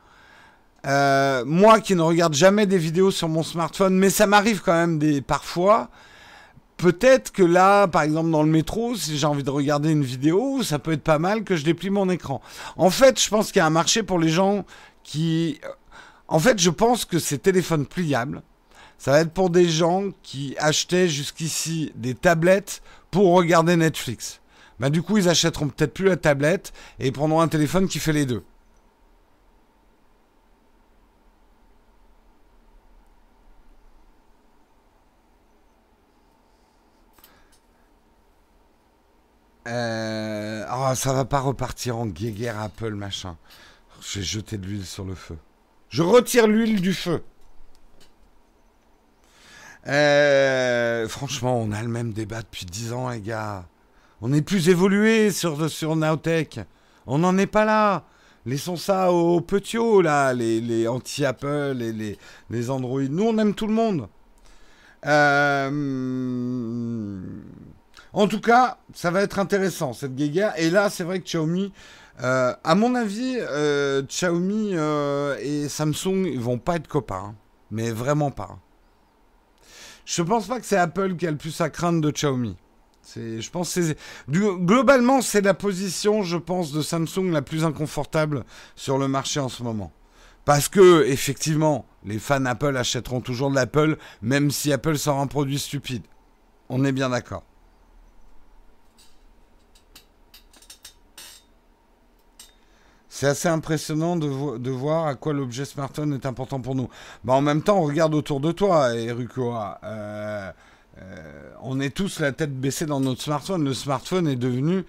euh, 0.87 1.45
moi 1.45 1.81
qui 1.81 1.95
ne 1.95 2.03
regarde 2.03 2.35
jamais 2.35 2.66
des 2.66 2.78
vidéos 2.78 3.11
sur 3.11 3.28
mon 3.28 3.43
smartphone, 3.43 3.99
mais 3.99 4.11
ça 4.11 4.26
m'arrive 4.26 4.62
quand 4.62 4.72
même 4.72 4.99
des 4.99 5.20
parfois. 5.20 5.91
Peut-être 6.76 7.33
que 7.33 7.43
là, 7.43 7.87
par 7.87 8.03
exemple 8.03 8.31
dans 8.31 8.43
le 8.43 8.49
métro, 8.49 8.97
si 8.97 9.18
j'ai 9.18 9.26
envie 9.26 9.43
de 9.43 9.51
regarder 9.51 9.91
une 9.91 10.03
vidéo, 10.03 10.62
ça 10.62 10.78
peut 10.78 10.93
être 10.93 11.03
pas 11.03 11.18
mal 11.18 11.45
que 11.45 11.55
je 11.55 11.64
déplie 11.64 11.91
mon 11.91 12.09
écran. 12.09 12.41
En 12.76 12.89
fait, 12.89 13.20
je 13.22 13.28
pense 13.28 13.53
qu'il 13.53 13.59
y 13.59 13.62
a 13.62 13.66
un 13.66 13.70
marché 13.70 14.03
pour 14.03 14.18
les 14.18 14.31
gens 14.31 14.64
qui... 15.03 15.61
En 16.28 16.39
fait, 16.39 16.59
je 16.59 16.70
pense 16.70 17.05
que 17.05 17.18
ces 17.18 17.39
téléphones 17.39 17.85
pliables, 17.85 18.41
ça 18.97 19.11
va 19.11 19.20
être 19.20 19.33
pour 19.33 19.51
des 19.51 19.68
gens 19.68 20.05
qui 20.22 20.55
achetaient 20.59 21.09
jusqu'ici 21.09 21.93
des 21.97 22.14
tablettes 22.14 22.83
pour 23.11 23.35
regarder 23.35 23.76
Netflix. 23.76 24.41
Bah, 24.78 24.89
du 24.89 25.03
coup, 25.03 25.18
ils 25.18 25.28
achèteront 25.28 25.68
peut-être 25.68 25.93
plus 25.93 26.07
la 26.07 26.16
tablette 26.16 26.72
et 26.99 27.12
prendront 27.12 27.43
un 27.43 27.49
téléphone 27.49 27.89
qui 27.89 27.99
fait 27.99 28.14
les 28.14 28.24
deux. 28.24 28.43
Euh, 39.71 40.64
oh, 40.73 40.95
ça 40.95 41.12
va 41.12 41.25
pas 41.25 41.41
repartir 41.41 41.97
en 41.97 42.07
guéguerre 42.07 42.59
Apple, 42.59 42.95
machin. 42.95 43.37
J'ai 44.03 44.23
jeté 44.23 44.59
de 44.59 44.66
l'huile 44.66 44.87
sur 44.87 45.05
le 45.05 45.14
feu. 45.14 45.37
Je 45.89 46.03
retire 46.03 46.47
l'huile 46.47 46.81
du 46.81 46.93
feu. 46.93 47.23
Euh, 49.87 51.09
franchement, 51.09 51.59
on 51.59 51.73
a 51.73 51.83
le 51.83 51.89
même 51.89 52.12
débat 52.12 52.43
depuis 52.43 52.66
10 52.66 52.93
ans, 52.93 53.09
les 53.11 53.21
gars. 53.21 53.66
On 54.21 54.33
est 54.33 54.43
plus 54.43 54.68
évolué 54.68 55.31
sur, 55.31 55.71
sur. 55.71 55.91
On 55.91 57.18
n'en 57.18 57.39
est 57.39 57.47
pas 57.47 57.64
là. 57.64 58.05
Laissons 58.47 58.77
ça 58.77 59.12
aux 59.12 59.41
petits 59.41 59.77
là, 60.03 60.33
les, 60.33 60.61
les 60.61 60.89
anti-Apple 60.89 61.77
et 61.81 61.93
les, 61.93 62.18
les 62.49 62.71
Android. 62.71 63.03
Nous, 63.03 63.25
on 63.25 63.39
aime 63.39 63.55
tout 63.55 63.66
le 63.66 63.75
monde. 63.75 64.09
Euh, 65.07 65.71
en 68.13 68.27
tout 68.27 68.41
cas, 68.41 68.79
ça 68.95 69.11
va 69.11 69.23
être 69.23 69.39
intéressant 69.39 69.93
cette 69.93 70.15
guéguerre. 70.15 70.53
Et 70.59 70.71
là, 70.71 70.91
c'est 70.91 71.05
vrai 71.05 71.21
que 71.21 71.25
Xiaomi, 71.25 71.73
euh, 72.23 72.55
à 72.65 72.75
mon 72.75 72.95
avis, 72.95 73.37
euh, 73.39 74.03
Xiaomi 74.03 74.73
euh, 74.75 75.37
et 75.41 75.69
Samsung 75.69 76.27
ils 76.27 76.41
vont 76.41 76.59
pas 76.59 76.77
être 76.77 76.89
copains, 76.89 77.31
hein. 77.31 77.35
mais 77.71 77.91
vraiment 77.91 78.31
pas. 78.31 78.59
Je 80.05 80.23
pense 80.23 80.47
pas 80.47 80.61
que 80.61 80.67
c'est 80.67 80.77
Apple 80.77 81.17
qui 81.17 81.27
a 81.27 81.31
le 81.31 81.37
plus 81.37 81.61
à 81.61 81.71
craindre 81.71 82.01
de 82.01 82.11
Xiaomi. 82.11 82.57
je 83.17 83.51
pense 83.51 83.71
c'est 83.71 83.97
globalement 84.29 85.23
c'est 85.23 85.41
la 85.41 85.55
position, 85.55 86.23
je 86.23 86.37
pense, 86.37 86.73
de 86.73 86.83
Samsung 86.83 87.31
la 87.31 87.43
plus 87.43 87.65
inconfortable 87.65 88.45
sur 88.75 88.99
le 88.99 89.09
marché 89.09 89.41
en 89.41 89.49
ce 89.49 89.63
moment. 89.63 89.93
Parce 90.45 90.69
que 90.69 91.05
effectivement, 91.07 91.87
les 92.05 92.19
fans 92.19 92.45
Apple 92.45 92.77
achèteront 92.77 93.21
toujours 93.21 93.51
de 93.51 93.55
l'Apple, 93.55 93.97
même 94.21 94.51
si 94.51 94.73
Apple 94.73 94.99
sort 94.99 95.21
un 95.21 95.27
produit 95.27 95.59
stupide. 95.59 96.03
On 96.69 96.85
est 96.85 96.93
bien 96.93 97.11
d'accord. 97.11 97.45
C'est 103.13 103.27
assez 103.27 103.49
impressionnant 103.49 104.15
de, 104.15 104.71
voir 104.71 105.09
à 105.09 105.17
quoi 105.17 105.33
l'objet 105.33 105.65
smartphone 105.65 106.15
est 106.15 106.27
important 106.27 106.61
pour 106.61 106.77
nous. 106.77 106.89
Bah, 107.25 107.33
en 107.33 107.41
même 107.41 107.61
temps, 107.61 107.83
regarde 107.83 108.15
autour 108.15 108.39
de 108.39 108.53
toi, 108.53 108.95
Erukoa. 108.95 109.81
Euh, 109.83 110.53
euh, 111.03 111.51
on 111.61 111.81
est 111.81 111.91
tous 111.91 112.21
la 112.21 112.31
tête 112.31 112.55
baissée 112.55 112.87
dans 112.87 113.01
notre 113.01 113.21
smartphone. 113.21 113.65
Le 113.65 113.75
smartphone 113.75 114.29
est 114.29 114.37
devenu 114.37 114.85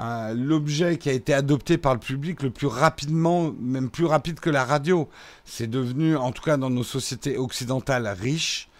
euh, 0.00 0.32
l'objet 0.34 0.96
qui 0.96 1.10
a 1.10 1.12
été 1.12 1.34
adopté 1.34 1.76
par 1.76 1.92
le 1.92 2.00
public 2.00 2.42
le 2.42 2.48
plus 2.48 2.66
rapidement, 2.66 3.52
même 3.60 3.90
plus 3.90 4.06
rapide 4.06 4.40
que 4.40 4.48
la 4.48 4.64
radio. 4.64 5.10
C'est 5.44 5.68
devenu, 5.68 6.16
en 6.16 6.32
tout 6.32 6.42
cas 6.42 6.56
dans 6.56 6.70
nos 6.70 6.82
sociétés 6.82 7.36
occidentales 7.36 8.08
riches, 8.08 8.70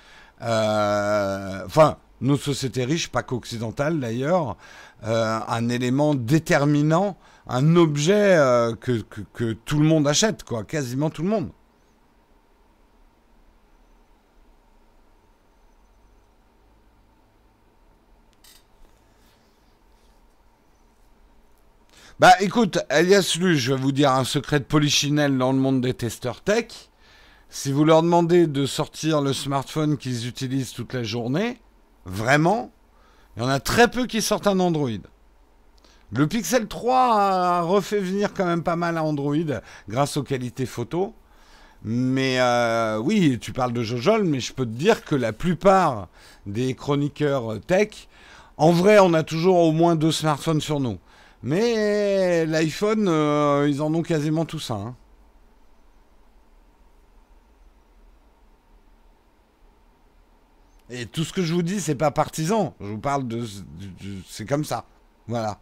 enfin, 0.41 1.99
nos 2.23 2.39
sociétés 2.39 2.87
riches, 2.87 3.09
pas 3.09 3.23
qu'occidentales 3.23 4.01
d'ailleurs, 4.01 4.57
un 5.03 5.69
élément 5.69 6.15
déterminant 6.15 7.19
un 7.47 7.77
objet 7.77 8.37
euh, 8.37 8.75
que, 8.75 9.05
que, 9.33 9.53
tout 9.53 9.79
le 9.79 9.87
monde 9.87 10.07
achète, 10.09 10.43
quoi, 10.45 10.65
quasiment 10.65 11.11
tout 11.11 11.23
le 11.23 11.29
monde. 11.29 11.51
Bah 22.19 22.33
écoute, 22.41 22.79
Elias 22.89 23.37
Lu, 23.39 23.59
je 23.59 23.75
vais 23.75 23.81
vous 23.81 23.93
dire 23.93 24.11
un 24.13 24.25
secret 24.25 24.59
de 24.59 24.65
polichinelle 24.65 25.37
dans 25.37 25.53
le 25.53 25.59
monde 25.59 25.83
des 25.83 25.93
testeurs 25.93 26.41
tech. 26.41 26.89
Si 27.51 27.71
vous 27.71 27.85
leur 27.85 28.03
demandez 28.03 28.47
de 28.47 28.65
sortir 28.65 29.21
le 29.21 29.35
smartphone 29.35 29.99
qu'ils 29.99 30.27
utilisent 30.27 30.73
toute 30.73 30.95
la 30.95 31.03
journée, 31.03 31.61
vraiment, 32.07 32.73
il 33.37 33.43
y 33.43 33.47
en 33.47 33.49
a 33.51 33.61
très 33.61 33.89
peu 33.91 34.07
qui 34.07 34.23
sortent 34.23 34.47
un 34.47 34.61
Android. 34.61 34.91
Le 36.13 36.27
Pixel 36.27 36.69
3 36.69 36.97
a 36.97 37.61
refait 37.63 38.01
venir 38.01 38.33
quand 38.33 38.47
même 38.47 38.63
pas 38.63 38.77
mal 38.77 38.97
à 38.97 39.03
Android 39.03 39.37
grâce 39.89 40.17
aux 40.17 40.23
qualités 40.23 40.67
photo. 40.67 41.15
Mais 41.83 42.41
euh, 42.41 42.99
oui, 42.99 43.39
tu 43.41 43.53
parles 43.53 43.73
de 43.73 43.83
Jojol, 43.83 44.25
mais 44.25 44.41
je 44.41 44.53
peux 44.53 44.65
te 44.65 44.71
dire 44.71 45.05
que 45.05 45.15
la 45.15 45.33
plupart 45.33 46.09
des 46.47 46.75
chroniqueurs 46.75 47.61
tech, 47.67 48.09
en 48.57 48.73
vrai, 48.73 48.99
on 49.01 49.15
a 49.15 49.23
toujours 49.23 49.59
au 49.59 49.73
moins 49.73 49.97
deux 49.97 50.13
smartphones 50.13 50.61
sur 50.61 50.81
nous. 50.81 50.99
Mais 51.43 52.47
l'iPhone, 52.47 53.07
euh, 53.09 53.67
ils 53.69 53.83
en 53.83 53.93
ont 53.95 54.03
quasiment 54.03 54.45
tous 54.45 54.71
un. 54.71 54.77
Hein. 54.77 54.95
Et 60.89 61.07
tout 61.07 61.25
ce 61.25 61.33
que 61.33 61.43
je 61.43 61.53
vous 61.53 61.63
dis, 61.63 61.81
c'est 61.81 61.97
pas 61.97 62.11
partisan. 62.13 62.75
Je 62.81 62.87
vous 62.87 62.99
parle 62.99 63.27
de, 63.27 63.45
c'est 64.29 64.47
comme 64.47 64.65
ça. 64.65 64.87
Voilà. 65.27 65.59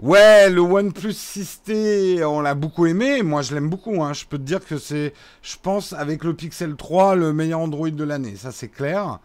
Ouais, 0.00 0.48
le 0.48 0.62
OnePlus 0.62 1.10
6T, 1.12 2.24
on 2.24 2.40
l'a 2.40 2.54
beaucoup 2.54 2.86
aimé. 2.86 3.22
Moi, 3.22 3.42
je 3.42 3.52
l'aime 3.54 3.68
beaucoup. 3.68 4.02
Hein. 4.02 4.14
Je 4.14 4.24
peux 4.24 4.38
te 4.38 4.42
dire 4.42 4.64
que 4.64 4.78
c'est, 4.78 5.12
je 5.42 5.56
pense, 5.60 5.92
avec 5.92 6.24
le 6.24 6.32
Pixel 6.32 6.74
3, 6.74 7.16
le 7.16 7.34
meilleur 7.34 7.60
Android 7.60 7.90
de 7.90 8.04
l'année. 8.04 8.34
Ça, 8.36 8.50
c'est 8.50 8.68
clair. 8.68 9.18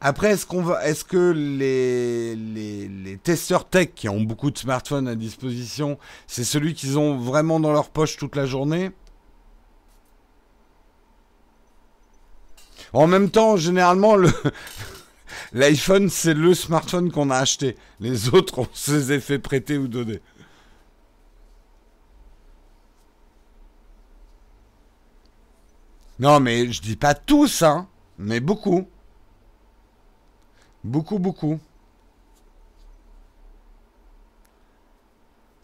Après, 0.00 0.32
est-ce 0.32 0.46
qu'on 0.46 0.62
va, 0.62 0.84
est-ce 0.84 1.04
que 1.04 1.30
les, 1.30 2.34
les, 2.34 2.88
les, 2.88 3.18
testeurs 3.18 3.68
tech 3.68 3.90
qui 3.94 4.08
ont 4.08 4.20
beaucoup 4.20 4.50
de 4.50 4.58
smartphones 4.58 5.06
à 5.06 5.14
disposition, 5.14 5.96
c'est 6.26 6.42
celui 6.42 6.74
qu'ils 6.74 6.98
ont 6.98 7.16
vraiment 7.16 7.60
dans 7.60 7.72
leur 7.72 7.90
poche 7.90 8.16
toute 8.16 8.34
la 8.34 8.46
journée? 8.46 8.90
En 12.92 13.06
même 13.06 13.30
temps, 13.30 13.56
généralement, 13.56 14.16
le 14.16 14.30
l'iPhone, 15.52 16.08
c'est 16.08 16.34
le 16.34 16.54
smartphone 16.54 17.10
qu'on 17.10 17.30
a 17.30 17.36
acheté. 17.36 17.76
Les 18.00 18.28
autres, 18.34 18.60
on 18.60 18.68
se 18.72 18.92
les 18.92 19.10
a 19.12 19.20
fait 19.20 19.38
prêter 19.38 19.78
ou 19.78 19.88
donner. 19.88 20.20
Non, 26.18 26.38
mais 26.38 26.70
je 26.70 26.82
dis 26.82 26.96
pas 26.96 27.14
tous, 27.14 27.62
hein, 27.62 27.88
mais 28.18 28.40
beaucoup. 28.40 28.86
Beaucoup, 30.84 31.18
beaucoup. 31.18 31.58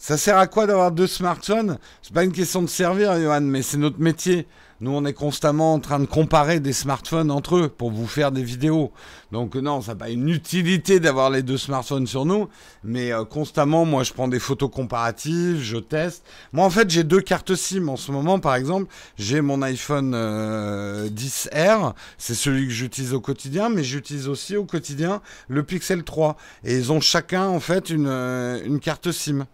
Ça 0.06 0.16
sert 0.16 0.38
à 0.38 0.46
quoi 0.46 0.68
d'avoir 0.68 0.92
deux 0.92 1.08
smartphones? 1.08 1.78
C'est 2.00 2.14
pas 2.14 2.22
une 2.22 2.30
question 2.30 2.62
de 2.62 2.68
servir, 2.68 3.20
Johan, 3.20 3.40
mais 3.40 3.62
c'est 3.62 3.76
notre 3.76 3.98
métier. 3.98 4.46
Nous, 4.80 4.92
on 4.92 5.04
est 5.04 5.12
constamment 5.12 5.74
en 5.74 5.80
train 5.80 5.98
de 5.98 6.06
comparer 6.06 6.60
des 6.60 6.72
smartphones 6.72 7.28
entre 7.32 7.56
eux 7.56 7.68
pour 7.68 7.90
vous 7.90 8.06
faire 8.06 8.30
des 8.30 8.44
vidéos. 8.44 8.92
Donc 9.32 9.56
non, 9.56 9.80
ça 9.80 9.94
n'a 9.94 9.98
pas 9.98 10.10
une 10.10 10.28
utilité 10.28 11.00
d'avoir 11.00 11.30
les 11.30 11.42
deux 11.42 11.58
smartphones 11.58 12.06
sur 12.06 12.24
nous, 12.24 12.48
mais 12.84 13.10
euh, 13.10 13.24
constamment, 13.24 13.84
moi, 13.84 14.04
je 14.04 14.12
prends 14.12 14.28
des 14.28 14.38
photos 14.38 14.70
comparatives, 14.70 15.60
je 15.60 15.78
teste. 15.78 16.24
Moi, 16.52 16.64
en 16.64 16.70
fait, 16.70 16.88
j'ai 16.88 17.02
deux 17.02 17.20
cartes 17.20 17.56
SIM 17.56 17.88
en 17.88 17.96
ce 17.96 18.12
moment. 18.12 18.38
Par 18.38 18.54
exemple, 18.54 18.86
j'ai 19.18 19.40
mon 19.40 19.60
iPhone 19.60 20.12
10R, 20.12 21.48
euh, 21.52 21.90
c'est 22.16 22.36
celui 22.36 22.68
que 22.68 22.72
j'utilise 22.72 23.12
au 23.12 23.20
quotidien, 23.20 23.70
mais 23.70 23.82
j'utilise 23.82 24.28
aussi 24.28 24.56
au 24.56 24.66
quotidien 24.66 25.20
le 25.48 25.64
Pixel 25.64 26.04
3. 26.04 26.36
Et 26.62 26.76
ils 26.76 26.92
ont 26.92 27.00
chacun, 27.00 27.48
en 27.48 27.58
fait, 27.58 27.90
une, 27.90 28.06
euh, 28.06 28.64
une 28.64 28.78
carte 28.78 29.10
SIM. 29.10 29.48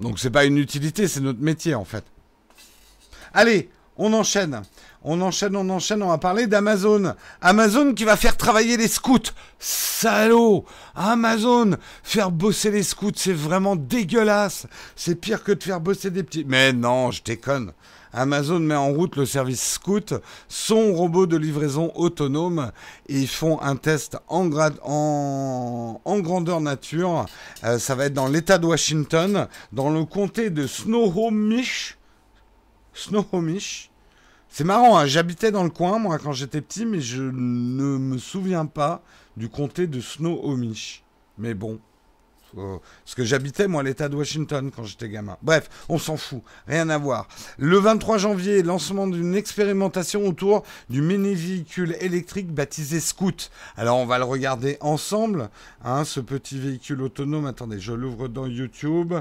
Donc 0.00 0.18
c'est 0.18 0.30
pas 0.30 0.44
une 0.44 0.58
utilité, 0.58 1.08
c'est 1.08 1.20
notre 1.20 1.40
métier 1.40 1.74
en 1.74 1.84
fait. 1.84 2.04
Allez, 3.32 3.70
on 3.96 4.12
enchaîne. 4.12 4.62
On 5.08 5.20
enchaîne, 5.20 5.54
on 5.54 5.70
enchaîne, 5.70 6.02
on 6.02 6.08
va 6.08 6.18
parler 6.18 6.46
d'Amazon. 6.46 7.14
Amazon 7.40 7.94
qui 7.94 8.04
va 8.04 8.16
faire 8.16 8.36
travailler 8.36 8.76
les 8.76 8.88
scouts. 8.88 9.30
Salaud 9.58 10.64
Amazon 10.96 11.76
Faire 12.02 12.32
bosser 12.32 12.72
les 12.72 12.82
scouts, 12.82 13.12
c'est 13.14 13.32
vraiment 13.32 13.76
dégueulasse. 13.76 14.66
C'est 14.96 15.14
pire 15.14 15.44
que 15.44 15.52
de 15.52 15.62
faire 15.62 15.80
bosser 15.80 16.10
des 16.10 16.24
petits. 16.24 16.44
Mais 16.44 16.72
non, 16.72 17.12
je 17.12 17.22
déconne. 17.22 17.72
Amazon 18.16 18.60
met 18.60 18.74
en 18.74 18.92
route 18.92 19.16
le 19.16 19.26
service 19.26 19.74
Scout, 19.74 20.14
son 20.48 20.94
robot 20.94 21.26
de 21.26 21.36
livraison 21.36 21.92
autonome, 21.94 22.72
et 23.08 23.20
ils 23.20 23.28
font 23.28 23.60
un 23.60 23.76
test 23.76 24.16
en, 24.28 24.50
en, 26.04 26.18
grandeur 26.20 26.62
nature. 26.62 27.26
Euh, 27.62 27.78
ça 27.78 27.94
va 27.94 28.06
être 28.06 28.14
dans 28.14 28.26
l'État 28.26 28.56
de 28.56 28.66
Washington, 28.66 29.46
dans 29.72 29.90
le 29.90 30.04
comté 30.06 30.48
de 30.48 30.66
Snohomish. 30.66 31.98
Snohomish. 32.94 33.90
C'est 34.48 34.64
marrant, 34.64 34.96
hein, 34.96 35.04
j'habitais 35.04 35.52
dans 35.52 35.64
le 35.64 35.70
coin, 35.70 35.98
moi, 35.98 36.18
quand 36.18 36.32
j'étais 36.32 36.62
petit, 36.62 36.86
mais 36.86 37.02
je 37.02 37.22
ne 37.22 37.98
me 37.98 38.16
souviens 38.16 38.64
pas 38.64 39.02
du 39.36 39.50
comté 39.50 39.86
de 39.86 40.00
Snohomish. 40.00 41.04
Mais 41.36 41.52
bon, 41.52 41.78
parce 42.54 43.14
que 43.14 43.24
j'habitais, 43.24 43.68
moi, 43.68 43.82
l'État 43.82 44.08
de 44.08 44.16
Washington 44.16 44.70
quand 44.74 44.84
j'étais 44.84 45.08
gamin. 45.08 45.36
Bref, 45.42 45.68
on 45.88 45.98
s'en 45.98 46.16
fout. 46.16 46.42
Rien 46.66 46.88
à 46.88 46.98
voir. 46.98 47.28
Le 47.58 47.78
23 47.78 48.18
janvier, 48.18 48.62
lancement 48.62 49.06
d'une 49.06 49.34
expérimentation 49.34 50.26
autour 50.26 50.62
du 50.88 51.02
mini-véhicule 51.02 51.96
électrique 52.00 52.52
baptisé 52.52 53.00
Scoot. 53.00 53.50
Alors, 53.76 53.98
on 53.98 54.06
va 54.06 54.18
le 54.18 54.24
regarder 54.24 54.78
ensemble. 54.80 55.50
Hein, 55.84 56.04
ce 56.04 56.20
petit 56.20 56.58
véhicule 56.58 57.02
autonome. 57.02 57.46
Attendez, 57.46 57.80
je 57.80 57.92
l'ouvre 57.92 58.28
dans 58.28 58.46
YouTube. 58.46 59.14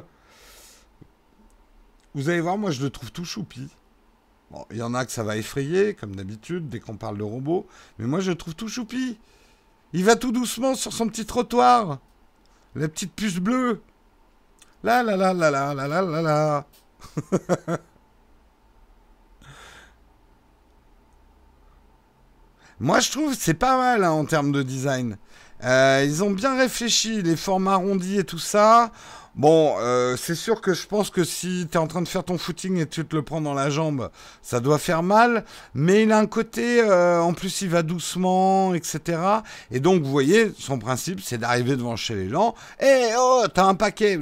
Vous 2.14 2.30
allez 2.30 2.42
voir, 2.42 2.58
moi, 2.58 2.72
je 2.72 2.82
le 2.82 2.90
trouve 2.90 3.12
tout 3.12 3.26
choupi. 3.26 3.68
Bon, 4.52 4.66
il 4.72 4.78
y 4.78 4.82
en 4.82 4.94
a 4.94 5.06
que 5.06 5.12
ça 5.12 5.24
va 5.24 5.38
effrayer, 5.38 5.96
comme 5.96 6.16
d'habitude, 6.16 6.70
dès 6.70 6.80
qu'on 6.80 6.96
parle 6.96 7.18
de 7.18 7.24
robot. 7.24 7.68
Mais 8.00 8.06
moi, 8.06 8.20
je 8.20 8.32
le 8.32 8.38
trouve 8.38 8.56
tout 8.56 8.68
choupi. 8.68 9.18
Il 9.94 10.04
va 10.06 10.16
tout 10.16 10.32
doucement 10.32 10.76
sur 10.76 10.94
son 10.94 11.08
petit 11.08 11.26
trottoir. 11.26 12.00
La 12.76 12.90
petite 12.90 13.14
puce 13.14 13.40
bleue. 13.40 13.82
La 14.84 15.02
la 15.02 15.16
la 15.16 15.34
la 15.34 15.50
la 15.50 15.74
la 15.74 15.88
la 15.88 16.02
la 16.02 16.22
la. 16.22 16.68
Moi, 22.82 23.00
je 23.00 23.12
trouve 23.12 23.34
c'est 23.34 23.54
pas 23.54 23.78
mal 23.78 24.04
hein, 24.04 24.12
en 24.12 24.26
termes 24.26 24.52
de 24.52 24.62
design. 24.62 25.18
Euh, 25.64 26.04
ils 26.06 26.22
ont 26.22 26.32
bien 26.32 26.58
réfléchi, 26.58 27.22
les 27.22 27.38
formes 27.38 27.70
arrondies 27.70 28.20
et 28.20 28.26
tout 28.26 28.38
ça. 28.38 28.92
Bon, 29.36 29.76
euh, 29.82 30.16
c'est 30.16 30.34
sûr 30.34 30.62
que 30.62 30.74
je 30.74 30.88
pense 30.88 31.10
que 31.10 31.26
si 31.26 31.68
tu 31.70 31.78
es 31.78 31.78
en 31.78 31.88
train 31.88 32.02
de 32.02 32.08
faire 32.08 32.24
ton 32.24 32.38
footing 32.38 32.78
et 32.78 32.86
tu 32.88 33.04
te 33.04 33.14
le 33.14 33.22
prends 33.22 33.42
dans 33.42 33.54
la 33.54 33.70
jambe, 33.70 34.10
ça 34.42 34.62
doit 34.62 34.78
faire 34.78 35.04
mal. 35.04 35.44
Mais 35.74 36.04
il 36.04 36.14
a 36.14 36.20
un 36.20 36.26
côté, 36.26 36.82
euh, 36.82 37.20
en 37.20 37.34
plus 37.34 37.62
il 37.62 37.68
va 37.68 37.84
doucement, 37.84 38.74
etc. 38.74 39.20
Et 39.72 39.82
donc, 39.82 40.04
vous 40.04 40.10
voyez, 40.10 40.54
son 40.58 40.80
principe, 40.80 41.20
c'est 41.20 41.38
d'arriver 41.38 41.76
devant 41.76 41.98
chez 41.98 42.16
les 42.16 42.30
gens. 42.30 42.56
Eh, 42.82 43.10
oh, 43.18 43.44
t'as 43.54 43.66
un 43.66 43.76
paquet. 43.76 44.18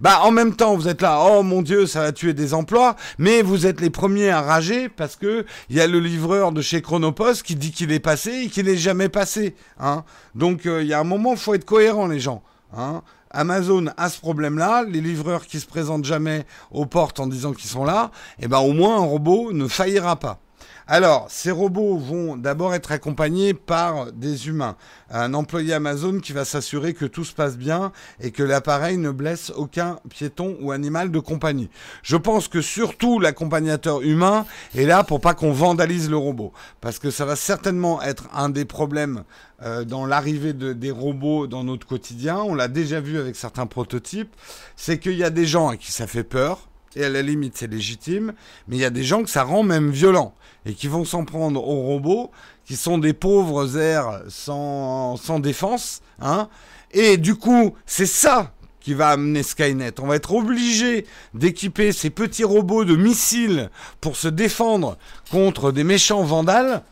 Bah, 0.00 0.22
en 0.24 0.32
même 0.32 0.56
temps, 0.56 0.74
vous 0.74 0.88
êtes 0.88 1.00
là, 1.00 1.24
oh 1.30 1.44
mon 1.44 1.62
Dieu, 1.62 1.86
ça 1.86 2.00
va 2.00 2.10
tuer 2.10 2.34
des 2.34 2.52
emplois. 2.52 2.96
Mais 3.18 3.42
vous 3.42 3.66
êtes 3.66 3.80
les 3.80 3.90
premiers 3.90 4.30
à 4.30 4.40
rager 4.40 4.88
parce 4.88 5.14
que 5.14 5.46
il 5.70 5.76
y 5.76 5.80
a 5.80 5.86
le 5.86 6.00
livreur 6.00 6.50
de 6.50 6.60
chez 6.60 6.82
Chronopost 6.82 7.44
qui 7.44 7.54
dit 7.54 7.70
qu'il 7.70 7.92
est 7.92 8.00
passé 8.00 8.32
et 8.32 8.48
qu'il 8.48 8.66
n'est 8.66 8.76
jamais 8.76 9.10
passé. 9.10 9.54
Hein. 9.78 10.02
Donc, 10.34 10.66
euh, 10.66 10.82
il 10.82 10.88
y 10.88 10.92
a 10.92 10.98
un 10.98 11.04
moment, 11.04 11.36
faut 11.36 11.54
être 11.54 11.64
cohérent, 11.64 12.08
les 12.08 12.18
gens. 12.18 12.42
Hein. 12.76 13.02
Amazon 13.36 13.86
a 13.98 14.08
ce 14.08 14.18
problème-là, 14.18 14.84
les 14.88 15.02
livreurs 15.02 15.46
qui 15.46 15.60
se 15.60 15.66
présentent 15.66 16.06
jamais 16.06 16.46
aux 16.70 16.86
portes 16.86 17.20
en 17.20 17.26
disant 17.26 17.52
qu'ils 17.52 17.68
sont 17.68 17.84
là, 17.84 18.10
et 18.38 18.44
eh 18.44 18.48
ben 18.48 18.58
au 18.58 18.72
moins 18.72 18.96
un 18.96 19.04
robot 19.04 19.52
ne 19.52 19.68
faillira 19.68 20.16
pas. 20.16 20.40
Alors, 20.88 21.26
ces 21.30 21.50
robots 21.50 21.96
vont 21.96 22.36
d'abord 22.36 22.72
être 22.72 22.92
accompagnés 22.92 23.54
par 23.54 24.12
des 24.12 24.46
humains. 24.46 24.76
Un 25.10 25.34
employé 25.34 25.74
Amazon 25.74 26.20
qui 26.20 26.32
va 26.32 26.44
s'assurer 26.44 26.94
que 26.94 27.04
tout 27.04 27.24
se 27.24 27.32
passe 27.34 27.58
bien 27.58 27.90
et 28.20 28.30
que 28.30 28.44
l'appareil 28.44 28.96
ne 28.96 29.10
blesse 29.10 29.50
aucun 29.56 29.98
piéton 30.08 30.56
ou 30.60 30.70
animal 30.70 31.10
de 31.10 31.18
compagnie. 31.18 31.70
Je 32.04 32.16
pense 32.16 32.46
que 32.46 32.60
surtout 32.60 33.18
l'accompagnateur 33.18 34.00
humain 34.02 34.46
est 34.76 34.84
là 34.84 35.02
pour 35.02 35.20
pas 35.20 35.34
qu'on 35.34 35.50
vandalise 35.50 36.08
le 36.08 36.18
robot. 36.18 36.52
Parce 36.80 37.00
que 37.00 37.10
ça 37.10 37.24
va 37.24 37.34
certainement 37.34 38.00
être 38.00 38.28
un 38.32 38.48
des 38.48 38.64
problèmes 38.64 39.24
euh, 39.62 39.84
dans 39.84 40.06
l'arrivée 40.06 40.52
de, 40.52 40.72
des 40.72 40.92
robots 40.92 41.48
dans 41.48 41.64
notre 41.64 41.88
quotidien. 41.88 42.36
On 42.38 42.54
l'a 42.54 42.68
déjà 42.68 43.00
vu 43.00 43.18
avec 43.18 43.34
certains 43.34 43.66
prototypes. 43.66 44.36
C'est 44.76 45.00
qu'il 45.00 45.16
y 45.16 45.24
a 45.24 45.30
des 45.30 45.46
gens 45.46 45.66
à 45.66 45.76
qui 45.76 45.90
ça 45.90 46.06
fait 46.06 46.22
peur 46.22 46.68
et 46.96 47.04
à 47.04 47.08
la 47.08 47.22
limite 47.22 47.56
c'est 47.56 47.70
légitime, 47.70 48.32
mais 48.66 48.76
il 48.76 48.80
y 48.80 48.84
a 48.84 48.90
des 48.90 49.04
gens 49.04 49.22
que 49.22 49.30
ça 49.30 49.44
rend 49.44 49.62
même 49.62 49.90
violent 49.90 50.34
et 50.64 50.74
qui 50.74 50.88
vont 50.88 51.04
s'en 51.04 51.24
prendre 51.24 51.62
aux 51.62 51.82
robots, 51.82 52.32
qui 52.64 52.74
sont 52.74 52.98
des 52.98 53.12
pauvres 53.12 53.78
airs 53.78 54.22
sans, 54.28 55.16
défense, 55.38 56.00
hein, 56.20 56.48
et 56.90 57.18
du 57.18 57.36
coup 57.36 57.76
c'est 57.86 58.06
ça 58.06 58.52
qui 58.80 58.94
va 58.94 59.10
amener 59.10 59.42
Skynet. 59.42 60.00
On 60.00 60.06
va 60.06 60.14
être 60.16 60.32
obligé 60.32 61.06
d'équiper 61.34 61.90
ces 61.90 62.08
petits 62.08 62.44
robots 62.44 62.84
de 62.84 62.94
missiles 62.94 63.70
pour 64.00 64.16
se 64.16 64.28
défendre 64.28 64.96
contre 65.30 65.72
des 65.72 65.84
méchants 65.84 66.22
vandales, 66.22 66.82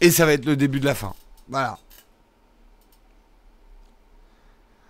et 0.00 0.10
ça 0.10 0.26
va 0.26 0.32
être 0.32 0.44
le 0.44 0.56
début 0.56 0.80
de 0.80 0.86
la 0.86 0.94
fin. 0.94 1.14
Voilà. 1.48 1.78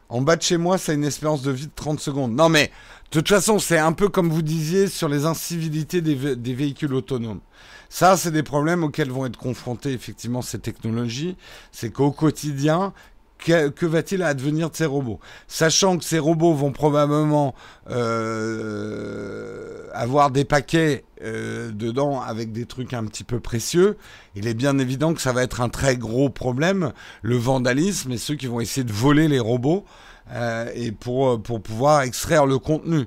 En 0.08 0.20
bas 0.20 0.36
de 0.36 0.42
chez 0.42 0.56
moi, 0.56 0.78
ça 0.78 0.92
a 0.92 0.94
une 0.94 1.04
espérance 1.04 1.42
de 1.42 1.50
vie 1.50 1.66
de 1.66 1.72
30 1.74 2.00
secondes. 2.00 2.32
Non 2.32 2.48
mais, 2.48 2.70
de 3.12 3.20
toute 3.20 3.28
façon, 3.28 3.58
c'est 3.58 3.78
un 3.78 3.92
peu 3.92 4.08
comme 4.08 4.30
vous 4.30 4.42
disiez 4.42 4.88
sur 4.88 5.08
les 5.08 5.26
incivilités 5.26 6.00
des, 6.00 6.14
véhicules 6.54 6.92
autonomes. 6.92 7.40
Ça, 7.88 8.16
c'est 8.16 8.32
des 8.32 8.42
problèmes 8.42 8.82
auxquels 8.82 9.10
vont 9.10 9.26
être 9.26 9.38
confrontés 9.38 9.92
effectivement 9.92 10.42
ces 10.42 10.58
technologies. 10.58 11.36
C'est 11.70 11.90
qu'au 11.90 12.10
quotidien, 12.10 12.92
que, 13.38 13.86
va-t-il 13.86 14.22
advenir 14.22 14.70
de 14.70 14.76
ces 14.76 14.86
robots? 14.86 15.20
Sachant 15.46 15.98
que 15.98 16.04
ces 16.04 16.18
robots 16.18 16.54
vont 16.54 16.72
probablement 16.72 17.54
euh, 17.90 19.86
avoir 19.92 20.32
des 20.32 20.44
paquets 20.44 21.04
euh, 21.22 21.70
dedans 21.70 22.20
avec 22.20 22.50
des 22.50 22.66
trucs 22.66 22.92
un 22.92 23.04
petit 23.04 23.24
peu 23.24 23.38
précieux, 23.38 23.98
il 24.34 24.48
est 24.48 24.54
bien 24.54 24.78
évident 24.78 25.14
que 25.14 25.20
ça 25.20 25.32
va 25.32 25.44
être 25.44 25.60
un 25.60 25.68
très 25.68 25.96
gros 25.96 26.28
problème, 26.28 26.92
le 27.22 27.36
vandalisme 27.36 28.10
et 28.10 28.18
ceux 28.18 28.34
qui 28.34 28.48
vont 28.48 28.60
essayer 28.60 28.84
de 28.84 28.92
voler 28.92 29.28
les 29.28 29.40
robots 29.40 29.84
euh, 30.32 30.70
et 30.74 30.92
pour, 30.92 31.42
pour 31.42 31.62
pouvoir 31.62 32.02
extraire 32.02 32.46
le 32.46 32.58
contenu. 32.58 33.06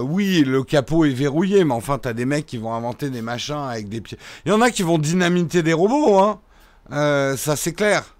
oui, 0.00 0.44
le 0.44 0.62
capot 0.64 1.04
est 1.04 1.10
verrouillé, 1.10 1.64
mais 1.64 1.74
enfin, 1.74 1.98
t'as 1.98 2.12
des 2.12 2.26
mecs 2.26 2.46
qui 2.46 2.58
vont 2.58 2.74
inventer 2.74 3.10
des 3.10 3.22
machins 3.22 3.68
avec 3.68 3.88
des 3.88 4.00
pieds. 4.00 4.18
Il 4.44 4.50
y 4.50 4.52
en 4.52 4.60
a 4.60 4.70
qui 4.70 4.82
vont 4.82 4.98
dynamiter 4.98 5.62
des 5.62 5.72
robots, 5.72 6.18
hein. 6.18 6.40
ça 7.36 7.56
c'est 7.56 7.72
clair 7.72 8.14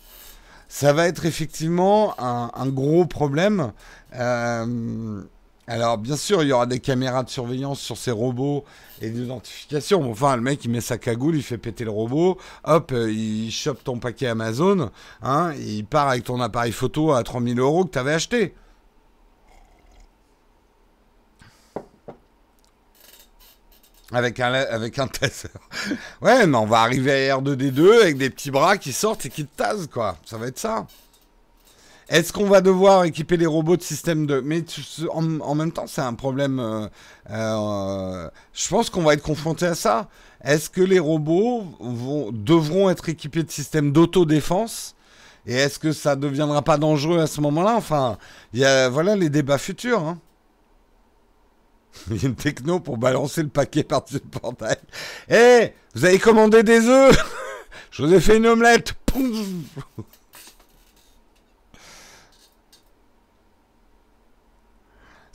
ça 0.73 0.95
va 0.95 1.07
être 1.07 1.27
effectivement 1.27 2.15
un, 2.19 2.67
gros 2.69 3.05
problème. 3.05 3.73
Euh, 4.15 5.23
alors, 5.69 5.97
bien 5.97 6.17
sûr, 6.17 6.43
il 6.43 6.49
y 6.49 6.53
aura 6.53 6.67
des 6.67 6.81
caméras 6.81 7.23
de 7.23 7.31
surveillance 7.31 7.81
sur 7.81 7.97
ces 7.97 8.11
robots 8.11 8.65
et 9.01 9.11
d'identification. 9.11 10.11
Enfin, 10.11 10.35
le 10.37 10.43
mec, 10.43 10.65
il 10.65 10.71
met 10.71 10.81
sa 10.81 10.99
cagoule, 10.99 11.37
il 11.37 11.43
fait 11.43 11.59
péter 11.59 11.85
le 11.85 11.91
robot, 11.91 12.37
hop, 12.65 12.91
euh, 12.93 13.11
il 13.13 13.51
chope 13.53 13.83
ton 13.85 13.99
paquet 13.99 14.27
Amazon, 14.27 14.91
hein, 15.23 15.53
il 15.55 15.85
part 15.87 16.09
avec 16.09 16.25
ton 16.25 16.41
appareil 16.41 16.73
photo 16.73 17.13
à 17.13 17.23
3000 17.23 17.61
euros 17.61 17.85
que 17.85 17.93
tu 17.93 17.99
avais 17.99 18.13
acheté. 18.13 18.55
Avec 24.13 24.41
un, 24.41 24.53
avec 24.53 24.99
un 24.99 25.07
taser. 25.07 25.49
Ouais, 26.21 26.47
mais 26.47 26.57
on 26.59 26.67
va 26.67 26.81
arriver 26.81 27.31
à 27.31 27.39
R2D2 27.39 28.03
avec 28.03 28.19
des 28.19 28.31
petits 28.31 28.51
bras 28.51 28.77
qui 28.77 28.93
sortent 28.93 29.25
et 29.27 29.31
qui 29.31 29.47
te 29.47 29.57
tasent, 29.57 29.87
quoi. 29.87 30.19
Ça 30.27 30.37
va 30.39 30.49
être 30.49 30.59
ça. 30.59 30.87
Est-ce 32.09 32.33
qu'on 32.33 32.47
va 32.47 32.61
devoir 32.61 33.05
équiper 33.05 33.37
les 33.37 33.47
robots 33.47 33.77
de 33.77 33.83
système 33.83 34.27
de... 34.27 34.41
Mais 34.41 34.65
en, 35.11 35.55
même 35.55 35.73
temps, 35.73 35.87
c'est 35.87 36.01
un 36.01 36.15
problème... 36.15 36.61
Euh, 36.61 36.87
euh, 37.31 38.29
je 38.53 38.69
pense 38.69 38.91
qu'on 38.91 39.03
va 39.03 39.15
être 39.15 39.23
confronté 39.23 39.67
à 39.67 39.75
ça. 39.75 40.09
Est-ce 40.45 40.69
que 40.69 40.81
les 40.81 40.99
robots 40.99 41.65
devront 42.33 42.91
être 42.91 43.09
équipés 43.09 43.43
de 43.43 43.51
systèmes 43.51 43.93
d'autodéfense? 43.93 44.97
Et 45.47 45.55
est-ce 45.55 45.79
que 45.79 45.93
ça 45.93 46.17
ne 46.17 46.21
deviendra 46.21 46.63
pas 46.63 46.79
dangereux 46.79 47.19
à 47.19 47.27
ce 47.27 47.41
moment-là? 47.41 47.75
Enfin, 47.77 48.19
y 48.53 48.65
a 48.65 48.89
voilà 48.89 49.17
les 49.17 49.31
débats 49.31 49.59
futurs. 49.59 50.01
Hein. 50.01 50.19
Il 52.11 52.23
y 52.23 52.27
a 52.27 52.29
une 52.29 52.35
techno 52.35 52.81
pour 52.81 52.97
balancer 52.97 53.43
le 53.43 53.49
paquet 53.49 53.83
par-dessus 53.83 54.21
le 54.23 54.41
portail. 54.41 54.77
Eh, 55.29 55.73
vous 55.95 56.05
avez 56.05 56.19
commandé 56.19 56.63
des 56.63 56.87
œufs? 56.89 57.17
Je 57.91 58.03
vous 58.03 58.15
ai 58.15 58.21
fait 58.21 58.37
une 58.37 58.47
omelette. 58.47 58.95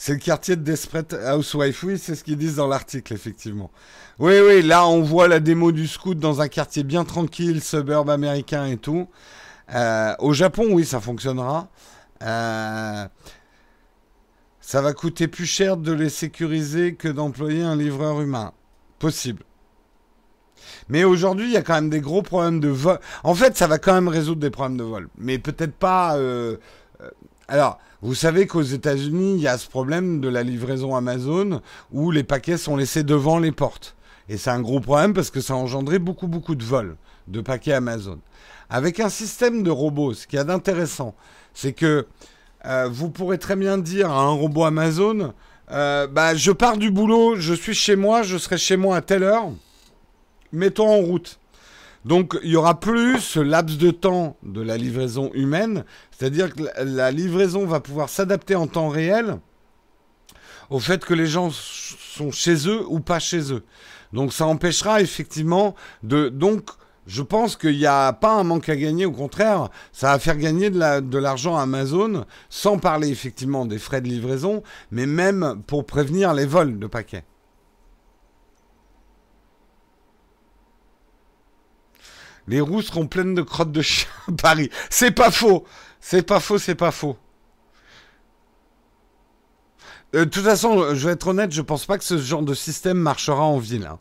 C'est 0.08 0.14
le 0.14 0.20
quartier 0.20 0.56
de 0.56 0.62
Desperate 0.62 1.14
Housewife. 1.36 1.84
Oui, 1.84 2.00
c'est 2.00 2.16
ce 2.16 2.24
qu'ils 2.24 2.38
disent 2.38 2.56
dans 2.56 2.68
l'article, 2.68 3.14
effectivement. 3.14 3.70
Oui, 4.20 4.36
oui, 4.40 4.62
là, 4.62 4.88
on 4.88 5.02
voit 5.02 5.28
la 5.28 5.42
démo 5.42 5.74
du 5.74 5.86
scout 5.86 6.18
dans 6.18 6.40
un 6.40 6.48
quartier 6.48 6.86
bien 6.86 7.04
tranquille, 7.04 7.62
suburb 7.62 8.10
américain 8.10 8.68
et 8.68 8.78
tout. 8.78 9.10
Euh, 9.76 10.16
au 10.20 10.32
Japon, 10.32 10.68
oui, 10.70 10.86
ça 10.86 11.02
fonctionnera. 11.02 11.68
Euh, 12.24 13.06
ça 14.62 14.82
va 14.82 14.94
coûter 14.94 15.28
plus 15.28 15.46
cher 15.46 15.76
de 15.76 15.92
les 15.92 16.08
sécuriser 16.08 16.96
que 16.96 17.10
d'employer 17.10 17.64
un 17.64 17.76
livreur 17.76 18.22
humain. 18.22 18.54
Possible. 19.00 19.44
Mais 20.88 21.04
aujourd'hui, 21.04 21.48
il 21.48 21.52
y 21.52 21.58
a 21.58 21.64
quand 21.64 21.76
même 21.76 21.90
des 21.90 22.00
gros 22.00 22.22
problèmes 22.22 22.62
de 22.62 22.70
vol. 22.70 22.98
En 23.26 23.36
fait, 23.36 23.58
ça 23.58 23.68
va 23.68 23.78
quand 23.78 23.94
même 23.94 24.08
résoudre 24.08 24.40
des 24.40 24.52
problèmes 24.52 24.78
de 24.78 24.86
vol. 24.86 25.10
Mais 25.18 25.38
peut-être 25.38 25.76
pas... 25.76 26.16
Euh, 26.16 26.56
alors, 27.50 27.78
vous 28.02 28.14
savez 28.14 28.46
qu'aux 28.46 28.62
États-Unis, 28.62 29.36
il 29.36 29.42
y 29.42 29.48
a 29.48 29.58
ce 29.58 29.68
problème 29.68 30.22
de 30.22 30.30
la 30.30 30.44
livraison 30.44 30.96
Amazon 30.96 31.62
où 31.92 32.12
les 32.12 32.24
paquets 32.24 32.58
sont 32.58 32.76
laissés 32.76 33.04
devant 33.04 33.40
les 33.40 33.52
portes. 33.52 33.96
Et 34.30 34.38
c'est 34.38 34.50
un 34.52 34.62
gros 34.62 34.80
problème 34.80 35.14
parce 35.14 35.32
que 35.32 35.42
ça 35.42 35.54
a 35.54 35.58
engendré 35.58 35.98
beaucoup, 35.98 36.28
beaucoup 36.28 36.56
de 36.56 36.64
vols 36.64 36.96
de 37.28 37.42
paquets 37.42 37.74
Amazon. 37.74 38.20
Avec 38.70 39.00
un 39.00 39.10
système 39.10 39.64
de 39.64 39.72
robots, 39.72 40.14
ce 40.14 40.28
qu'il 40.28 40.38
y 40.38 40.40
a 40.40 40.44
d'intéressant, 40.44 41.16
c'est 41.54 41.74
que 41.74 42.06
euh, 42.66 42.88
vous 42.92 43.10
pourrez 43.10 43.38
très 43.38 43.56
bien 43.56 43.78
dire 43.78 44.12
à 44.12 44.22
un 44.22 44.32
robot 44.32 44.66
Amazon, 44.66 45.34
euh, 45.72 46.08
bah, 46.08 46.36
je 46.36 46.52
pars 46.52 46.78
du 46.78 46.92
boulot, 46.92 47.36
je 47.36 47.54
suis 47.54 47.74
chez 47.74 47.96
moi, 47.96 48.24
je 48.24 48.38
serai 48.38 48.58
chez 48.58 48.78
moi 48.78 48.98
à 48.98 49.02
telle 49.02 49.24
heure, 49.24 49.52
mets-toi 50.52 50.86
en 50.86 50.98
route. 50.98 51.40
Donc 52.08 52.40
il 52.42 52.52
y 52.52 52.56
aura 52.56 52.80
plus 52.80 53.20
ce 53.20 53.42
laps 53.42 53.78
de 53.78 53.92
temps 53.92 54.38
de 54.42 54.62
la 54.62 54.78
livraison 54.78 55.30
humaine, 55.34 55.84
c'est-à-dire 56.10 56.56
que 56.56 56.64
la 56.82 57.12
livraison 57.12 57.66
va 57.66 57.82
pouvoir 57.82 58.08
s'adapter 58.08 58.56
en 58.56 58.66
temps 58.66 58.88
réel 58.88 59.40
au 60.70 60.80
fait 60.80 61.04
que 61.04 61.14
les 61.14 61.28
gens 61.28 61.50
sont 61.52 62.32
chez 62.32 62.70
eux 62.70 62.86
ou 62.88 63.02
pas 63.02 63.20
chez 63.20 63.52
eux. 63.52 63.64
Donc 64.14 64.32
ça 64.32 64.46
empêchera 64.46 65.02
effectivement 65.02 65.76
de 66.02 66.30
donc 66.30 66.70
je 67.08 67.22
pense 67.22 67.58
qu'il 67.58 67.78
n'y 67.78 67.86
a 67.86 68.14
pas 68.14 68.36
un 68.36 68.44
manque 68.46 68.70
à 68.70 68.78
gagner, 68.78 69.06
au 69.06 69.12
contraire, 69.12 69.68
ça 69.92 70.12
va 70.12 70.20
faire 70.20 70.38
gagner 70.38 70.70
de 70.70 71.18
l'argent 71.18 71.58
à 71.58 71.64
Amazon, 71.64 72.26
sans 72.50 72.78
parler 72.78 73.10
effectivement 73.10 73.66
des 73.66 73.80
frais 73.80 74.00
de 74.00 74.08
livraison, 74.08 74.64
mais 74.92 75.06
même 75.06 75.62
pour 75.68 75.86
prévenir 75.86 76.34
les 76.34 76.46
vols 76.46 76.80
de 76.80 76.88
paquets. 76.88 77.26
Les 82.48 82.62
roues 82.62 82.82
seront 82.82 83.08
pleines 83.08 83.36
de 83.36 83.42
crottes 83.42 83.72
de 83.72 83.82
chien 83.82 84.10
à 84.28 84.32
Paris. 84.32 84.70
C'est 84.90 85.12
pas 85.12 85.32
faux. 85.32 85.66
C'est 86.00 86.24
pas 86.24 86.40
faux, 86.40 86.58
c'est 86.58 86.76
pas 86.76 86.92
faux. 86.92 87.18
Euh, 90.16 90.26
de 90.26 90.30
toute 90.30 90.44
façon, 90.44 90.96
je 90.96 91.08
vais 91.08 91.14
être 91.14 91.28
honnête, 91.28 91.52
je 91.52 91.62
pense 91.62 91.86
pas 91.86 91.98
que 91.98 92.04
ce 92.04 92.18
genre 92.18 92.44
de 92.44 92.54
système 92.54 92.98
marchera 92.98 93.44
en 93.44 93.58
ville. 93.58 93.86
Hein. 93.86 94.00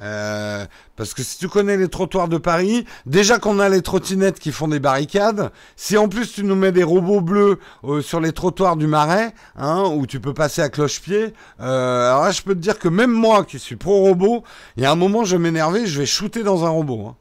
Euh, 0.00 0.66
parce 0.96 1.14
que 1.14 1.22
si 1.22 1.38
tu 1.38 1.48
connais 1.48 1.76
les 1.76 1.88
trottoirs 1.88 2.28
de 2.28 2.36
Paris, 2.36 2.84
déjà 3.06 3.38
qu'on 3.38 3.60
a 3.60 3.68
les 3.68 3.80
trottinettes 3.80 4.40
qui 4.40 4.50
font 4.50 4.66
des 4.68 4.80
barricades, 4.80 5.52
si 5.76 5.96
en 5.96 6.08
plus 6.08 6.32
tu 6.32 6.42
nous 6.42 6.56
mets 6.56 6.72
des 6.72 6.82
robots 6.82 7.20
bleus 7.20 7.60
euh, 7.84 8.00
sur 8.00 8.20
les 8.20 8.32
trottoirs 8.32 8.76
du 8.76 8.88
Marais, 8.88 9.34
hein, 9.56 9.84
où 9.84 10.06
tu 10.06 10.18
peux 10.18 10.34
passer 10.34 10.62
à 10.62 10.68
cloche-pied, 10.68 11.32
alors 11.58 12.24
là 12.24 12.30
je 12.32 12.42
peux 12.42 12.54
te 12.54 12.60
dire 12.60 12.78
que 12.78 12.88
même 12.88 13.12
moi 13.12 13.44
qui 13.44 13.60
suis 13.60 13.76
pro-robot, 13.76 14.42
il 14.76 14.82
y 14.82 14.86
a 14.86 14.90
un 14.90 14.96
moment 14.96 15.24
je 15.24 15.36
vais 15.36 15.42
m'énerver, 15.42 15.86
je 15.86 15.98
vais 16.00 16.06
shooter 16.06 16.42
dans 16.42 16.64
un 16.64 16.70
robot. 16.70 17.06
Hein. 17.08 17.16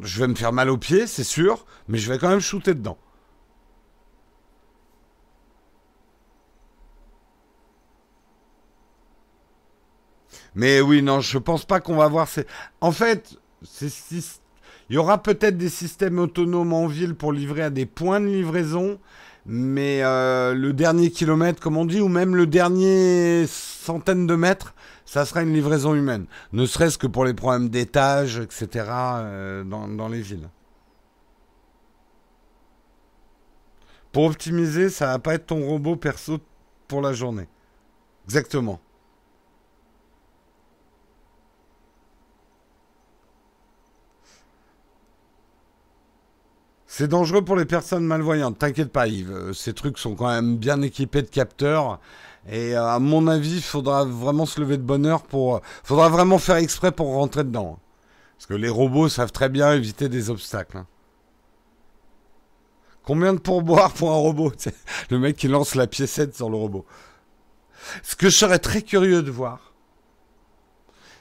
Je 0.00 0.20
vais 0.20 0.28
me 0.28 0.34
faire 0.34 0.52
mal 0.52 0.70
aux 0.70 0.78
pieds, 0.78 1.06
c'est 1.06 1.24
sûr, 1.24 1.66
mais 1.88 1.98
je 1.98 2.10
vais 2.10 2.18
quand 2.18 2.28
même 2.28 2.40
shooter 2.40 2.74
dedans. 2.74 2.98
Mais 10.54 10.80
oui, 10.80 11.02
non, 11.02 11.20
je 11.20 11.38
pense 11.38 11.64
pas 11.64 11.80
qu'on 11.80 11.96
va 11.96 12.08
voir 12.08 12.28
ces. 12.28 12.46
En 12.80 12.92
fait, 12.92 13.38
il 13.82 14.22
y 14.90 14.98
aura 14.98 15.22
peut-être 15.22 15.56
des 15.56 15.68
systèmes 15.68 16.18
autonomes 16.18 16.72
en 16.72 16.86
ville 16.86 17.14
pour 17.14 17.32
livrer 17.32 17.62
à 17.62 17.70
des 17.70 17.86
points 17.86 18.20
de 18.20 18.26
livraison, 18.26 18.98
mais 19.52 20.04
euh, 20.04 20.54
le 20.54 20.72
dernier 20.72 21.10
kilomètre, 21.10 21.60
comme 21.60 21.76
on 21.76 21.84
dit, 21.84 22.00
ou 22.00 22.06
même 22.06 22.36
le 22.36 22.46
dernier 22.46 23.46
centaine 23.48 24.28
de 24.28 24.36
mètres, 24.36 24.74
ça 25.04 25.24
sera 25.24 25.42
une 25.42 25.52
livraison 25.52 25.92
humaine. 25.92 26.26
Ne 26.52 26.66
serait-ce 26.66 26.96
que 26.96 27.08
pour 27.08 27.24
les 27.24 27.34
problèmes 27.34 27.68
d'étage, 27.68 28.38
etc., 28.38 28.68
euh, 28.88 29.64
dans, 29.64 29.88
dans 29.88 30.06
les 30.06 30.20
villes. 30.20 30.48
Pour 34.12 34.26
optimiser, 34.26 34.88
ça 34.88 35.06
va 35.06 35.18
pas 35.18 35.34
être 35.34 35.46
ton 35.46 35.66
robot 35.66 35.96
perso 35.96 36.38
pour 36.86 37.00
la 37.00 37.12
journée. 37.12 37.48
Exactement. 38.26 38.78
C'est 46.92 47.06
dangereux 47.06 47.42
pour 47.42 47.54
les 47.54 47.66
personnes 47.66 48.04
malvoyantes. 48.04 48.58
T'inquiète 48.58 48.90
pas, 48.90 49.06
Yves. 49.06 49.30
Euh, 49.30 49.52
ces 49.52 49.74
trucs 49.74 49.96
sont 49.96 50.16
quand 50.16 50.26
même 50.26 50.56
bien 50.56 50.82
équipés 50.82 51.22
de 51.22 51.28
capteurs. 51.28 52.00
Et 52.50 52.76
euh, 52.76 52.84
à 52.84 52.98
mon 52.98 53.28
avis, 53.28 53.58
il 53.58 53.62
faudra 53.62 54.04
vraiment 54.04 54.44
se 54.44 54.60
lever 54.60 54.76
de 54.76 54.82
bonne 54.82 55.06
heure 55.06 55.22
pour. 55.22 55.54
Euh, 55.54 55.60
faudra 55.84 56.08
vraiment 56.08 56.38
faire 56.38 56.56
exprès 56.56 56.90
pour 56.90 57.14
rentrer 57.14 57.44
dedans. 57.44 57.78
Parce 58.36 58.46
que 58.46 58.54
les 58.54 58.68
robots 58.68 59.08
savent 59.08 59.30
très 59.30 59.48
bien 59.48 59.72
éviter 59.72 60.08
des 60.08 60.30
obstacles. 60.30 60.78
Hein. 60.78 60.86
Combien 63.04 63.34
de 63.34 63.38
pourboires 63.38 63.92
pour 63.92 64.10
un 64.10 64.16
robot 64.16 64.52
Le 65.10 65.18
mec 65.20 65.36
qui 65.36 65.46
lance 65.46 65.76
la 65.76 65.86
piécette 65.86 66.34
sur 66.34 66.50
le 66.50 66.56
robot. 66.56 66.84
Ce 68.02 68.16
que 68.16 68.28
je 68.28 68.36
serais 68.36 68.58
très 68.58 68.82
curieux 68.82 69.22
de 69.22 69.30
voir, 69.30 69.74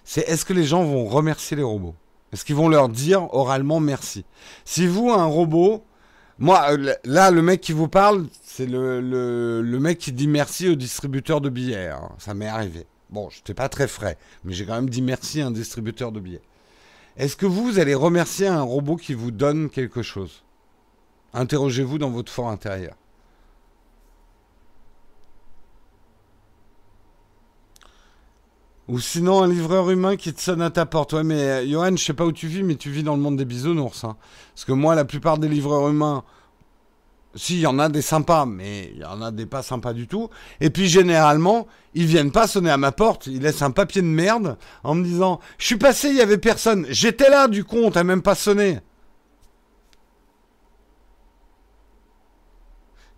c'est 0.04 0.28
est-ce 0.28 0.46
que 0.46 0.54
les 0.54 0.64
gens 0.64 0.84
vont 0.84 1.06
remercier 1.06 1.56
les 1.56 1.64
robots? 1.64 1.96
Est-ce 2.32 2.46
qu'ils 2.46 2.56
vont 2.56 2.70
leur 2.70 2.90
dire 2.90 3.34
oralement 3.34 3.80
merci 3.80 4.26
Si 4.66 4.86
vous, 4.88 5.10
un 5.10 5.26
robot, 5.26 5.84
Moi, 6.38 6.72
euh, 6.72 6.94
là, 7.04 7.32
le 7.32 7.42
mec 7.42 7.62
qui 7.62 7.74
vous 7.74 7.88
parle, 7.88 8.28
c'est 8.44 8.66
le, 8.66 9.02
le, 9.02 9.80
mec 9.80 9.98
qui 9.98 10.12
dit 10.12 10.28
merci 10.28 10.70
au 10.70 10.76
distributeur 10.76 11.42
de 11.42 11.50
billets. 11.50 11.88
Hein. 11.88 12.10
Ça 12.18 12.34
m'est 12.34 12.48
arrivé. 12.48 12.86
Bon, 13.10 13.30
je 13.30 13.38
n'étais 13.38 13.54
pas 13.54 13.70
très 13.70 13.88
frais, 13.88 14.18
mais 14.44 14.54
j'ai 14.54 14.66
quand 14.66 14.76
même 14.76 14.90
dit 14.90 15.02
merci 15.02 15.42
à 15.42 15.48
un 15.48 15.52
distributeur 15.52 16.12
de 16.12 16.20
billets. 16.20 16.42
Est-ce 17.18 17.36
que 17.36 17.46
vous, 17.46 17.64
vous 17.66 17.80
allez 17.80 17.96
remercier 17.96 18.48
un 18.48 18.62
robot 18.62 18.96
qui 18.96 19.14
vous 19.14 19.32
donne 19.32 19.70
quelque 19.70 20.02
chose? 20.02 20.44
Interrogez-vous 21.34 21.98
dans 21.98 22.12
votre 22.12 22.32
fort 22.32 22.50
intérieur. 22.50 22.96
Ou 28.90 29.00
sinon 29.00 29.44
un 29.44 29.48
livreur 29.48 29.92
humain 29.92 30.18
qui 30.18 30.34
te 30.34 30.42
sonne 30.42 30.64
à 30.64 30.72
ta 30.72 30.88
porte. 30.88 31.14
Ouais, 31.14 31.24
mais 31.24 31.40
euh, 31.40 31.68
Johan, 31.68 31.96
je 31.96 32.04
sais 32.04 32.14
pas 32.14 32.26
où 32.26 32.32
tu 32.32 32.48
vis, 32.48 32.64
mais 32.64 32.76
tu 32.76 32.90
vis 32.90 33.04
dans 33.04 33.16
le 33.16 33.22
monde 33.22 33.38
des 33.38 33.46
bisounours. 33.46 34.04
Hein. 34.04 34.18
Parce 34.56 34.66
que 34.66 34.72
moi, 34.72 34.96
la 34.96 35.06
plupart 35.06 35.38
des 35.38 35.48
livreurs 35.48 35.88
humains, 35.88 36.24
si, 37.36 37.58
il 37.58 37.60
y 37.60 37.68
en 37.68 37.78
a 37.78 37.88
des 37.88 38.02
sympas, 38.02 38.48
mais 38.48 38.92
il 38.96 39.02
y 39.02 39.06
en 39.06 39.22
a 39.22 39.30
des 39.30 39.46
pas 39.46 39.62
sympas 39.62 39.94
du 39.94 40.08
tout. 40.08 40.32
Et 40.60 40.72
puis 40.72 40.88
généralement, 40.88 41.68
ils 41.94 42.08
viennent 42.08 42.32
pas 42.32 42.48
sonner 42.48 42.72
à 42.72 42.78
ma 42.78 42.92
porte, 42.92 43.28
ils 43.28 43.44
laissent 43.44 43.62
un 43.62 43.70
papier 43.70 44.02
de 44.02 44.08
merde 44.08 44.58
en 44.84 44.96
me 44.96 45.04
disant 45.04 45.40
Je 45.60 45.68
suis 45.68 45.78
passé, 45.78 46.10
il 46.10 46.16
y 46.16 46.22
avait 46.22 46.40
personne. 46.40 46.88
J'étais 46.90 47.30
là, 47.30 47.48
du 47.48 47.64
con, 47.66 47.92
t'as 47.92 48.04
même 48.04 48.24
pas 48.24 48.34
sonné. 48.34 48.80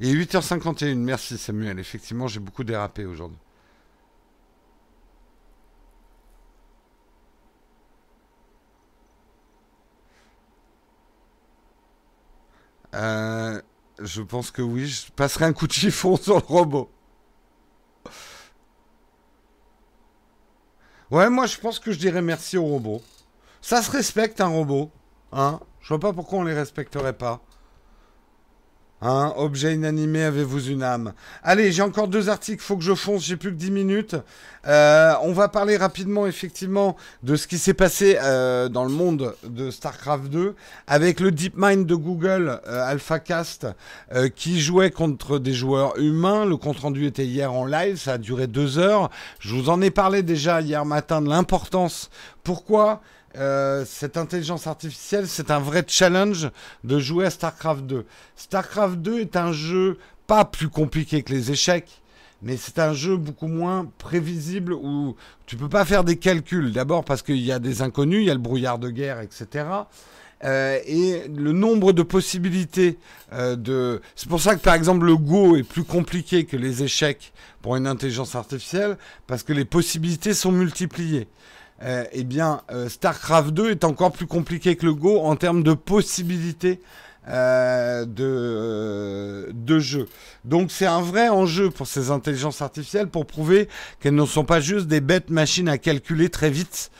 Et 0.01 0.13
8h51, 0.13 0.95
merci 0.95 1.37
Samuel. 1.37 1.79
Effectivement, 1.79 2.27
j'ai 2.27 2.41
beaucoup 2.41 2.65
dérapé 2.65 3.05
aujourd'hui. 3.05 3.39
Euh, 12.93 13.61
je 13.99 14.21
pense 14.21 14.51
que 14.51 14.61
oui, 14.61 14.87
je 14.87 15.11
passerai 15.11 15.45
un 15.45 15.53
coup 15.53 15.67
de 15.67 15.71
chiffon 15.71 16.15
sur 16.21 16.35
le 16.35 16.45
robot. 16.45 16.89
Ouais, 21.09 21.29
moi 21.29 21.45
je 21.45 21.57
pense 21.57 21.79
que 21.79 21.91
je 21.91 21.99
dirais 21.99 22.21
merci 22.21 22.57
au 22.57 22.63
robot. 22.63 23.01
Ça 23.61 23.81
se 23.81 23.91
respecte 23.91 24.41
un 24.41 24.47
robot. 24.47 24.89
Hein 25.31 25.59
je 25.81 25.89
vois 25.89 25.99
pas 25.99 26.13
pourquoi 26.13 26.39
on 26.39 26.43
les 26.43 26.53
respecterait 26.53 27.17
pas. 27.17 27.41
Hein, 29.03 29.33
objet 29.35 29.73
inanimé, 29.73 30.21
avez-vous 30.21 30.69
une 30.69 30.83
âme? 30.83 31.13
Allez, 31.41 31.71
j'ai 31.71 31.81
encore 31.81 32.07
deux 32.07 32.29
articles, 32.29 32.61
faut 32.61 32.77
que 32.77 32.83
je 32.83 32.93
fonce, 32.93 33.25
j'ai 33.25 33.35
plus 33.35 33.49
que 33.49 33.55
10 33.55 33.71
minutes. 33.71 34.15
Euh, 34.67 35.13
on 35.23 35.33
va 35.33 35.47
parler 35.47 35.75
rapidement, 35.75 36.27
effectivement, 36.27 36.95
de 37.23 37.35
ce 37.35 37.47
qui 37.47 37.57
s'est 37.57 37.73
passé 37.73 38.19
euh, 38.21 38.69
dans 38.69 38.83
le 38.83 38.91
monde 38.91 39.33
de 39.43 39.71
StarCraft 39.71 40.25
2 40.25 40.53
avec 40.85 41.19
le 41.19 41.31
DeepMind 41.31 41.87
de 41.87 41.95
Google, 41.95 42.61
euh, 42.67 42.85
AlphaCast, 42.85 43.65
qui 44.35 44.61
jouait 44.61 44.91
contre 44.91 45.39
des 45.39 45.53
joueurs 45.53 45.97
humains. 45.97 46.45
Le 46.45 46.57
compte-rendu 46.57 47.07
était 47.07 47.25
hier 47.25 47.51
en 47.51 47.65
live, 47.65 47.97
ça 47.97 48.13
a 48.13 48.17
duré 48.19 48.45
deux 48.45 48.77
heures. 48.77 49.09
Je 49.39 49.55
vous 49.55 49.69
en 49.69 49.81
ai 49.81 49.89
parlé 49.89 50.21
déjà 50.21 50.61
hier 50.61 50.85
matin 50.85 51.23
de 51.23 51.29
l'importance. 51.29 52.11
Pourquoi? 52.43 53.01
Euh, 53.37 53.85
cette 53.85 54.17
intelligence 54.17 54.67
artificielle, 54.67 55.27
c'est 55.27 55.51
un 55.51 55.59
vrai 55.59 55.83
challenge 55.87 56.49
de 56.83 56.99
jouer 56.99 57.25
à 57.25 57.29
StarCraft 57.29 57.85
2. 57.85 58.05
StarCraft 58.35 58.97
2 58.97 59.19
est 59.19 59.35
un 59.35 59.51
jeu 59.51 59.97
pas 60.27 60.45
plus 60.45 60.69
compliqué 60.69 61.23
que 61.23 61.31
les 61.31 61.51
échecs, 61.51 62.01
mais 62.41 62.57
c'est 62.57 62.79
un 62.79 62.93
jeu 62.93 63.17
beaucoup 63.17 63.47
moins 63.47 63.89
prévisible 63.97 64.73
où 64.73 65.15
tu 65.45 65.55
peux 65.55 65.69
pas 65.69 65.85
faire 65.85 66.03
des 66.03 66.17
calculs. 66.17 66.71
D'abord 66.71 67.05
parce 67.05 67.21
qu'il 67.21 67.37
y 67.37 67.51
a 67.51 67.59
des 67.59 67.81
inconnus, 67.81 68.21
il 68.21 68.25
y 68.25 68.31
a 68.31 68.33
le 68.33 68.39
brouillard 68.39 68.79
de 68.79 68.89
guerre, 68.89 69.21
etc. 69.21 69.65
Euh, 70.43 70.79
et 70.87 71.27
le 71.27 71.51
nombre 71.51 71.93
de 71.93 72.01
possibilités 72.01 72.97
euh, 73.31 73.55
de... 73.55 74.01
C'est 74.15 74.27
pour 74.27 74.41
ça 74.41 74.55
que 74.55 74.61
par 74.61 74.73
exemple 74.73 75.05
le 75.05 75.15
Go 75.15 75.55
est 75.55 75.63
plus 75.63 75.83
compliqué 75.83 76.45
que 76.45 76.57
les 76.57 76.81
échecs 76.81 77.31
pour 77.61 77.75
une 77.75 77.85
intelligence 77.85 78.33
artificielle, 78.35 78.97
parce 79.27 79.43
que 79.43 79.53
les 79.53 79.65
possibilités 79.65 80.33
sont 80.33 80.51
multipliées. 80.51 81.27
Euh, 81.83 82.03
eh 82.11 82.23
bien, 82.23 82.61
euh, 82.71 82.89
StarCraft 82.89 83.49
2 83.51 83.71
est 83.71 83.83
encore 83.83 84.11
plus 84.11 84.27
compliqué 84.27 84.75
que 84.75 84.85
le 84.85 84.93
Go 84.93 85.19
en 85.19 85.35
termes 85.35 85.63
de 85.63 85.73
possibilités 85.73 86.79
euh, 87.27 88.05
de, 88.05 89.51
de 89.53 89.79
jeu. 89.79 90.07
Donc 90.45 90.71
c'est 90.71 90.85
un 90.85 91.01
vrai 91.01 91.29
enjeu 91.29 91.71
pour 91.71 91.87
ces 91.87 92.11
intelligences 92.11 92.61
artificielles 92.61 93.07
pour 93.07 93.25
prouver 93.25 93.67
qu'elles 93.99 94.15
ne 94.15 94.25
sont 94.25 94.45
pas 94.45 94.59
juste 94.59 94.87
des 94.87 95.01
bêtes 95.01 95.29
machines 95.29 95.69
à 95.69 95.77
calculer 95.77 96.29
très 96.29 96.49
vite 96.49 96.91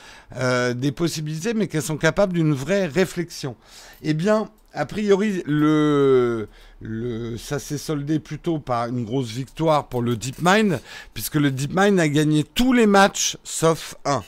des 0.76 0.92
possibilités, 0.92 1.52
mais 1.52 1.66
qu'elles 1.66 1.82
sont 1.82 1.98
capables 1.98 2.32
d'une 2.32 2.54
vraie 2.54 2.86
réflexion. 2.86 3.54
Eh 4.00 4.14
bien, 4.14 4.48
a 4.72 4.86
priori, 4.86 5.42
le, 5.44 6.48
le, 6.80 7.36
ça 7.36 7.58
s'est 7.58 7.76
soldé 7.76 8.18
plutôt 8.18 8.58
par 8.58 8.86
une 8.86 9.04
grosse 9.04 9.28
victoire 9.28 9.88
pour 9.88 10.00
le 10.00 10.16
DeepMind, 10.16 10.80
puisque 11.12 11.34
le 11.34 11.50
DeepMind 11.50 12.00
a 12.00 12.08
gagné 12.08 12.44
tous 12.44 12.72
les 12.72 12.86
matchs 12.86 13.36
sauf 13.44 13.94
un. 14.06 14.22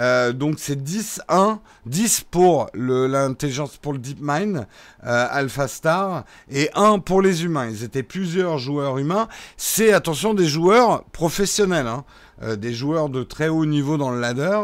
Euh, 0.00 0.32
donc 0.32 0.54
c'est 0.58 0.82
10-1, 0.82 1.58
10 1.86 2.24
pour 2.30 2.68
l'intelligence 2.74 3.76
pour 3.76 3.92
le 3.92 3.98
DeepMind, 3.98 4.66
euh, 5.04 5.26
AlphaStar, 5.30 6.24
et 6.50 6.70
1 6.74 7.00
pour 7.00 7.22
les 7.22 7.44
humains. 7.44 7.68
Ils 7.68 7.84
étaient 7.84 8.02
plusieurs 8.02 8.58
joueurs 8.58 8.98
humains. 8.98 9.28
C'est, 9.56 9.92
attention, 9.92 10.34
des 10.34 10.46
joueurs 10.46 11.04
professionnels, 11.04 11.86
hein. 11.86 12.04
euh, 12.42 12.56
des 12.56 12.72
joueurs 12.72 13.10
de 13.10 13.22
très 13.22 13.48
haut 13.48 13.66
niveau 13.66 13.98
dans 13.98 14.10
le 14.10 14.20
ladder, 14.20 14.60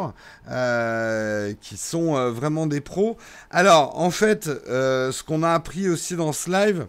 euh, 0.50 1.52
qui 1.60 1.76
sont 1.76 2.30
vraiment 2.30 2.66
des 2.66 2.80
pros. 2.80 3.16
Alors, 3.50 3.98
en 3.98 4.10
fait, 4.10 4.44
ce 4.46 5.22
qu'on 5.22 5.42
a 5.42 5.50
appris 5.50 5.88
aussi 5.88 6.16
dans 6.16 6.32
ce 6.32 6.50
live, 6.50 6.86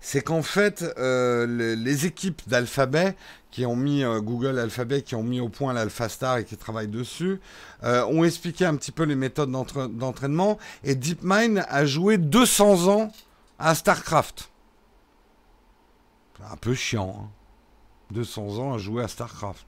c'est 0.00 0.22
qu'en 0.22 0.42
fait, 0.42 0.84
les 0.96 2.06
équipes 2.06 2.42
d'Alphabet 2.46 3.14
qui 3.50 3.66
ont 3.66 3.76
mis 3.76 4.04
euh, 4.04 4.20
Google 4.20 4.58
Alphabet, 4.58 5.02
qui 5.02 5.14
ont 5.14 5.22
mis 5.22 5.40
au 5.40 5.48
point 5.48 5.72
l'AlphaStar 5.72 6.38
et 6.38 6.44
qui 6.44 6.56
travaillent 6.56 6.88
dessus, 6.88 7.40
euh, 7.82 8.04
ont 8.06 8.24
expliqué 8.24 8.64
un 8.64 8.76
petit 8.76 8.92
peu 8.92 9.02
les 9.02 9.16
méthodes 9.16 9.50
d'entraînement. 9.50 10.58
Et 10.84 10.94
DeepMind 10.94 11.64
a 11.68 11.84
joué 11.84 12.18
200 12.18 12.88
ans 12.88 13.12
à 13.58 13.74
StarCraft. 13.74 14.50
Un 16.50 16.56
peu 16.56 16.74
chiant. 16.74 17.30
200 18.12 18.42
hein. 18.42 18.58
ans 18.58 18.74
à 18.74 18.78
jouer 18.78 19.02
à 19.02 19.08
StarCraft. 19.08 19.66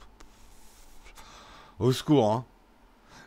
Au 1.78 1.92
secours, 1.92 2.30
hein. 2.30 2.44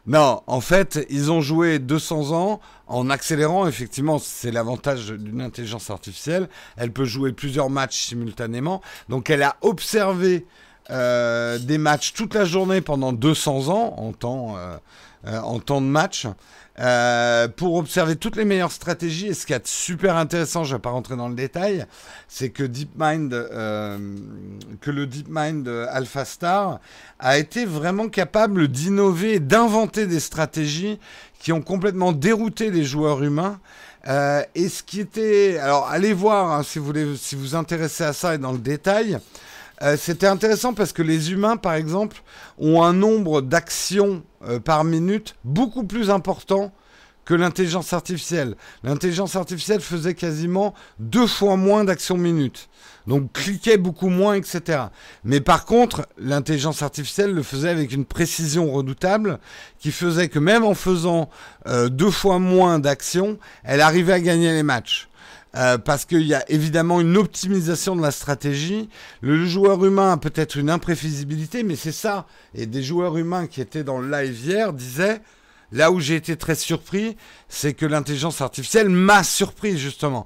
Non, 0.07 0.43
en 0.45 0.61
fait, 0.61 1.05
ils 1.09 1.31
ont 1.31 1.41
joué 1.41 1.79
200 1.79 2.31
ans 2.31 2.59
en 2.87 3.09
accélérant. 3.09 3.67
Effectivement, 3.67 4.19
c'est 4.19 4.51
l'avantage 4.51 5.07
d'une 5.07 5.41
intelligence 5.41 5.89
artificielle. 5.89 6.47
Elle 6.77 6.91
peut 6.91 7.05
jouer 7.05 7.31
plusieurs 7.31 7.71
matchs 7.71 8.05
simultanément. 8.05 8.81
Donc, 9.09 9.29
elle 9.31 9.41
a 9.41 9.55
observé 9.61 10.45
euh, 10.91 11.57
des 11.57 11.79
matchs 11.79 12.13
toute 12.13 12.35
la 12.35 12.45
journée 12.45 12.81
pendant 12.81 13.13
200 13.13 13.69
ans 13.69 13.95
en 13.97 14.13
euh, 14.57 14.77
euh, 15.25 15.39
en 15.39 15.59
temps 15.59 15.81
de 15.81 15.87
match. 15.87 16.27
Euh, 16.77 17.47
pour 17.47 17.75
observer 17.75 18.17
toutes 18.17 18.35
les 18.35 18.43
meilleures 18.43 18.71
stratégies. 18.71 19.27
Et 19.27 19.33
ce 19.33 19.45
qui 19.45 19.53
est 19.53 19.65
super 19.65 20.17
intéressant, 20.17 20.65
je 20.65 20.73
ne 20.73 20.77
vais 20.77 20.81
pas 20.81 20.89
rentrer 20.89 21.15
dans 21.15 21.29
le 21.29 21.35
détail, 21.35 21.85
c'est 22.27 22.49
que 22.49 22.63
DeepMind, 22.63 23.33
euh, 23.33 23.97
que 24.81 24.91
le 24.91 25.07
DeepMind 25.07 25.65
AlphaStar 25.89 26.81
a 27.19 27.37
été 27.37 27.63
vraiment 27.63 28.09
capable 28.09 28.67
d'innover 28.67 29.39
d'inventer 29.39 30.05
des 30.05 30.19
stratégies 30.19 30.99
qui 31.39 31.53
ont 31.53 31.61
complètement 31.61 32.11
dérouté 32.11 32.71
les 32.71 32.83
joueurs 32.83 33.23
humains. 33.23 33.59
Euh, 34.07 34.43
et 34.53 34.67
ce 34.67 34.83
qui 34.83 34.99
était, 34.99 35.57
alors 35.57 35.87
allez 35.87 36.11
voir 36.11 36.51
hein, 36.51 36.63
si 36.63 36.77
vous 36.79 36.85
voulez, 36.85 37.15
si 37.15 37.35
vous 37.35 37.55
intéressez 37.55 38.03
à 38.03 38.11
ça 38.11 38.35
et 38.35 38.37
dans 38.37 38.51
le 38.51 38.57
détail. 38.59 39.17
Euh, 39.81 39.97
c'était 39.97 40.27
intéressant 40.27 40.73
parce 40.73 40.93
que 40.93 41.01
les 41.01 41.31
humains, 41.31 41.57
par 41.57 41.73
exemple, 41.73 42.21
ont 42.57 42.83
un 42.83 42.93
nombre 42.93 43.41
d'actions 43.41 44.23
euh, 44.47 44.59
par 44.59 44.83
minute 44.83 45.35
beaucoup 45.43 45.83
plus 45.83 46.09
important 46.09 46.71
que 47.25 47.33
l'intelligence 47.33 47.91
artificielle. 47.91 48.55
L'intelligence 48.83 49.35
artificielle 49.35 49.81
faisait 49.81 50.13
quasiment 50.13 50.73
deux 50.99 51.27
fois 51.27 51.57
moins 51.57 51.83
d'actions 51.83 52.17
minute. 52.17 52.69
Donc 53.07 53.33
cliquait 53.33 53.77
beaucoup 53.77 54.09
moins, 54.09 54.35
etc. 54.35 54.83
Mais 55.23 55.41
par 55.41 55.65
contre, 55.65 56.07
l'intelligence 56.17 56.81
artificielle 56.81 57.33
le 57.33 57.43
faisait 57.43 57.69
avec 57.69 57.91
une 57.91 58.05
précision 58.05 58.71
redoutable 58.71 59.39
qui 59.79 59.91
faisait 59.91 60.29
que 60.29 60.39
même 60.39 60.63
en 60.63 60.75
faisant 60.75 61.29
euh, 61.67 61.89
deux 61.89 62.11
fois 62.11 62.39
moins 62.39 62.79
d'actions, 62.79 63.37
elle 63.63 63.81
arrivait 63.81 64.13
à 64.13 64.19
gagner 64.19 64.51
les 64.51 64.63
matchs. 64.63 65.07
Euh, 65.55 65.77
parce 65.77 66.05
qu'il 66.05 66.23
y 66.23 66.33
a 66.33 66.43
évidemment 66.51 66.99
une 66.99 67.15
optimisation 67.17 67.95
de 67.95 68.01
la 68.01 68.11
stratégie. 68.11 68.89
Le 69.21 69.45
joueur 69.45 69.85
humain 69.85 70.13
a 70.13 70.17
peut-être 70.17 70.57
une 70.57 70.69
imprévisibilité, 70.69 71.63
mais 71.63 71.75
c'est 71.75 71.93
ça. 71.93 72.25
Et 72.53 72.65
des 72.65 72.83
joueurs 72.83 73.17
humains 73.17 73.47
qui 73.47 73.61
étaient 73.61 73.83
dans 73.83 73.99
le 73.99 74.09
live 74.09 74.37
hier 74.45 74.73
disaient, 74.73 75.21
là 75.71 75.91
où 75.91 75.99
j'ai 75.99 76.15
été 76.15 76.35
très 76.35 76.55
surpris, 76.55 77.15
c'est 77.47 77.73
que 77.73 77.85
l'intelligence 77.85 78.41
artificielle 78.41 78.89
m'a 78.89 79.23
surpris 79.23 79.77
justement. 79.77 80.25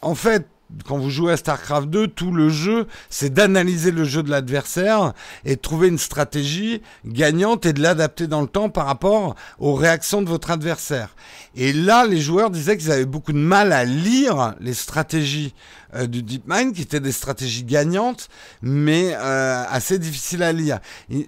En 0.00 0.14
fait, 0.14 0.46
quand 0.86 0.98
vous 0.98 1.10
jouez 1.10 1.32
à 1.32 1.36
StarCraft 1.36 1.88
2, 1.88 2.08
tout 2.08 2.32
le 2.32 2.48
jeu, 2.48 2.86
c'est 3.10 3.32
d'analyser 3.32 3.90
le 3.90 4.04
jeu 4.04 4.22
de 4.22 4.30
l'adversaire 4.30 5.12
et 5.44 5.56
de 5.56 5.60
trouver 5.60 5.88
une 5.88 5.98
stratégie 5.98 6.82
gagnante 7.04 7.66
et 7.66 7.72
de 7.72 7.82
l'adapter 7.82 8.26
dans 8.26 8.40
le 8.40 8.46
temps 8.48 8.68
par 8.68 8.86
rapport 8.86 9.34
aux 9.58 9.74
réactions 9.74 10.22
de 10.22 10.28
votre 10.28 10.50
adversaire. 10.50 11.14
Et 11.54 11.72
là, 11.72 12.06
les 12.06 12.20
joueurs 12.20 12.50
disaient 12.50 12.76
qu'ils 12.76 12.90
avaient 12.90 13.04
beaucoup 13.04 13.32
de 13.32 13.38
mal 13.38 13.72
à 13.72 13.84
lire 13.84 14.54
les 14.60 14.74
stratégies 14.74 15.54
euh, 15.94 16.06
du 16.06 16.22
DeepMind, 16.22 16.74
qui 16.74 16.82
étaient 16.82 17.00
des 17.00 17.12
stratégies 17.12 17.64
gagnantes, 17.64 18.28
mais 18.62 19.14
euh, 19.14 19.64
assez 19.68 19.98
difficiles 19.98 20.42
à 20.42 20.52
lire. 20.52 20.80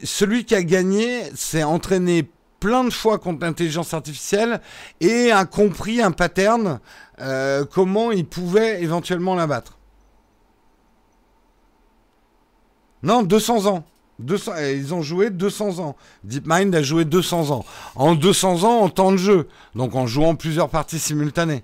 celui 0.03 0.45
qui 0.45 0.55
a 0.55 0.63
gagné 0.63 1.23
s'est 1.35 1.63
entraîné 1.63 2.29
plein 2.61 2.85
de 2.85 2.91
fois 2.91 3.19
contre 3.19 3.45
l'intelligence 3.45 3.95
artificielle 3.95 4.61
et 5.01 5.31
a 5.31 5.45
compris 5.45 6.01
un 6.01 6.11
pattern 6.11 6.81
euh, 7.21 7.65
comment 7.65 8.11
ils 8.11 8.27
pouvaient 8.27 8.83
éventuellement 8.83 9.35
la 9.35 9.47
battre. 9.47 9.79
Non, 13.03 13.23
200 13.23 13.67
ans. 13.67 13.85
200, 14.19 14.53
eh, 14.59 14.77
ils 14.77 14.95
ont 14.95 15.03
joué 15.03 15.31
200 15.31 15.79
ans. 15.79 15.97
DeepMind 16.25 16.75
a 16.75 16.83
joué 16.83 17.05
200 17.05 17.51
ans. 17.51 17.65
En 17.95 18.15
200 18.15 18.65
ans 18.65 18.81
en 18.81 18.89
temps 18.89 19.13
de 19.13 19.17
jeu. 19.17 19.49
Donc 19.75 19.95
en 19.95 20.07
jouant 20.07 20.35
plusieurs 20.35 20.71
parties 20.71 20.99
simultanées. 20.99 21.63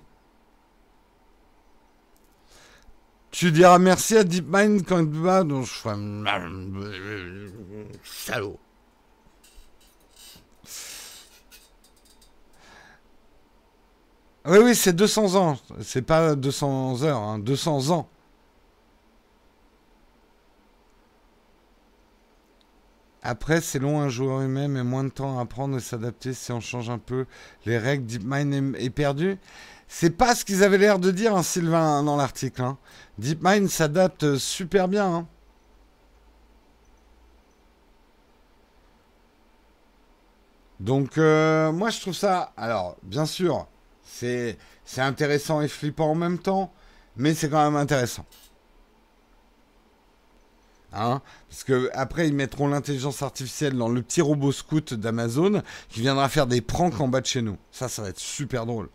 Tu 3.31 3.51
diras 3.51 3.79
merci 3.79 4.15
à 4.15 4.23
DeepMind 4.23 4.85
quand 4.85 5.09
vas... 5.09 5.43
Donc 5.43 5.65
je 5.65 5.73
Salaud. 8.03 8.59
Oui, 14.45 14.57
oui, 14.61 14.75
c'est 14.75 14.93
200 14.93 15.35
ans. 15.35 15.57
C'est 15.81 16.01
pas 16.01 16.35
200 16.35 17.03
heures, 17.03 17.17
hein, 17.21 17.39
200 17.39 17.91
ans. 17.91 18.09
Après, 23.25 23.61
c'est 23.61 23.79
long, 23.79 24.01
un 24.01 24.09
joueur 24.09 24.41
humain, 24.41 24.67
mais 24.67 24.83
moins 24.83 25.05
de 25.05 25.09
temps 25.09 25.39
à 25.39 25.43
apprendre 25.43 25.77
et 25.77 25.79
s'adapter 25.79 26.33
si 26.33 26.51
on 26.51 26.59
change 26.59 26.89
un 26.89 26.97
peu 26.97 27.25
les 27.65 27.77
règles. 27.77 28.05
DeepMind 28.05 28.75
est, 28.77 28.89
perdu. 28.89 29.37
C'est 29.87 30.09
pas 30.09 30.35
ce 30.35 30.43
qu'ils 30.43 30.61
avaient 30.61 30.77
l'air 30.77 30.99
de 30.99 31.09
dire, 31.09 31.33
hein, 31.35 31.43
Sylvain, 31.43 32.03
dans 32.03 32.17
l'article. 32.17 32.61
Hein. 32.61 32.77
DeepMind 33.19 33.69
s'adapte 33.69 34.37
super 34.37 34.89
bien. 34.89 35.05
Hein. 35.05 35.27
Donc, 40.81 41.17
euh, 41.17 41.71
moi, 41.71 41.91
je 41.91 42.01
trouve 42.01 42.13
ça. 42.13 42.51
Alors, 42.57 42.97
bien 43.03 43.25
sûr, 43.25 43.67
c'est 44.13 44.57
intéressant 44.97 45.61
et 45.61 45.67
flippant 45.67 46.11
en 46.11 46.15
même 46.15 46.39
temps, 46.39 46.73
mais 47.17 47.33
c'est 47.33 47.49
quand 47.49 47.63
même 47.63 47.75
intéressant. 47.75 48.25
Hein 50.93 51.21
Parce 51.49 51.63
que 51.63 51.89
après 51.93 52.27
ils 52.27 52.35
mettront 52.35 52.67
l'intelligence 52.67 53.23
artificielle 53.23 53.75
dans 53.75 53.89
le 53.89 54.03
petit 54.03 54.21
robot 54.21 54.51
scout 54.51 54.93
d'Amazon 54.93 55.63
qui 55.89 56.01
viendra 56.01 56.29
faire 56.29 56.45
des 56.45 56.61
pranks 56.61 56.99
en 57.01 57.07
bas 57.07 57.21
de 57.21 57.25
chez 57.25 57.41
nous. 57.41 57.57
Ça, 57.71 57.89
ça 57.89 58.03
va 58.03 58.09
être 58.09 58.19
super 58.19 58.67
drôle. 58.67 58.89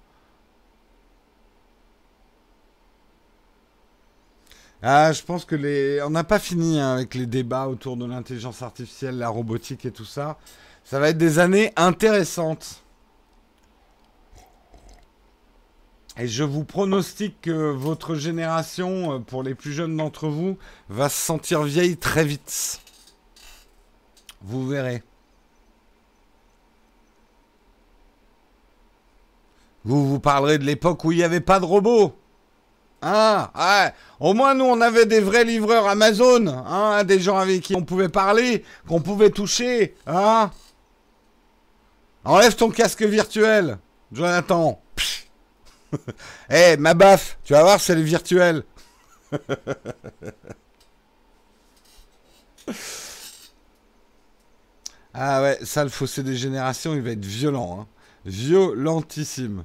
Ah, 4.80 5.12
je 5.12 5.22
pense 5.22 5.44
que 5.44 5.56
les. 5.56 6.00
On 6.02 6.10
n'a 6.10 6.22
pas 6.22 6.38
fini 6.38 6.78
hein, 6.78 6.94
avec 6.94 7.14
les 7.16 7.26
débats 7.26 7.66
autour 7.66 7.96
de 7.96 8.06
l'intelligence 8.06 8.62
artificielle, 8.62 9.18
la 9.18 9.28
robotique 9.28 9.84
et 9.84 9.90
tout 9.90 10.04
ça. 10.04 10.38
Ça 10.84 11.00
va 11.00 11.08
être 11.08 11.18
des 11.18 11.40
années 11.40 11.72
intéressantes. 11.74 12.84
Et 16.20 16.26
je 16.26 16.42
vous 16.42 16.64
pronostique 16.64 17.40
que 17.42 17.70
votre 17.70 18.16
génération, 18.16 19.14
euh, 19.14 19.18
pour 19.20 19.44
les 19.44 19.54
plus 19.54 19.72
jeunes 19.72 19.96
d'entre 19.96 20.26
vous, 20.26 20.58
va 20.88 21.08
se 21.08 21.16
sentir 21.16 21.62
vieille 21.62 21.96
très 21.96 22.24
vite. 22.24 22.80
Vous 24.42 24.66
verrez. 24.66 25.04
Vous 29.84 30.08
vous 30.08 30.18
parlerez 30.18 30.58
de 30.58 30.64
l'époque 30.64 31.04
où 31.04 31.12
il 31.12 31.18
n'y 31.18 31.24
avait 31.24 31.40
pas 31.40 31.60
de 31.60 31.64
robots. 31.64 32.12
Ah, 33.00 33.52
ouais. 33.54 33.92
Au 34.18 34.34
moins, 34.34 34.54
nous, 34.54 34.64
on 34.64 34.80
avait 34.80 35.06
des 35.06 35.20
vrais 35.20 35.44
livreurs 35.44 35.86
Amazon. 35.86 36.48
Hein, 36.48 37.04
des 37.04 37.20
gens 37.20 37.38
avec 37.38 37.60
qui 37.60 37.76
on 37.76 37.84
pouvait 37.84 38.08
parler, 38.08 38.64
qu'on 38.88 39.00
pouvait 39.00 39.30
toucher. 39.30 39.94
Hein 40.08 40.50
Enlève 42.24 42.56
ton 42.56 42.70
casque 42.70 43.04
virtuel, 43.04 43.78
Jonathan. 44.12 44.80
Eh, 46.50 46.76
ma 46.76 46.94
baffe, 46.94 47.38
tu 47.44 47.52
vas 47.52 47.62
voir, 47.62 47.80
c'est 47.80 47.94
le 47.94 48.02
virtuel. 48.02 48.64
ah 55.14 55.42
ouais, 55.42 55.58
ça, 55.62 55.84
le 55.84 55.90
fossé 55.90 56.22
des 56.22 56.36
générations, 56.36 56.94
il 56.94 57.02
va 57.02 57.10
être 57.10 57.24
violent. 57.24 57.80
Hein. 57.80 57.86
Violentissime. 58.24 59.64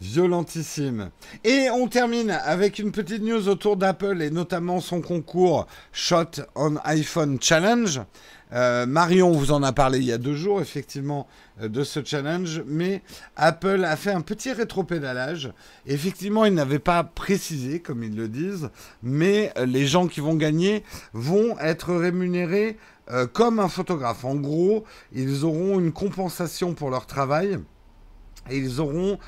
Violentissime. 0.00 1.10
Et 1.44 1.70
on 1.70 1.86
termine 1.86 2.30
avec 2.30 2.80
une 2.80 2.90
petite 2.90 3.22
news 3.22 3.48
autour 3.48 3.76
d'Apple 3.76 4.20
et 4.20 4.30
notamment 4.30 4.80
son 4.80 5.00
concours 5.00 5.68
Shot 5.92 6.42
on 6.56 6.74
iPhone 6.84 7.38
Challenge. 7.40 8.00
Euh, 8.52 8.86
Marion 8.86 9.32
vous 9.32 9.52
en 9.52 9.62
a 9.62 9.72
parlé 9.72 9.98
il 9.98 10.04
y 10.04 10.12
a 10.12 10.18
deux 10.18 10.34
jours, 10.34 10.60
effectivement, 10.60 11.26
euh, 11.60 11.68
de 11.68 11.84
ce 11.84 12.04
challenge, 12.04 12.62
mais 12.66 13.02
Apple 13.36 13.84
a 13.84 13.96
fait 13.96 14.10
un 14.10 14.20
petit 14.20 14.52
rétropédalage. 14.52 15.52
Effectivement, 15.86 16.44
ils 16.44 16.54
n'avaient 16.54 16.78
pas 16.78 17.02
précisé, 17.04 17.80
comme 17.80 18.02
ils 18.02 18.14
le 18.14 18.28
disent, 18.28 18.70
mais 19.02 19.52
euh, 19.56 19.66
les 19.66 19.86
gens 19.86 20.06
qui 20.06 20.20
vont 20.20 20.34
gagner 20.34 20.84
vont 21.12 21.58
être 21.58 21.94
rémunérés 21.94 22.76
comme 23.32 23.58
un 23.58 23.68
photographe. 23.68 24.24
En 24.24 24.36
gros, 24.36 24.84
ils 25.12 25.44
auront 25.44 25.78
une 25.80 25.92
compensation 25.92 26.72
pour 26.72 26.88
leur 26.88 27.04
travail 27.04 27.58
et 28.50 28.58
ils 28.58 28.80
auront 28.80 29.18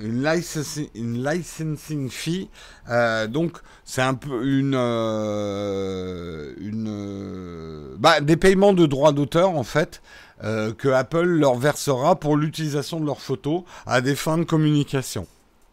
une 0.00 0.24
licensing, 0.24 2.10
fee. 2.10 2.48
Euh, 2.90 3.26
donc, 3.26 3.58
c'est 3.84 4.02
un 4.02 4.14
peu 4.14 4.46
une, 4.46 4.74
euh, 4.74 6.52
euh, 6.60 7.94
bah, 7.98 8.20
des 8.20 8.36
paiements 8.36 8.72
de 8.72 8.86
droits 8.86 9.12
d'auteur 9.12 9.50
en 9.50 9.64
fait 9.64 10.02
que 10.42 10.88
Apple 10.88 11.24
leur 11.24 11.54
versera 11.54 12.16
pour 12.16 12.36
l'utilisation 12.36 13.00
de 13.00 13.06
leurs 13.06 13.22
photos 13.22 13.62
à 13.86 14.02
des 14.02 14.14
fins 14.14 14.36
de 14.36 14.44
communication. 14.44 15.26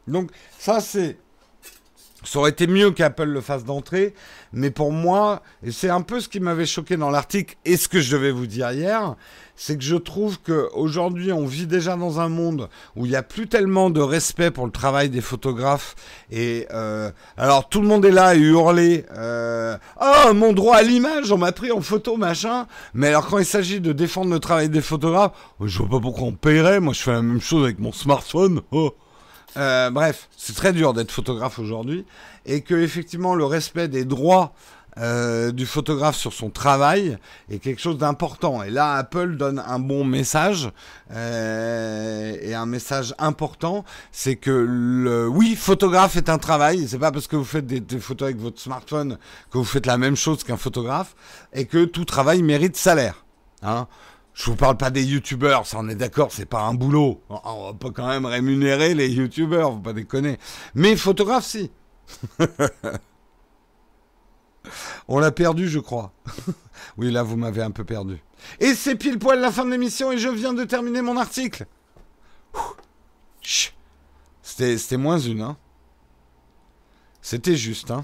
Donc, 0.07 0.31
ça 0.59 0.79
c'est 0.79 1.17
ça 2.23 2.39
aurait 2.39 2.51
été 2.51 2.67
mieux 2.67 2.91
qu'Apple 2.91 3.25
le 3.25 3.41
fasse 3.41 3.63
d'entrée, 3.63 4.13
mais 4.53 4.69
pour 4.69 4.91
moi, 4.91 5.41
et 5.63 5.71
c'est 5.71 5.89
un 5.89 6.01
peu 6.01 6.19
ce 6.19 6.29
qui 6.29 6.39
m'avait 6.39 6.65
choqué 6.67 6.95
dans 6.95 7.09
l'article 7.09 7.55
et 7.65 7.77
ce 7.77 7.87
que 7.87 7.99
je 7.99 8.15
devais 8.15 8.31
vous 8.31 8.45
dire 8.45 8.71
hier, 8.71 9.15
c'est 9.63 9.77
que 9.77 9.83
je 9.83 9.95
trouve 9.95 10.39
qu'aujourd'hui, 10.39 11.31
on 11.31 11.45
vit 11.45 11.67
déjà 11.67 11.95
dans 11.95 12.19
un 12.19 12.29
monde 12.29 12.67
où 12.95 13.05
il 13.05 13.09
n'y 13.09 13.15
a 13.15 13.21
plus 13.21 13.47
tellement 13.47 13.91
de 13.91 14.01
respect 14.01 14.49
pour 14.49 14.65
le 14.65 14.71
travail 14.71 15.11
des 15.11 15.21
photographes. 15.21 15.93
Et 16.31 16.65
euh, 16.73 17.11
alors, 17.37 17.69
tout 17.69 17.79
le 17.79 17.87
monde 17.87 18.03
est 18.03 18.11
là 18.11 18.29
à 18.29 18.35
hurler 18.35 19.05
euh, 19.15 19.77
Oh, 20.01 20.33
mon 20.33 20.53
droit 20.53 20.77
à 20.77 20.81
l'image, 20.81 21.31
on 21.31 21.37
m'a 21.37 21.51
pris 21.51 21.71
en 21.71 21.79
photo, 21.79 22.17
machin. 22.17 22.65
Mais 22.95 23.09
alors, 23.09 23.27
quand 23.27 23.37
il 23.37 23.45
s'agit 23.45 23.79
de 23.79 23.93
défendre 23.93 24.31
le 24.31 24.39
travail 24.39 24.67
des 24.67 24.81
photographes, 24.81 25.33
je 25.63 25.77
vois 25.77 25.89
pas 25.89 25.99
pourquoi 25.99 26.23
on 26.23 26.33
paierait. 26.33 26.79
Moi, 26.79 26.93
je 26.93 27.01
fais 27.03 27.11
la 27.11 27.21
même 27.21 27.39
chose 27.39 27.63
avec 27.63 27.77
mon 27.77 27.91
smartphone. 27.91 28.61
Oh. 28.71 28.95
Euh, 29.57 29.91
bref, 29.91 30.27
c'est 30.37 30.55
très 30.55 30.73
dur 30.73 30.93
d'être 30.93 31.11
photographe 31.11 31.59
aujourd'hui 31.59 32.05
et 32.47 32.61
que 32.61 32.73
effectivement 32.73 33.35
le 33.35 33.45
respect 33.45 33.87
des 33.87 34.05
droits 34.05 34.53
euh, 34.97 35.51
du 35.51 35.65
photographe 35.65 36.17
sur 36.17 36.33
son 36.33 36.49
travail 36.49 37.17
est 37.49 37.59
quelque 37.59 37.79
chose 37.79 37.97
d'important. 37.97 38.61
Et 38.61 38.69
là, 38.69 38.95
Apple 38.95 39.37
donne 39.37 39.59
un 39.65 39.79
bon 39.79 40.03
message 40.03 40.69
euh, 41.13 42.35
et 42.41 42.53
un 42.53 42.65
message 42.65 43.15
important, 43.17 43.85
c'est 44.11 44.35
que 44.35 44.51
le 44.51 45.27
oui, 45.29 45.55
photographe 45.55 46.17
est 46.17 46.29
un 46.29 46.37
travail. 46.37 46.87
C'est 46.87 46.99
pas 46.99 47.11
parce 47.11 47.27
que 47.27 47.37
vous 47.37 47.45
faites 47.45 47.65
des, 47.65 47.99
photos 47.99 48.27
avec 48.27 48.39
votre 48.39 48.59
smartphone 48.59 49.17
que 49.49 49.57
vous 49.57 49.63
faites 49.63 49.85
la 49.85 49.97
même 49.97 50.15
chose 50.15 50.43
qu'un 50.43 50.57
photographe 50.57 51.15
et 51.53 51.65
que 51.65 51.85
tout 51.85 52.05
travail 52.05 52.43
mérite 52.43 52.75
salaire. 52.75 53.25
Hein. 53.61 53.87
Je 54.33 54.45
vous 54.45 54.55
parle 54.55 54.77
pas 54.77 54.89
des 54.89 55.03
youtubeurs, 55.03 55.67
ça 55.67 55.77
on 55.79 55.89
est 55.89 55.95
d'accord, 55.95 56.31
c'est 56.31 56.45
pas 56.45 56.61
un 56.61 56.73
boulot. 56.73 57.21
On 57.29 57.67
va 57.67 57.73
pas 57.73 57.89
quand 57.91 58.07
même 58.07 58.25
rémunérer 58.25 58.93
les 58.93 59.09
youtubeurs, 59.09 59.73
faut 59.73 59.79
pas 59.79 59.93
déconner. 59.93 60.37
Mais 60.73 60.95
photographe, 60.95 61.45
si. 61.45 61.69
on 65.07 65.19
l'a 65.19 65.31
perdu, 65.31 65.67
je 65.69 65.79
crois. 65.79 66.11
oui, 66.97 67.11
là, 67.11 67.23
vous 67.23 67.37
m'avez 67.37 67.61
un 67.61 67.71
peu 67.71 67.83
perdu. 67.83 68.21
Et 68.59 68.73
c'est 68.73 68.95
pile 68.95 69.19
poil 69.19 69.39
la 69.39 69.51
fin 69.51 69.65
de 69.65 69.71
l'émission 69.71 70.11
et 70.11 70.17
je 70.17 70.29
viens 70.29 70.53
de 70.53 70.63
terminer 70.63 71.01
mon 71.01 71.17
article. 71.17 71.65
C'était 74.41 74.97
moins 74.97 75.19
une, 75.19 75.41
hein. 75.41 75.57
C'était 77.21 77.55
juste, 77.55 77.91
hein. 77.91 78.03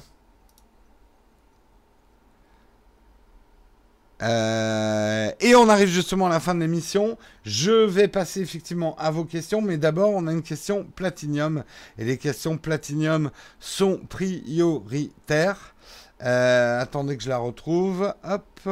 Euh, 4.23 5.31
et 5.39 5.55
on 5.55 5.69
arrive 5.69 5.89
justement 5.89 6.25
à 6.25 6.29
la 6.29 6.39
fin 6.39 6.55
de 6.55 6.59
l'émission. 6.59 7.17
Je 7.43 7.71
vais 7.71 8.07
passer 8.07 8.41
effectivement 8.41 8.95
à 8.97 9.11
vos 9.11 9.25
questions, 9.25 9.61
mais 9.61 9.77
d'abord 9.77 10.11
on 10.11 10.27
a 10.27 10.33
une 10.33 10.41
question 10.41 10.85
platinium. 10.95 11.63
Et 11.97 12.05
les 12.05 12.17
questions 12.17 12.57
platinium 12.57 13.29
sont 13.59 13.99
prioritaires. 14.09 15.75
Euh, 16.23 16.81
attendez 16.81 17.17
que 17.17 17.23
je 17.23 17.29
la 17.29 17.37
retrouve. 17.37 18.13
Hop. 18.23 18.69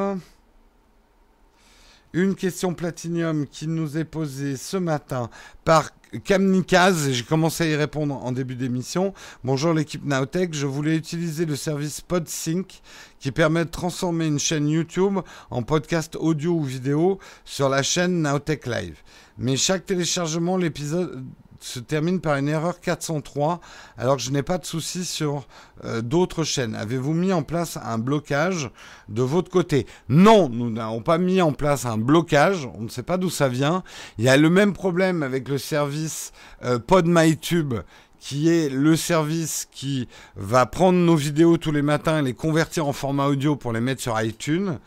Une 2.13 2.35
question 2.35 2.73
platinium 2.73 3.45
qui 3.45 3.67
nous 3.67 3.97
est 3.97 4.05
posée 4.05 4.55
ce 4.55 4.77
matin 4.77 5.29
par 5.65 5.91
Kamnikaz, 6.23 7.11
j'ai 7.11 7.23
commencé 7.23 7.65
à 7.65 7.67
y 7.67 7.75
répondre 7.75 8.15
en 8.15 8.31
début 8.31 8.55
d'émission. 8.55 9.13
Bonjour 9.43 9.73
l'équipe 9.73 10.05
Naotech, 10.05 10.53
je 10.53 10.65
voulais 10.65 10.95
utiliser 10.95 11.45
le 11.45 11.57
service 11.57 11.99
PodSync 11.99 12.81
qui 13.19 13.31
permet 13.31 13.65
de 13.65 13.69
transformer 13.69 14.27
une 14.27 14.39
chaîne 14.39 14.69
YouTube 14.69 15.19
en 15.49 15.63
podcast 15.63 16.15
audio 16.15 16.53
ou 16.53 16.63
vidéo 16.63 17.19
sur 17.43 17.67
la 17.67 17.83
chaîne 17.83 18.21
Naotech 18.21 18.65
Live. 18.65 19.03
Mais 19.37 19.57
chaque 19.57 19.85
téléchargement, 19.85 20.55
l'épisode 20.55 21.25
se 21.65 21.79
termine 21.79 22.21
par 22.21 22.37
une 22.37 22.47
erreur 22.47 22.79
403 22.79 23.59
alors 23.97 24.17
que 24.17 24.21
je 24.21 24.29
n'ai 24.29 24.43
pas 24.43 24.57
de 24.57 24.65
souci 24.65 25.03
sur 25.03 25.47
euh, 25.83 26.01
d'autres 26.01 26.43
chaînes. 26.43 26.75
Avez-vous 26.75 27.13
mis 27.13 27.33
en 27.33 27.41
place 27.41 27.77
un 27.83 27.97
blocage 27.97 28.69
de 29.09 29.23
votre 29.23 29.49
côté? 29.49 29.87
Non, 30.07 30.47
nous 30.47 30.69
n'avons 30.69 31.01
pas 31.01 31.17
mis 31.17 31.41
en 31.41 31.53
place 31.53 31.85
un 31.85 31.97
blocage. 31.97 32.69
On 32.75 32.81
ne 32.81 32.89
sait 32.89 33.03
pas 33.03 33.17
d'où 33.17 33.31
ça 33.31 33.47
vient. 33.47 33.83
Il 34.19 34.25
y 34.25 34.29
a 34.29 34.37
le 34.37 34.49
même 34.49 34.73
problème 34.73 35.23
avec 35.23 35.49
le 35.49 35.57
service 35.57 36.33
euh, 36.63 36.77
PodMyTube 36.77 37.73
qui 38.19 38.49
est 38.49 38.69
le 38.69 38.95
service 38.95 39.67
qui 39.71 40.07
va 40.35 40.65
prendre 40.65 40.97
nos 40.97 41.15
vidéos 41.15 41.57
tous 41.57 41.71
les 41.71 41.83
matins 41.83 42.19
et 42.19 42.21
les 42.23 42.33
convertir 42.33 42.87
en 42.87 42.93
format 42.93 43.27
audio 43.27 43.55
pour 43.55 43.71
les 43.71 43.81
mettre 43.81 44.01
sur 44.01 44.19
iTunes. 44.19 44.79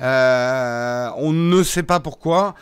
Euh, 0.00 1.10
on 1.16 1.32
ne 1.32 1.62
sait 1.62 1.82
pas 1.82 2.00
pourquoi. 2.00 2.54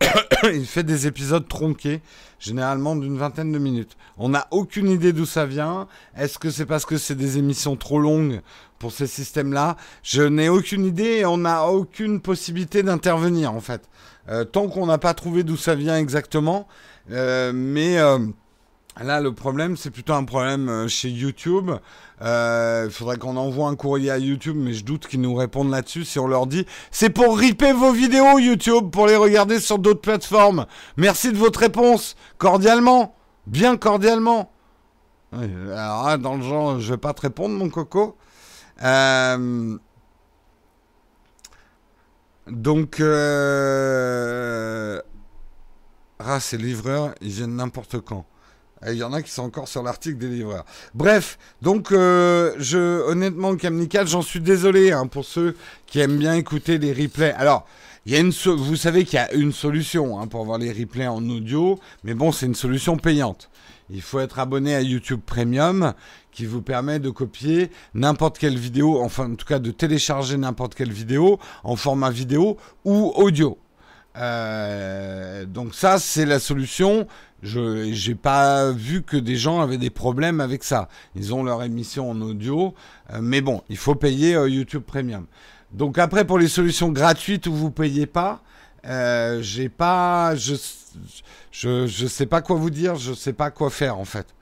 Il 0.52 0.66
fait 0.66 0.84
des 0.84 1.06
épisodes 1.06 1.46
tronqués 1.46 2.00
généralement 2.38 2.96
d'une 2.96 3.18
vingtaine 3.18 3.52
de 3.52 3.58
minutes. 3.58 3.96
On 4.16 4.28
n'a 4.28 4.46
aucune 4.50 4.88
idée 4.88 5.12
d'où 5.12 5.26
ça 5.26 5.46
vient. 5.46 5.88
Est-ce 6.16 6.38
que 6.38 6.50
c'est 6.50 6.66
parce 6.66 6.86
que 6.86 6.96
c'est 6.96 7.14
des 7.14 7.38
émissions 7.38 7.76
trop 7.76 7.98
longues 7.98 8.40
pour 8.78 8.92
ces 8.92 9.06
systèmes-là? 9.06 9.76
Je 10.02 10.22
n'ai 10.22 10.48
aucune 10.48 10.84
idée 10.84 11.18
et 11.18 11.26
on 11.26 11.38
n'a 11.38 11.66
aucune 11.66 12.20
possibilité 12.20 12.82
d'intervenir 12.82 13.52
en 13.52 13.60
fait. 13.60 13.82
Euh, 14.28 14.44
tant 14.44 14.68
qu'on 14.68 14.86
n'a 14.86 14.98
pas 14.98 15.14
trouvé 15.14 15.42
d'où 15.42 15.56
ça 15.56 15.74
vient 15.74 15.96
exactement. 15.96 16.68
Euh, 17.10 17.52
mais 17.54 17.98
euh, 17.98 18.18
là, 19.04 19.20
le 19.20 19.32
problème, 19.32 19.76
c'est 19.76 19.90
plutôt 19.90 20.14
un 20.14 20.24
problème 20.24 20.88
chez 20.88 21.08
YouTube. 21.08 21.70
Euh, 22.20 22.84
il 22.86 22.90
faudrait 22.90 23.16
qu'on 23.16 23.36
envoie 23.36 23.68
un 23.68 23.76
courrier 23.76 24.10
à 24.10 24.18
YouTube, 24.18 24.56
mais 24.58 24.72
je 24.72 24.84
doute 24.84 25.06
qu'ils 25.06 25.20
nous 25.20 25.34
répondent 25.34 25.70
là-dessus 25.70 26.04
si 26.04 26.18
on 26.18 26.26
leur 26.26 26.46
dit 26.46 26.66
c'est 26.90 27.10
pour 27.10 27.38
ripper 27.38 27.72
vos 27.72 27.92
vidéos 27.92 28.38
YouTube 28.38 28.90
pour 28.90 29.06
les 29.06 29.14
regarder 29.16 29.60
sur 29.60 29.78
d'autres 29.78 30.00
plateformes. 30.00 30.66
Merci 30.96 31.30
de 31.30 31.36
votre 31.36 31.60
réponse, 31.60 32.16
cordialement, 32.38 33.14
bien 33.46 33.76
cordialement. 33.76 34.50
alors 35.32 36.18
dans 36.18 36.36
le 36.36 36.42
genre, 36.42 36.80
je 36.80 36.92
vais 36.92 36.98
pas 36.98 37.12
te 37.14 37.20
répondre, 37.20 37.54
mon 37.54 37.68
coco. 37.68 38.16
Euh, 38.82 39.78
donc, 42.48 43.00
euh... 43.00 43.80
ah, 46.18 46.40
ces 46.40 46.56
livreurs, 46.56 47.14
ils 47.20 47.30
viennent 47.30 47.56
n'importe 47.56 48.00
quand. 48.00 48.24
Il 48.86 48.94
y 48.94 49.02
en 49.02 49.12
a 49.12 49.22
qui 49.22 49.30
sont 49.30 49.42
encore 49.42 49.68
sur 49.68 49.82
l'article 49.82 50.18
des 50.18 50.28
livreurs. 50.28 50.64
Bref, 50.94 51.38
donc 51.62 51.90
euh, 51.90 52.54
je, 52.58 53.02
honnêtement, 53.08 53.56
j'en 54.04 54.22
suis 54.22 54.40
désolé 54.40 54.92
hein, 54.92 55.06
pour 55.06 55.24
ceux 55.24 55.56
qui 55.86 56.00
aiment 56.00 56.18
bien 56.18 56.34
écouter 56.34 56.78
les 56.78 56.92
replays. 56.92 57.32
Alors, 57.32 57.66
vous 58.06 58.76
savez 58.76 59.04
qu'il 59.04 59.16
y 59.16 59.22
a 59.22 59.32
une 59.34 59.52
solution 59.52 60.20
hein, 60.20 60.26
pour 60.28 60.40
avoir 60.40 60.58
les 60.58 60.72
replays 60.72 61.08
en 61.08 61.28
audio, 61.28 61.78
mais 62.04 62.14
bon, 62.14 62.32
c'est 62.32 62.46
une 62.46 62.54
solution 62.54 62.96
payante. 62.96 63.50
Il 63.90 64.02
faut 64.02 64.20
être 64.20 64.38
abonné 64.38 64.74
à 64.74 64.82
YouTube 64.82 65.20
Premium, 65.24 65.94
qui 66.30 66.46
vous 66.46 66.62
permet 66.62 67.00
de 67.00 67.10
copier 67.10 67.70
n'importe 67.94 68.38
quelle 68.38 68.56
vidéo, 68.56 69.00
enfin 69.02 69.32
en 69.32 69.34
tout 69.34 69.46
cas 69.46 69.58
de 69.58 69.70
télécharger 69.70 70.36
n'importe 70.36 70.74
quelle 70.74 70.92
vidéo 70.92 71.38
en 71.64 71.74
format 71.74 72.10
vidéo 72.10 72.58
ou 72.84 73.12
audio. 73.16 73.58
Euh, 74.16 75.44
donc 75.44 75.74
ça, 75.74 75.98
c'est 75.98 76.26
la 76.26 76.38
solution. 76.38 77.06
Je 77.42 78.08
n'ai 78.08 78.14
pas 78.14 78.72
vu 78.72 79.02
que 79.02 79.16
des 79.16 79.36
gens 79.36 79.60
avaient 79.60 79.78
des 79.78 79.90
problèmes 79.90 80.40
avec 80.40 80.64
ça. 80.64 80.88
Ils 81.14 81.32
ont 81.34 81.44
leur 81.44 81.62
émission 81.62 82.10
en 82.10 82.20
audio, 82.20 82.74
euh, 83.12 83.20
mais 83.22 83.40
bon, 83.40 83.62
il 83.68 83.76
faut 83.76 83.94
payer 83.94 84.34
euh, 84.34 84.48
YouTube 84.48 84.82
Premium. 84.82 85.26
Donc 85.72 85.98
après, 85.98 86.24
pour 86.24 86.38
les 86.38 86.48
solutions 86.48 86.90
gratuites 86.90 87.46
où 87.46 87.54
vous 87.54 87.70
payez 87.70 88.06
pas, 88.06 88.42
j'ai 89.40 89.68
pas, 89.68 90.34
je, 90.34 90.54
je, 91.52 91.86
je 91.86 92.06
sais 92.06 92.26
pas 92.26 92.40
quoi 92.40 92.56
vous 92.56 92.70
dire, 92.70 92.96
je 92.96 93.12
sais 93.12 93.34
pas 93.34 93.50
quoi 93.50 93.68
faire 93.68 93.98
en 93.98 94.06
fait. 94.06 94.34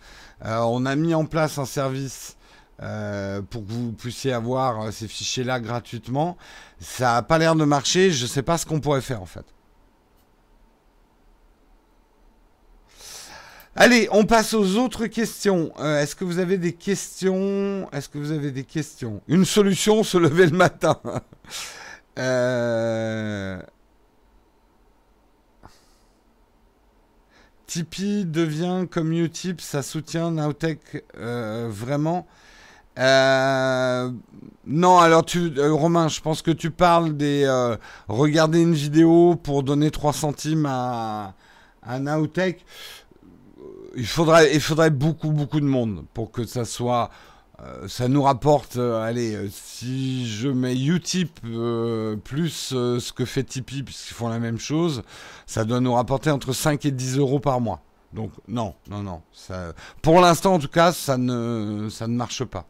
on 0.44 0.86
a 0.86 0.94
mis 0.94 1.14
en 1.14 1.24
place 1.24 1.58
un 1.58 1.64
service 1.64 2.36
pour 2.78 3.66
que 3.66 3.72
vous 3.72 3.90
puissiez 3.92 4.32
avoir 4.32 4.92
ces 4.92 5.08
fichiers-là 5.08 5.58
gratuitement. 5.58 6.36
Ça 6.78 7.14
n'a 7.14 7.22
pas 7.22 7.38
l'air 7.38 7.56
de 7.56 7.64
marcher. 7.64 8.12
Je 8.12 8.22
ne 8.22 8.28
sais 8.28 8.42
pas 8.42 8.56
ce 8.56 8.64
qu'on 8.64 8.78
pourrait 8.78 9.00
faire 9.00 9.20
en 9.20 9.26
fait. 9.26 9.55
Allez, 13.78 14.08
on 14.10 14.24
passe 14.24 14.54
aux 14.54 14.76
autres 14.76 15.06
questions. 15.06 15.70
Euh, 15.78 16.00
est-ce 16.00 16.16
que 16.16 16.24
vous 16.24 16.38
avez 16.38 16.56
des 16.56 16.72
questions? 16.72 17.86
Est-ce 17.92 18.08
que 18.08 18.16
vous 18.16 18.30
avez 18.30 18.50
des 18.50 18.64
questions? 18.64 19.20
Une 19.28 19.44
solution, 19.44 20.02
se 20.02 20.16
lever 20.16 20.46
le 20.46 20.56
matin. 20.56 20.98
euh... 22.18 23.60
Tipeee 27.66 28.24
devient 28.24 28.86
comme 28.90 29.12
Utip, 29.12 29.60
ça 29.60 29.82
soutient 29.82 30.30
Nowtech 30.30 31.04
euh, 31.18 31.68
vraiment? 31.70 32.26
Euh, 32.98 34.10
non, 34.64 34.98
alors 34.98 35.26
tu, 35.26 35.52
Romain, 35.60 36.08
je 36.08 36.22
pense 36.22 36.40
que 36.40 36.50
tu 36.50 36.70
parles 36.70 37.14
des 37.14 37.46
regarder 38.08 38.62
une 38.62 38.72
vidéo 38.72 39.36
pour 39.36 39.62
donner 39.62 39.90
3 39.90 40.14
centimes 40.14 40.64
à, 40.64 41.34
à 41.82 41.98
il 43.96 44.06
faudrait, 44.06 44.54
il 44.54 44.60
faudrait 44.60 44.90
beaucoup, 44.90 45.30
beaucoup 45.30 45.60
de 45.60 45.66
monde 45.66 46.04
pour 46.14 46.30
que 46.30 46.44
ça 46.44 46.64
soit. 46.64 47.10
Euh, 47.62 47.88
ça 47.88 48.06
nous 48.06 48.22
rapporte, 48.22 48.76
euh, 48.76 49.00
allez, 49.02 49.34
euh, 49.34 49.48
si 49.50 50.28
je 50.28 50.48
mets 50.48 50.76
Utip 50.76 51.40
plus 52.22 52.50
ce 52.50 53.12
que 53.12 53.24
fait 53.24 53.44
Tipeee, 53.44 53.82
puisqu'ils 53.82 54.12
font 54.12 54.28
la 54.28 54.38
même 54.38 54.58
chose, 54.58 55.02
ça 55.46 55.64
doit 55.64 55.80
nous 55.80 55.94
rapporter 55.94 56.30
entre 56.30 56.52
5 56.52 56.84
et 56.84 56.90
10 56.90 57.16
euros 57.18 57.40
par 57.40 57.60
mois. 57.62 57.80
Donc 58.12 58.30
non, 58.46 58.74
non, 58.90 59.02
non. 59.02 59.22
Ça, 59.32 59.72
pour 60.02 60.20
l'instant, 60.20 60.54
en 60.54 60.58
tout 60.58 60.68
cas, 60.68 60.92
ça 60.92 61.16
ne, 61.16 61.88
ça 61.90 62.06
ne 62.06 62.14
marche 62.14 62.44
pas. 62.44 62.66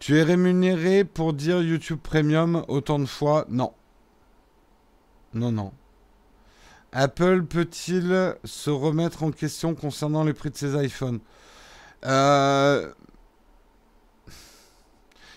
Tu 0.00 0.18
es 0.18 0.22
rémunéré 0.22 1.04
pour 1.04 1.32
dire 1.32 1.62
YouTube 1.62 2.00
Premium 2.02 2.64
autant 2.68 2.98
de 2.98 3.06
fois? 3.06 3.46
Non. 3.48 3.72
Non, 5.32 5.52
non. 5.52 5.72
Apple 6.96 7.42
peut-il 7.44 8.36
se 8.44 8.70
remettre 8.70 9.22
en 9.22 9.30
question 9.30 9.74
concernant 9.74 10.24
les 10.24 10.32
prix 10.32 10.50
de 10.50 10.56
ses 10.56 10.74
iPhones? 10.82 11.20
Euh, 12.04 12.90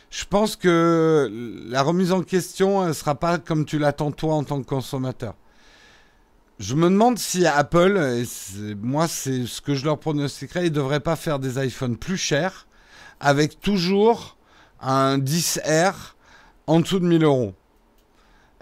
Je 0.10 0.26
pense 0.26 0.56
que 0.56 1.30
la 1.70 1.84
remise 1.84 2.12
en 2.12 2.24
question 2.24 2.86
ne 2.88 2.94
sera 2.94 3.16
pas 3.16 3.38
comme 3.38 3.66
tu 3.66 3.78
l'attends 3.78 4.12
toi 4.12 4.36
en 4.36 4.44
tant 4.44 4.60
que 4.62 4.66
consommateur. 4.66 5.36
Je 6.58 6.76
me 6.76 6.90
demande 6.90 7.20
si 7.20 7.46
Apple, 7.46 7.98
et 7.98 8.26
moi 8.76 9.08
c'est 9.08 9.46
ce 9.46 9.62
que 9.62 9.76
je 9.76 9.86
leur 9.86 10.00
pronostiquerais, 10.00 10.62
ils 10.66 10.72
ne 10.72 10.76
devraient 10.76 11.00
pas 11.00 11.16
faire 11.16 11.40
des 11.40 11.64
iPhones 11.64 11.96
plus 11.96 12.18
chers 12.18 12.68
avec 13.20 13.60
toujours 13.62 14.38
un 14.82 15.20
10R 15.20 15.94
en 16.68 16.80
dessous 16.80 17.00
de 17.00 17.06
1000 17.06 17.24
euros. 17.24 17.54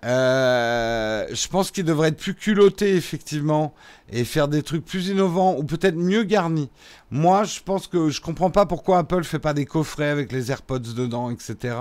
Euh, 0.06 1.26
je 1.32 1.48
pense 1.48 1.72
qu'il 1.72 1.86
devrait 1.86 2.10
être 2.10 2.18
plus 2.18 2.36
culotté, 2.36 2.96
effectivement, 2.96 3.74
et 4.12 4.24
faire 4.26 4.48
des 4.48 4.62
trucs 4.62 4.86
plus 4.86 5.08
innovants 5.08 5.56
ou 5.58 5.64
peut-être 5.64 5.96
mieux 5.96 6.24
garnis. 6.24 6.70
Moi, 7.10 7.44
je 7.46 7.60
pense 7.62 7.88
que 7.88 8.10
je 8.10 8.22
comprends 8.22 8.52
pas 8.52 8.66
pourquoi 8.66 9.00
Apple 9.00 9.24
fait 9.24 9.40
pas 9.40 9.54
des 9.54 9.66
coffrets 9.66 10.10
avec 10.10 10.32
les 10.32 10.52
AirPods 10.52 10.94
dedans, 10.96 11.32
etc. 11.32 11.76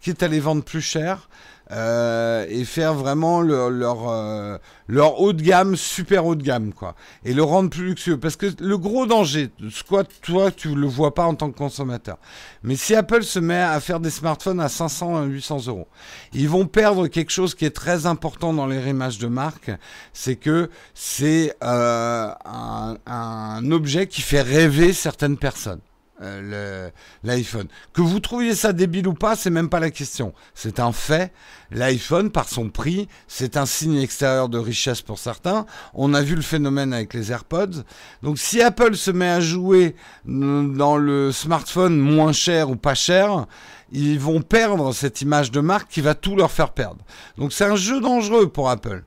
Quitte 0.00 0.22
à 0.22 0.28
les 0.28 0.40
vendre 0.40 0.64
plus 0.64 0.80
cher. 0.80 1.28
Euh, 1.72 2.46
et 2.48 2.64
faire 2.64 2.94
vraiment 2.94 3.40
leur, 3.40 3.70
leur, 3.70 4.08
euh, 4.08 4.58
leur, 4.88 5.20
haut 5.20 5.32
de 5.32 5.40
gamme, 5.40 5.76
super 5.76 6.26
haut 6.26 6.34
de 6.34 6.42
gamme, 6.42 6.72
quoi. 6.72 6.96
Et 7.24 7.32
le 7.32 7.44
rendre 7.44 7.70
plus 7.70 7.84
luxueux. 7.84 8.18
Parce 8.18 8.34
que 8.34 8.46
le 8.58 8.76
gros 8.76 9.06
danger, 9.06 9.50
soit 9.70 10.04
toi, 10.20 10.50
tu 10.50 10.74
le 10.74 10.88
vois 10.88 11.14
pas 11.14 11.24
en 11.24 11.36
tant 11.36 11.50
que 11.50 11.56
consommateur. 11.56 12.18
Mais 12.64 12.74
si 12.74 12.96
Apple 12.96 13.22
se 13.22 13.38
met 13.38 13.60
à 13.60 13.78
faire 13.78 14.00
des 14.00 14.10
smartphones 14.10 14.60
à 14.60 14.68
500 14.68 15.16
à 15.16 15.24
800 15.24 15.66
euros, 15.68 15.86
ils 16.32 16.48
vont 16.48 16.66
perdre 16.66 17.06
quelque 17.06 17.30
chose 17.30 17.54
qui 17.54 17.64
est 17.64 17.70
très 17.70 18.06
important 18.06 18.52
dans 18.52 18.66
les 18.66 18.80
rimages 18.80 19.18
de 19.18 19.28
marque. 19.28 19.70
C'est 20.12 20.36
que 20.36 20.70
c'est 20.94 21.54
euh, 21.62 22.32
un 22.44 23.70
objet 23.70 24.08
qui 24.08 24.22
fait 24.22 24.42
rêver 24.42 24.92
certaines 24.92 25.36
personnes. 25.36 25.80
Euh, 26.22 26.90
l'iPhone. 27.24 27.66
Que 27.92 28.02
vous 28.02 28.20
trouviez 28.20 28.54
ça 28.54 28.72
débile 28.72 29.08
ou 29.08 29.14
pas, 29.14 29.36
c'est 29.36 29.50
même 29.50 29.70
pas 29.70 29.80
la 29.80 29.90
question. 29.90 30.34
C'est 30.54 30.78
un 30.78 30.92
fait. 30.92 31.32
L'iPhone, 31.70 32.30
par 32.30 32.48
son 32.48 32.68
prix, 32.68 33.08
c'est 33.26 33.56
un 33.56 33.64
signe 33.64 33.96
extérieur 33.96 34.48
de 34.48 34.58
richesse 34.58 35.02
pour 35.02 35.18
certains. 35.18 35.66
On 35.94 36.12
a 36.12 36.22
vu 36.22 36.34
le 36.34 36.42
phénomène 36.42 36.92
avec 36.92 37.14
les 37.14 37.32
AirPods. 37.32 37.84
Donc 38.22 38.38
si 38.38 38.60
Apple 38.60 38.96
se 38.96 39.10
met 39.10 39.30
à 39.30 39.40
jouer 39.40 39.96
dans 40.26 40.96
le 40.96 41.32
smartphone 41.32 41.98
moins 41.98 42.32
cher 42.32 42.70
ou 42.70 42.76
pas 42.76 42.94
cher, 42.94 43.46
ils 43.92 44.18
vont 44.18 44.42
perdre 44.42 44.92
cette 44.92 45.22
image 45.22 45.50
de 45.50 45.60
marque 45.60 45.90
qui 45.90 46.00
va 46.00 46.14
tout 46.14 46.36
leur 46.36 46.50
faire 46.50 46.72
perdre. 46.72 47.04
Donc 47.38 47.52
c'est 47.52 47.64
un 47.64 47.76
jeu 47.76 48.00
dangereux 48.00 48.48
pour 48.48 48.68
Apple. 48.68 49.04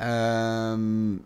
Euh... 0.00 1.16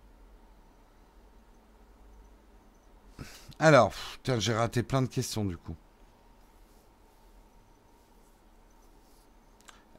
Alors, 3.58 3.92
j'ai 4.38 4.52
raté 4.52 4.82
plein 4.82 5.02
de 5.02 5.08
questions 5.08 5.44
du 5.44 5.56
coup. 5.56 5.74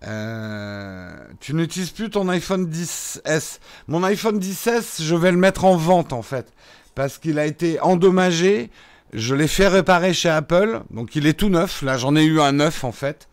Euh, 0.06 1.12
tu 1.40 1.56
n'utilises 1.56 1.90
plus 1.90 2.10
ton 2.10 2.30
iPhone 2.30 2.70
10S. 2.70 3.60
Mon 3.88 4.04
iPhone 4.04 4.40
10S, 4.40 5.02
je 5.02 5.16
vais 5.16 5.32
le 5.32 5.38
mettre 5.38 5.66
en 5.66 5.76
vente 5.76 6.14
en 6.14 6.22
fait. 6.22 6.54
Parce 6.94 7.18
qu'il 7.18 7.40
a 7.40 7.46
été 7.46 7.80
endommagé. 7.82 8.70
Je 9.14 9.34
l'ai 9.34 9.48
fait 9.48 9.68
réparer 9.68 10.14
chez 10.14 10.30
Apple. 10.30 10.82
Donc 10.92 11.16
il 11.16 11.26
est 11.26 11.34
tout 11.34 11.50
neuf. 11.50 11.82
Là, 11.82 11.98
j'en 11.98 12.16
ai 12.16 12.24
eu 12.24 12.40
un 12.40 12.52
neuf 12.52 12.84
en 12.84 12.92
fait. 12.92 13.28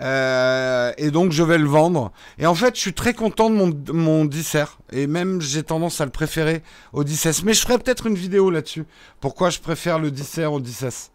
Euh, 0.00 0.92
et 0.98 1.10
donc 1.10 1.32
je 1.32 1.42
vais 1.42 1.58
le 1.58 1.66
vendre. 1.66 2.12
Et 2.38 2.46
en 2.46 2.54
fait, 2.54 2.74
je 2.74 2.80
suis 2.80 2.92
très 2.92 3.14
content 3.14 3.48
de 3.50 3.54
mon, 3.54 3.74
mon 3.92 4.24
10 4.24 4.56
Et 4.92 5.06
même, 5.06 5.40
j'ai 5.40 5.62
tendance 5.62 6.00
à 6.00 6.04
le 6.04 6.10
préférer 6.10 6.62
au 6.92 7.02
10S. 7.02 7.42
Mais 7.44 7.54
je 7.54 7.62
ferai 7.62 7.78
peut-être 7.78 8.06
une 8.06 8.14
vidéo 8.14 8.50
là-dessus. 8.50 8.84
Pourquoi 9.20 9.50
je 9.50 9.60
préfère 9.60 9.98
le 9.98 10.10
10 10.10 10.40
au 10.50 10.60
10S. 10.60 11.10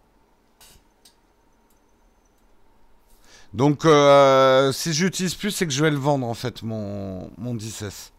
Donc, 3.54 3.84
euh, 3.86 4.72
si 4.72 4.94
j'utilise 4.94 5.36
plus, 5.36 5.52
c'est 5.52 5.68
que 5.68 5.74
je 5.74 5.84
vais 5.84 5.92
le 5.92 5.98
vendre 5.98 6.26
en 6.26 6.34
fait, 6.34 6.64
mon, 6.64 7.30
mon 7.38 7.54
10S. 7.54 8.12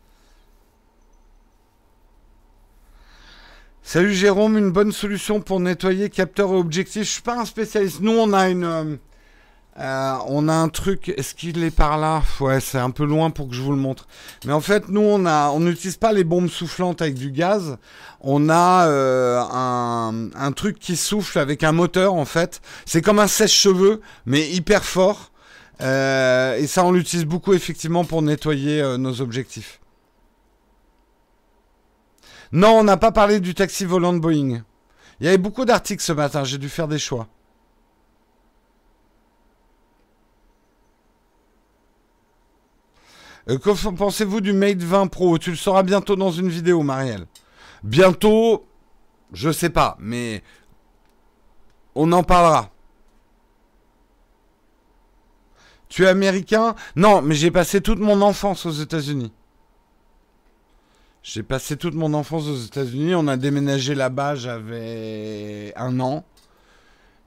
Salut 3.83 4.15
Jérôme, 4.15 4.57
une 4.59 4.71
bonne 4.71 4.93
solution 4.93 5.41
pour 5.41 5.59
nettoyer 5.59 6.09
capteur 6.09 6.51
et 6.51 6.57
objectif. 6.57 7.03
Je 7.03 7.09
suis 7.09 7.23
pas 7.23 7.41
un 7.41 7.45
spécialiste. 7.47 8.01
Nous, 8.01 8.13
on 8.13 8.33
a 8.33 8.49
une, 8.49 8.99
euh, 9.79 10.17
on 10.27 10.49
a 10.49 10.53
un 10.53 10.69
truc, 10.69 11.09
est-ce 11.17 11.35
qu'il 11.35 11.65
est 11.65 11.71
par 11.71 11.97
là? 11.97 12.23
Ouais, 12.41 12.61
c'est 12.61 12.79
un 12.79 12.91
peu 12.91 13.05
loin 13.05 13.31
pour 13.31 13.49
que 13.49 13.55
je 13.55 13.63
vous 13.63 13.71
le 13.71 13.79
montre. 13.79 14.07
Mais 14.45 14.53
en 14.53 14.61
fait, 14.61 14.89
nous, 14.89 15.01
on 15.01 15.61
n'utilise 15.61 15.97
pas 15.97 16.13
les 16.13 16.25
bombes 16.25 16.49
soufflantes 16.49 17.01
avec 17.01 17.15
du 17.15 17.31
gaz. 17.31 17.79
On 18.21 18.51
a 18.51 18.87
euh, 18.89 19.41
un, 20.35 20.53
truc 20.53 20.79
qui 20.79 20.97
souffle 20.97 21.39
avec 21.39 21.65
un 21.65 21.73
moteur, 21.73 22.15
en 22.15 22.27
fait. 22.27 22.61
C'est 22.85 23.01
comme 23.01 23.19
un 23.19 23.27
sèche-cheveux, 23.27 24.03
mais 24.27 24.51
hyper 24.51 24.85
fort. 24.85 25.33
Euh, 25.81 26.57
et 26.57 26.67
ça, 26.67 26.85
on 26.85 26.93
l'utilise 26.93 27.25
beaucoup, 27.25 27.55
effectivement, 27.55 28.05
pour 28.05 28.21
nettoyer 28.21 28.99
nos 28.99 29.23
objectifs. 29.23 29.81
Non, 32.53 32.81
on 32.81 32.85
n'a 32.85 32.99
pas 32.99 33.13
parlé 33.13 33.41
du 33.41 33.55
taxi 33.55 33.87
volant 33.87 34.13
de 34.13 34.19
Boeing. 34.19 34.63
Il 35.21 35.27
y 35.27 35.29
avait 35.29 35.39
beaucoup 35.39 35.65
d'articles 35.65 36.03
ce 36.03 36.13
matin, 36.13 36.45
j'ai 36.45 36.59
dû 36.59 36.69
faire 36.69 36.89
des 36.89 36.99
choix. 36.99 37.27
Euh, 43.49 43.59
que 43.59 43.91
pensez-vous 43.91 44.41
du 44.41 44.53
Mate 44.53 44.83
20 44.83 45.09
Pro? 45.09 45.39
Tu 45.39 45.51
le 45.51 45.57
sauras 45.57 45.83
bientôt 45.83 46.17
dans 46.17 46.31
une 46.31 46.49
vidéo, 46.49 46.83
Marielle. 46.83 47.27
Bientôt, 47.83 48.67
je 49.33 49.51
sais 49.51 49.71
pas, 49.71 49.97
mais 49.99 50.43
on 51.95 52.13
en 52.13 52.23
parlera. 52.23 52.71
Tu 55.89 56.05
es 56.05 56.09
américain? 56.09 56.75
Non, 56.97 57.21
mais 57.21 57.35
j'ai 57.35 57.51
passé 57.51 57.81
toute 57.81 57.99
mon 57.99 58.23
enfance 58.23 58.65
aux 58.65 58.71
États-Unis. 58.71 59.33
J'ai 61.23 61.43
passé 61.43 61.77
toute 61.77 61.95
mon 61.95 62.15
enfance 62.15 62.47
aux 62.47 62.57
États-Unis. 62.57 63.15
On 63.15 63.29
a 63.29 63.37
déménagé 63.37 63.95
là-bas, 63.95 64.35
j'avais 64.35 65.73
un 65.77 66.01
an. 66.01 66.25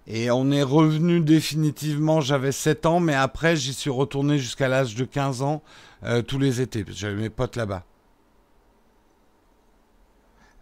Et 0.07 0.29
on 0.31 0.51
est 0.51 0.63
revenu 0.63 1.19
définitivement, 1.19 2.21
j'avais 2.21 2.51
7 2.51 2.85
ans, 2.85 2.99
mais 2.99 3.15
après 3.15 3.55
j'y 3.55 3.73
suis 3.73 3.89
retourné 3.89 4.37
jusqu'à 4.37 4.67
l'âge 4.67 4.93
de 4.93 5.03
15 5.03 5.41
ans 5.41 5.63
euh, 6.05 6.21
tous 6.21 6.37
les 6.37 6.61
étés, 6.61 6.85
j'avais 6.89 7.15
mes 7.15 7.29
potes 7.29 7.55
là-bas. 7.55 7.83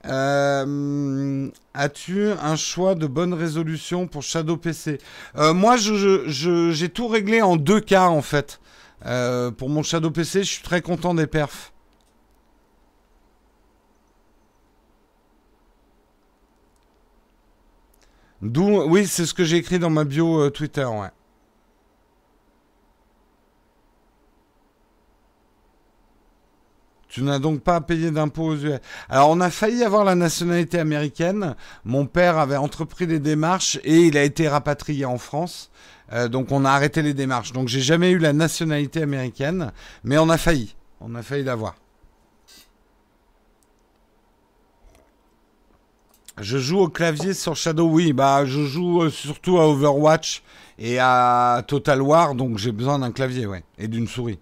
Euh, 0.06 1.50
as-tu 1.74 2.30
un 2.32 2.56
choix 2.56 2.96
de 2.96 3.08
bonne 3.08 3.34
résolution 3.34 4.08
pour 4.08 4.22
Shadow 4.22 4.58
PC 4.58 5.00
euh, 5.38 5.54
Moi, 5.54 5.76
j'ai 5.78 6.90
tout 6.90 7.08
réglé 7.08 7.42
en 7.42 7.56
deux 7.56 7.80
cas 7.80 8.08
en 8.08 8.22
fait. 8.22 8.60
pour 9.58 9.70
mon 9.70 9.84
Shadow 9.84 10.12
PC, 10.12 10.44
je 10.44 10.50
suis 10.50 10.64
très 10.64 10.82
content 10.82 11.14
des 11.14 11.28
perfs. 11.28 11.72
D'où, 18.42 18.82
oui, 18.84 19.08
c'est 19.08 19.26
ce 19.26 19.34
que 19.34 19.46
j'ai 19.46 19.58
écrit 19.58 19.80
dans 19.80 19.90
ma 19.90 20.04
bio 20.04 20.50
Twitter, 20.50 20.84
ouais. 20.84 21.10
Tu 27.14 27.22
n'as 27.22 27.38
donc 27.38 27.62
pas 27.62 27.76
à 27.76 27.82
payer 27.82 28.10
d'impôts 28.10 28.54
aux 28.54 28.56
US. 28.56 28.80
Alors, 29.08 29.30
on 29.30 29.40
a 29.40 29.52
failli 29.52 29.84
avoir 29.84 30.04
la 30.04 30.16
nationalité 30.16 30.80
américaine. 30.80 31.54
Mon 31.86 32.08
père 32.08 32.40
avait 32.40 32.58
entrepris 32.58 33.06
des 33.06 33.20
démarches 33.20 33.80
et 33.84 34.08
il 34.08 34.18
a 34.18 34.24
été 34.24 34.48
rapatrié 34.48 35.06
en 35.06 35.20
France. 35.20 35.70
Euh, 36.12 36.28
donc, 36.28 36.52
on 36.52 36.66
a 36.66 36.72
arrêté 36.72 37.04
les 37.04 37.14
démarches. 37.14 37.54
Donc, 37.54 37.68
j'ai 37.68 37.82
jamais 37.82 38.10
eu 38.10 38.18
la 38.18 38.34
nationalité 38.34 39.04
américaine, 39.04 39.72
mais 40.04 40.18
on 40.18 40.28
a 40.28 40.40
failli. 40.40 40.76
On 41.02 41.14
a 41.14 41.22
failli 41.22 41.44
l'avoir. 41.44 41.76
Je 46.42 46.58
joue 46.58 46.80
au 46.80 46.90
clavier 46.90 47.36
sur 47.36 47.56
Shadow, 47.56 47.90
oui, 47.90 48.12
bah 48.12 48.44
je 48.46 48.66
joue 48.66 49.04
euh, 49.04 49.12
surtout 49.12 49.60
à 49.60 49.68
Overwatch 49.68 50.42
et 50.80 50.98
à 50.98 51.64
Total 51.68 52.02
War, 52.02 52.34
donc 52.34 52.58
j'ai 52.58 52.72
besoin 52.72 52.98
d'un 52.98 53.12
clavier, 53.12 53.46
ouais, 53.46 53.64
et 53.78 53.88
d'une 53.88 54.08
souris. 54.08 54.40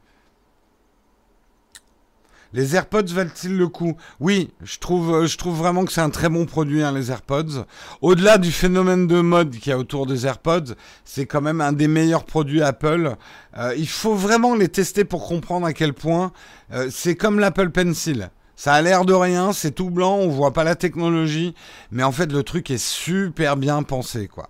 Les 2.54 2.76
AirPods 2.76 3.14
valent-ils 3.14 3.56
le 3.56 3.68
coup? 3.70 3.96
Oui, 4.20 4.52
je 4.62 4.78
trouve, 4.78 5.14
euh, 5.14 5.26
je 5.26 5.38
trouve 5.38 5.58
vraiment 5.58 5.86
que 5.86 5.94
c'est 5.94 6.02
un 6.02 6.10
très 6.10 6.28
bon 6.28 6.46
produit, 6.46 6.84
hein, 6.84 6.92
les 6.92 7.10
AirPods. 7.10 7.66
Au-delà 8.02 8.38
du 8.38 8.52
phénomène 8.52 9.08
de 9.08 9.22
mode 9.22 9.52
qu'il 9.52 9.70
y 9.70 9.74
a 9.74 9.78
autour 9.78 10.06
des 10.06 10.26
AirPods, 10.26 10.76
c'est 11.06 11.26
quand 11.26 11.42
même 11.42 11.62
un 11.62 11.72
des 11.72 11.88
meilleurs 11.88 12.26
produits 12.26 12.62
Apple. 12.62 13.16
Euh, 13.58 13.74
il 13.78 13.88
faut 13.88 14.16
vraiment 14.16 14.56
les 14.56 14.68
tester 14.68 15.06
pour 15.06 15.28
comprendre 15.28 15.66
à 15.66 15.72
quel 15.72 15.94
point 15.94 16.34
euh, 16.74 16.90
c'est 16.92 17.16
comme 17.16 17.40
l'Apple 17.40 17.70
Pencil. 17.70 18.30
Ça 18.58 18.74
a 18.74 18.82
l'air 18.82 19.06
de 19.06 19.14
rien, 19.14 19.54
c'est 19.54 19.72
tout 19.72 19.90
blanc, 19.90 20.18
on 20.18 20.28
voit 20.28 20.52
pas 20.52 20.66
la 20.66 20.76
technologie, 20.76 21.56
mais 21.90 22.04
en 22.04 22.12
fait 22.12 22.32
le 22.32 22.44
truc 22.44 22.70
est 22.70 22.78
super 22.78 23.56
bien 23.56 23.82
pensé, 23.82 24.28
quoi. 24.28 24.50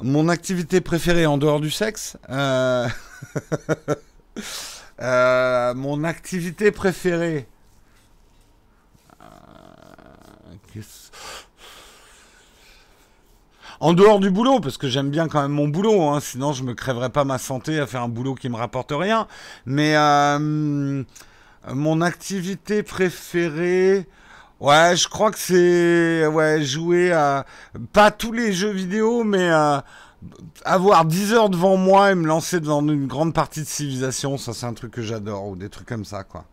Mon 0.00 0.28
activité 0.28 0.80
préférée 0.80 1.24
en 1.24 1.38
dehors 1.38 1.60
du 1.60 1.70
sexe. 1.70 2.16
euh, 5.00 5.74
Mon 5.74 6.04
activité 6.04 6.70
préférée. 6.70 7.46
Euh, 9.20 9.24
en 13.80 13.92
dehors 13.92 14.20
du 14.20 14.30
boulot, 14.30 14.60
parce 14.60 14.78
que 14.78 14.88
j'aime 14.88 15.10
bien 15.10 15.28
quand 15.28 15.42
même 15.42 15.52
mon 15.52 15.68
boulot, 15.68 16.02
hein, 16.08 16.20
sinon 16.20 16.52
je 16.52 16.64
me 16.64 16.74
crèverais 16.74 17.10
pas 17.10 17.24
ma 17.24 17.38
santé 17.38 17.78
à 17.78 17.86
faire 17.86 18.02
un 18.02 18.08
boulot 18.08 18.34
qui 18.34 18.48
me 18.48 18.56
rapporte 18.56 18.92
rien. 18.92 19.28
Mais 19.66 19.94
euh, 19.96 21.04
mon 21.72 22.00
activité 22.00 22.82
préférée, 22.82 24.06
Ouais, 24.58 24.96
je 24.96 25.06
crois 25.06 25.30
que 25.30 25.38
c'est 25.38 26.64
jouer 26.64 27.12
à 27.12 27.44
pas 27.92 28.10
tous 28.10 28.32
les 28.32 28.54
jeux 28.54 28.70
vidéo, 28.70 29.22
mais 29.22 29.50
avoir 30.64 31.04
10 31.04 31.32
heures 31.32 31.50
devant 31.50 31.76
moi 31.76 32.12
et 32.12 32.14
me 32.14 32.26
lancer 32.26 32.60
devant 32.60 32.80
une 32.86 33.06
grande 33.06 33.34
partie 33.34 33.60
de 33.60 33.66
civilisation, 33.66 34.38
ça 34.38 34.52
c'est 34.52 34.66
un 34.66 34.74
truc 34.74 34.92
que 34.92 35.02
j'adore, 35.02 35.46
ou 35.48 35.56
des 35.56 35.68
trucs 35.68 35.88
comme 35.88 36.04
ça, 36.04 36.24
quoi. 36.24 36.44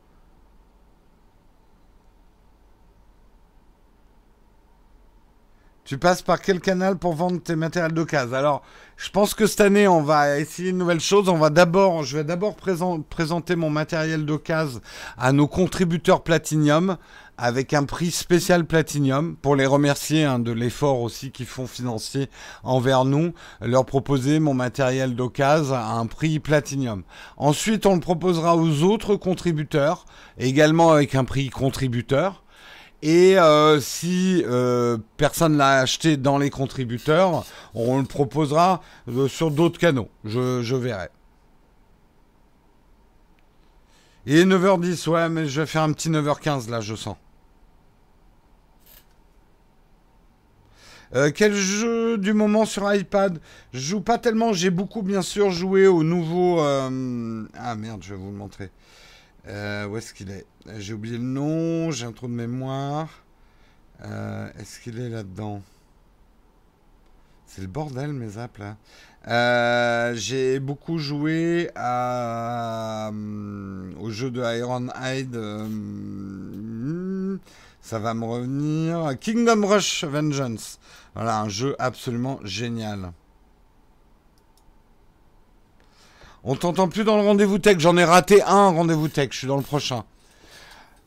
Tu 5.85 5.97
passes 5.97 6.21
par 6.21 6.41
quel 6.41 6.61
canal 6.61 6.97
pour 6.97 7.13
vendre 7.13 7.41
tes 7.41 7.57
matériels 7.57 7.91
d'occasion 7.91 8.37
Alors, 8.37 8.63
je 8.95 9.09
pense 9.09 9.33
que 9.33 9.45
cette 9.45 9.59
année, 9.59 9.85
on 9.85 10.01
va 10.01 10.39
essayer 10.39 10.69
une 10.69 10.77
nouvelle 10.77 11.01
chose. 11.01 11.27
On 11.27 11.37
va 11.37 11.49
d'abord, 11.49 12.03
je 12.03 12.17
vais 12.17 12.23
d'abord 12.23 12.55
présenter 12.55 13.57
mon 13.57 13.69
matériel 13.69 14.25
d'occasion 14.25 14.79
à 15.17 15.33
nos 15.33 15.47
contributeurs 15.47 16.23
Platinium. 16.23 16.97
Avec 17.38 17.73
un 17.73 17.84
prix 17.84 18.11
spécial 18.11 18.65
Platinum 18.65 19.35
pour 19.35 19.55
les 19.55 19.65
remercier 19.65 20.23
hein, 20.23 20.39
de 20.39 20.51
l'effort 20.51 21.01
aussi 21.01 21.31
qu'ils 21.31 21.45
font 21.45 21.68
financier 21.68 22.30
envers 22.64 23.05
nous, 23.05 23.34
leur 23.61 23.85
proposer 23.85 24.39
mon 24.39 24.53
matériel 24.53 25.15
d'occasion 25.15 25.76
à 25.76 25.93
un 25.93 26.05
prix 26.05 26.39
Platinum. 26.39 27.03
Ensuite, 27.38 27.85
on 27.85 27.95
le 27.95 28.01
proposera 28.01 28.55
aux 28.55 28.84
autres 28.84 29.15
contributeurs, 29.15 30.05
également 30.38 30.91
avec 30.91 31.15
un 31.15 31.23
prix 31.23 31.49
contributeur. 31.49 32.43
Et 33.01 33.38
euh, 33.38 33.81
si 33.81 34.43
euh, 34.45 34.97
personne 35.18 35.57
l'a 35.57 35.80
acheté 35.80 36.15
dans 36.15 36.38
les 36.38 36.49
contributeurs, 36.49 37.45
on 37.73 37.99
le 37.99 38.05
proposera 38.05 38.81
euh, 39.10 39.27
sur 39.27 39.51
d'autres 39.51 39.77
canaux. 39.77 40.07
Je, 40.23 40.61
je 40.61 40.76
verrai. 40.76 41.10
Et 44.26 44.45
9h10, 44.45 45.10
ouais, 45.10 45.27
mais 45.27 45.47
je 45.47 45.60
vais 45.60 45.68
faire 45.68 45.81
un 45.81 45.91
petit 45.91 46.10
9h15 46.10 46.69
là, 46.69 46.80
je 46.80 46.95
sens. 46.95 47.18
Euh, 51.15 51.31
quel 51.34 51.53
jeu 51.53 52.18
du 52.18 52.34
moment 52.34 52.65
sur 52.65 52.91
iPad? 52.91 53.40
Je 53.72 53.80
joue 53.80 54.02
pas 54.02 54.18
tellement, 54.18 54.52
j'ai 54.52 54.72
beaucoup 54.72 55.03
bien 55.03 55.22
sûr 55.22 55.52
joué 55.52 55.85
au 55.85 56.03
nouveau... 56.03 56.60
Euh, 56.60 57.44
ah 57.56 57.76
merde, 57.76 58.02
je 58.02 58.15
vais 58.15 58.19
vous 58.19 58.31
le 58.31 58.38
montrer. 58.38 58.72
Euh, 59.48 59.85
où 59.88 59.98
est-ce 59.98 60.11
qu'il 60.14 60.31
est, 60.31 60.48
J'ai 60.80 60.94
oublié 60.94 61.18
le 61.18 61.23
nom, 61.23 61.91
j'ai 61.91 62.07
un 62.07 62.14
trou 62.14 62.27
de 62.27 62.34
mémoire. 62.34 63.10
est-ce 64.02 64.80
qu'il 64.80 64.99
est 64.99 65.10
là-dedans? 65.10 65.61
C'est 67.45 67.61
le 67.61 67.68
bordel 67.68 68.14
mes 68.14 68.40
apps 68.40 68.60
là. 68.60 70.15
j'ai 70.15 70.60
beaucoup 70.60 70.98
joué 70.98 71.69
au 73.99 74.10
jeu 74.10 74.31
de 74.31 74.41
Ironhide. 74.41 75.40
ça 77.81 77.99
va 77.99 78.15
me 78.15 78.26
revenir. 78.26 79.11
Kingdom 79.19 79.68
Rush 79.68 80.06
Vengeance. 80.06 80.80
Voilà, 81.15 81.40
un 81.40 81.49
jeu 81.49 81.76
absolument 81.80 82.40
génial. 82.44 83.11
On 86.44 86.56
t'entend 86.56 86.90
plus 86.90 87.03
dans 87.03 87.15
le 87.15 87.23
rendez-vous 87.23 87.60
tech. 87.60 87.80
J'en 87.80 87.95
ai 87.98 88.03
raté 88.03 88.41
un 88.44 88.69
rendez-vous 88.69 89.07
tech. 89.07 89.30
Je 89.31 89.38
suis 89.38 89.48
dans 89.48 89.57
le 89.57 89.64
prochain. 89.64 90.03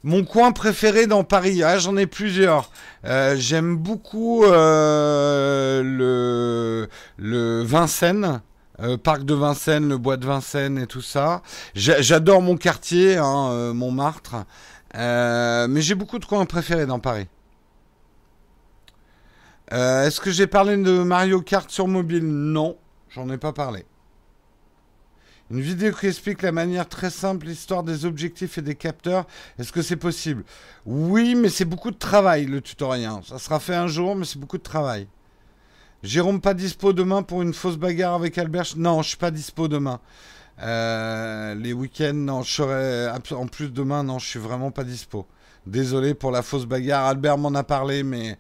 Mon 0.07 0.25
coin 0.25 0.53
préféré 0.53 1.07
dans 1.09 1.25
Paris, 1.25 1.65
ah, 1.65 1.79
j'en 1.79 1.97
ai 1.97 2.07
plusieurs. 2.07 2.71
Euh, 3.05 3.35
j'aime 3.37 3.77
beaucoup 3.77 4.45
euh, 4.45 5.83
le, 5.83 6.89
le 7.17 7.63
Vincennes, 7.65 8.41
euh, 8.81 8.97
parc 8.97 9.25
de 9.25 9.35
Vincennes, 9.35 9.89
le 9.89 9.99
bois 9.99 10.17
de 10.17 10.25
Vincennes 10.25 10.79
et 10.79 10.87
tout 10.87 11.01
ça. 11.01 11.43
J'adore 11.75 12.41
mon 12.41 12.57
quartier, 12.57 13.17
hein, 13.17 13.73
Montmartre. 13.75 14.37
mais 14.95 15.81
j'ai 15.81 15.97
beaucoup 15.97 16.21
de 16.21 16.25
coins 16.25 16.45
préférés 16.47 16.87
dans 16.87 17.01
Paris. 17.01 17.27
Euh, 19.73 20.07
est-ce 20.07 20.21
que 20.21 20.31
j'ai 20.31 20.47
parlé 20.47 20.77
de 20.77 21.03
Mario 21.03 21.41
Kart 21.41 21.71
sur 21.71 21.89
mobile? 21.89 22.25
Non, 22.25 22.77
j'en 23.11 23.29
ai 23.31 23.39
pas 23.39 23.53
parlé. 23.53 23.85
Une 25.51 25.61
vidéo 25.61 25.93
qui 25.93 26.07
explique 26.07 26.43
la 26.43 26.51
manière 26.51 26.89
très 26.89 27.11
simple, 27.11 27.47
l'histoire 27.47 27.85
des 27.85 28.05
objectifs 28.05 28.59
et 28.59 28.63
des 28.63 28.75
capteurs. 28.75 29.27
Est-ce 29.59 29.73
que 29.73 29.83
c'est 29.83 29.97
possible? 29.97 30.45
Oui, 30.87 31.37
mais 31.37 31.49
c'est 31.49 31.65
beaucoup 31.65 31.93
de 31.93 31.97
travail 31.97 32.47
le 32.47 32.61
tutoriel. 32.61 33.11
Ça 33.25 33.39
sera 33.39 33.61
fait 33.61 33.75
un 33.75 33.87
jour, 33.87 34.17
mais 34.17 34.25
c'est 34.25 34.41
beaucoup 34.41 34.59
de 34.59 34.63
travail. 34.63 35.07
Jérôme, 36.03 36.41
pas 36.41 36.55
dispo 36.55 36.93
demain 36.93 37.23
pour 37.23 37.43
une 37.43 37.55
fausse 37.55 37.77
bagarre 37.77 38.15
avec 38.15 38.39
Albert 38.39 38.77
Non, 38.77 39.03
je 39.03 39.09
suis 39.09 39.17
pas 39.17 39.31
dispo 39.31 39.69
demain. 39.69 40.01
Euh, 40.63 41.55
les 41.55 41.73
week-ends, 41.73 42.15
non, 42.15 42.43
je 42.43 42.53
serai. 42.53 43.09
En 43.33 43.47
plus, 43.47 43.73
demain, 43.73 44.03
non, 44.03 44.19
je 44.19 44.27
suis 44.27 44.39
vraiment 44.39 44.73
pas 44.73 44.85
dispo. 44.85 45.27
Désolé 45.67 46.15
pour 46.15 46.33
la 46.33 46.43
fausse 46.43 46.67
bagarre. 46.67 47.07
Albert 47.07 47.39
m'en 47.39 47.55
a 47.55 47.63
parlé, 47.63 48.03
mais 48.03 48.37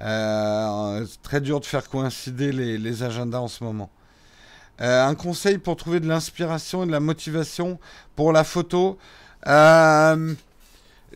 euh, 0.00 1.04
c'est 1.06 1.22
très 1.22 1.40
dur 1.40 1.60
de 1.60 1.66
faire 1.66 1.88
coïncider 1.88 2.52
les, 2.52 3.02
agendas 3.02 3.38
en 3.38 3.48
ce 3.48 3.64
moment. 3.64 3.90
Euh, 4.80 5.04
un 5.04 5.14
conseil 5.14 5.58
pour 5.58 5.76
trouver 5.76 5.98
de 5.98 6.06
l'inspiration 6.06 6.84
et 6.84 6.86
de 6.86 6.92
la 6.92 7.00
motivation 7.00 7.80
pour 8.14 8.32
la 8.32 8.44
photo. 8.44 8.96
Euh, 9.46 10.34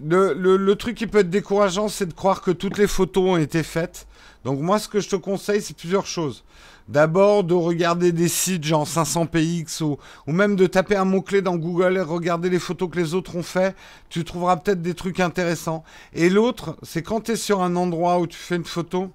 le, 0.01 0.75
truc 0.75 0.97
qui 0.97 1.07
peut 1.07 1.19
être 1.19 1.31
décourageant, 1.31 1.89
c'est 1.89 2.07
de 2.07 2.15
croire 2.15 2.41
que 2.43 2.51
toutes 2.51 2.79
les 2.79 2.89
photos 2.89 3.31
ont 3.31 3.37
été 3.37 3.63
faites. 3.63 4.07
Donc 4.45 4.61
moi, 4.61 4.79
ce 4.79 4.89
que 4.89 5.01
je 5.01 5.09
te 5.09 5.17
conseille, 5.17 5.63
c'est 5.63 5.77
plusieurs 5.77 6.07
choses. 6.07 6.45
D'abord, 6.89 7.45
de 7.45 7.55
regarder 7.55 8.11
des 8.11 8.29
sites 8.29 8.65
genre 8.65 8.87
500px 8.87 9.83
ou, 9.83 9.99
ou 10.27 10.33
même 10.33 10.57
de 10.57 10.67
taper 10.67 10.97
un 10.97 11.05
mot-clé 11.05 11.41
dans 11.41 11.57
Google 11.57 11.97
et 11.97 12.01
regarder 12.01 12.51
les 12.51 12.59
photos 12.59 12.91
que 12.91 12.99
les 12.99 13.15
autres 13.15 13.37
ont 13.37 13.43
fait. 13.43 13.77
Tu 14.09 14.25
trouveras 14.25 14.57
peut-être 14.57 14.83
des 14.83 14.95
trucs 14.95 15.21
intéressants. 15.21 15.85
Et 16.13 16.29
l'autre, 16.29 16.77
c'est 16.83 17.03
quand 17.03 17.21
tu 17.23 17.33
es 17.33 17.37
sur 17.37 17.63
un 17.63 17.77
endroit 17.77 18.19
où 18.19 18.27
tu 18.27 18.37
fais 18.37 18.57
une 18.57 18.65
photo, 18.65 19.13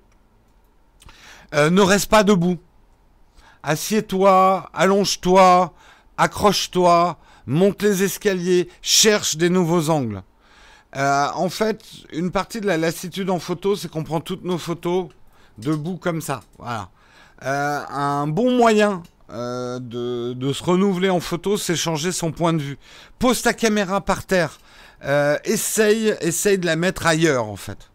euh, 1.54 1.70
ne 1.70 1.82
reste 1.82 2.10
pas 2.10 2.24
debout. 2.24 2.58
Assieds-toi, 3.64 4.70
allonge-toi, 4.74 5.74
accroche-toi, 6.18 7.18
monte 7.46 7.82
les 7.82 8.04
escaliers, 8.04 8.70
cherche 8.82 9.36
des 9.36 9.50
nouveaux 9.50 9.90
angles. 9.90 10.24
Euh, 10.96 11.28
en 11.34 11.50
fait, 11.50 11.84
une 12.12 12.32
partie 12.32 12.62
de 12.62 12.66
la 12.66 12.78
lassitude 12.78 13.30
en 13.30 13.40
photo, 13.40 13.76
c'est 13.76 13.90
qu'on 13.90 14.04
prend 14.04 14.22
toutes 14.22 14.44
nos 14.44 14.58
photos 14.58 15.10
debout 15.58 15.98
comme 15.98 16.22
ça. 16.22 16.42
Voilà. 16.58 16.90
Euh, 17.44 17.82
un 17.90 18.28
bon 18.28 18.56
moyen 18.56 19.04
euh, 19.30 19.80
de, 19.80 20.54
se 20.54 20.64
renouveler 20.64 21.10
en 21.10 21.20
photo, 21.20 21.58
c'est 21.58 21.76
changer 21.76 22.12
son 22.12 22.32
point 22.32 22.54
de 22.54 22.62
vue. 22.62 22.78
Pose 23.20 23.42
ta 23.42 23.54
caméra 23.54 24.02
par 24.02 24.26
terre. 24.26 24.60
essaye, 25.44 26.16
essaye 26.22 26.58
de 26.58 26.66
la 26.66 26.76
mettre 26.76 27.06
ailleurs, 27.06 27.46
en 27.46 27.58
fait. 27.58 27.92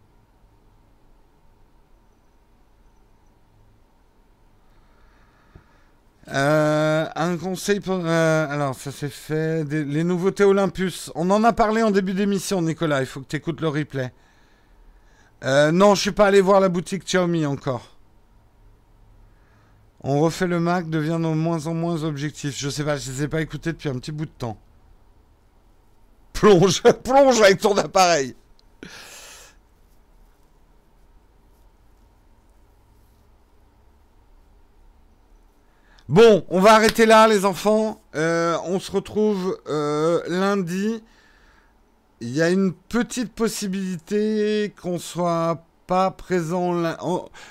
Euh, 6.28 7.06
un 7.16 7.36
conseil 7.36 7.80
pour... 7.80 8.00
Euh, 8.04 8.46
alors, 8.48 8.74
ça 8.74 8.92
s'est 8.92 9.08
fait. 9.08 9.64
les 9.64 10.04
nouveautés 10.04 10.44
Olympus. 10.44 11.10
On 11.14 11.30
en 11.30 11.42
a 11.44 11.52
parlé 11.52 11.82
en 11.82 11.90
début 11.90 12.14
d'émission, 12.14 12.62
Nicolas. 12.62 13.00
Il 13.00 13.06
faut 13.06 13.20
que 13.20 13.28
tu 13.28 13.36
écoutes 13.36 13.60
le 13.60 13.68
replay. 13.68 14.12
Euh, 15.44 15.72
non, 15.72 15.94
je 15.94 16.02
suis 16.02 16.12
pas 16.12 16.26
allé 16.26 16.40
voir 16.40 16.60
la 16.60 16.68
boutique 16.68 17.04
Xiaomi 17.04 17.46
encore. 17.46 17.96
On 20.04 20.20
refait 20.20 20.46
le 20.46 20.60
Mac, 20.60 20.88
devient 20.88 21.18
de 21.20 21.34
moins 21.34 21.66
en 21.66 21.74
moins 21.74 22.04
objectif. 22.04 22.56
Je 22.58 22.68
sais 22.68 22.84
pas, 22.84 22.96
je 22.96 23.10
les 23.10 23.22
ai 23.24 23.28
pas 23.28 23.40
écoutés 23.40 23.72
depuis 23.72 23.88
un 23.88 23.94
petit 23.94 24.12
bout 24.12 24.26
de 24.26 24.30
temps. 24.30 24.58
Plonge, 26.32 26.82
plonge 27.04 27.40
avec 27.40 27.60
ton 27.60 27.76
appareil. 27.76 28.34
Bon, 36.12 36.44
on 36.50 36.60
va 36.60 36.74
arrêter 36.74 37.06
là, 37.06 37.26
les 37.26 37.46
enfants. 37.46 37.98
Euh, 38.16 38.58
on 38.66 38.78
se 38.78 38.92
retrouve 38.92 39.58
euh, 39.66 40.20
lundi. 40.28 41.02
Il 42.20 42.28
y 42.28 42.42
a 42.42 42.50
une 42.50 42.74
petite 42.74 43.32
possibilité 43.32 44.74
qu'on 44.82 44.98
soit 44.98 45.64
pas 45.86 46.10
présent. 46.10 46.74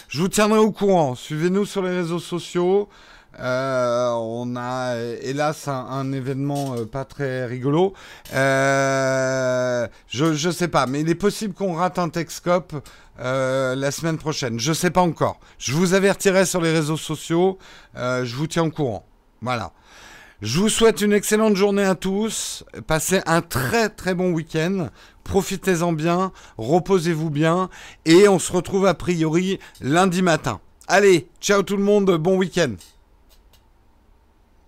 Je 0.09 0.21
vous 0.21 0.27
tiendrai 0.27 0.59
au 0.59 0.69
courant. 0.69 1.15
Suivez-nous 1.15 1.65
sur 1.65 1.81
les 1.81 1.89
réseaux 1.89 2.19
sociaux. 2.19 2.87
Euh, 3.39 4.11
on 4.11 4.55
a 4.55 4.97
hélas 5.21 5.67
un, 5.67 6.11
événement 6.11 6.75
pas 6.85 7.05
très 7.05 7.45
rigolo. 7.45 7.93
je, 8.31 9.87
je 10.07 10.49
sais 10.49 10.67
pas, 10.67 10.85
mais 10.85 11.01
il 11.01 11.09
est 11.09 11.15
possible 11.15 11.53
qu'on 11.53 11.73
rate 11.73 11.97
un 11.97 12.09
Texcope 12.09 12.75
euh, 13.21 13.75
la 13.75 13.91
semaine 13.91 14.17
prochaine. 14.17 14.59
Je 14.59 14.73
sais 14.73 14.89
pas 14.89 15.01
encore. 15.01 15.39
Je 15.59 15.73
vous 15.73 15.93
avertirai 15.93 16.45
sur 16.45 16.61
les 16.61 16.71
réseaux 16.71 16.97
sociaux. 16.97 17.59
Euh, 17.95 18.25
je 18.25 18.35
vous 18.35 18.47
tiens 18.47 18.63
au 18.63 18.71
courant. 18.71 19.05
Voilà. 19.41 19.73
Je 20.41 20.59
vous 20.59 20.69
souhaite 20.69 21.01
une 21.01 21.13
excellente 21.13 21.55
journée 21.55 21.83
à 21.83 21.93
tous. 21.93 22.63
Passez 22.87 23.21
un 23.27 23.41
très 23.41 23.89
très 23.89 24.15
bon 24.15 24.31
week-end. 24.31 24.89
Profitez-en 25.23 25.93
bien. 25.93 26.31
Reposez-vous 26.57 27.29
bien. 27.29 27.69
Et 28.05 28.27
on 28.27 28.39
se 28.39 28.51
retrouve 28.51 28.87
a 28.87 28.95
priori 28.95 29.59
lundi 29.81 30.23
matin. 30.23 30.59
Allez, 30.87 31.27
ciao 31.41 31.61
tout 31.61 31.77
le 31.77 31.83
monde. 31.83 32.17
Bon 32.17 32.37
week-end. 32.37 32.73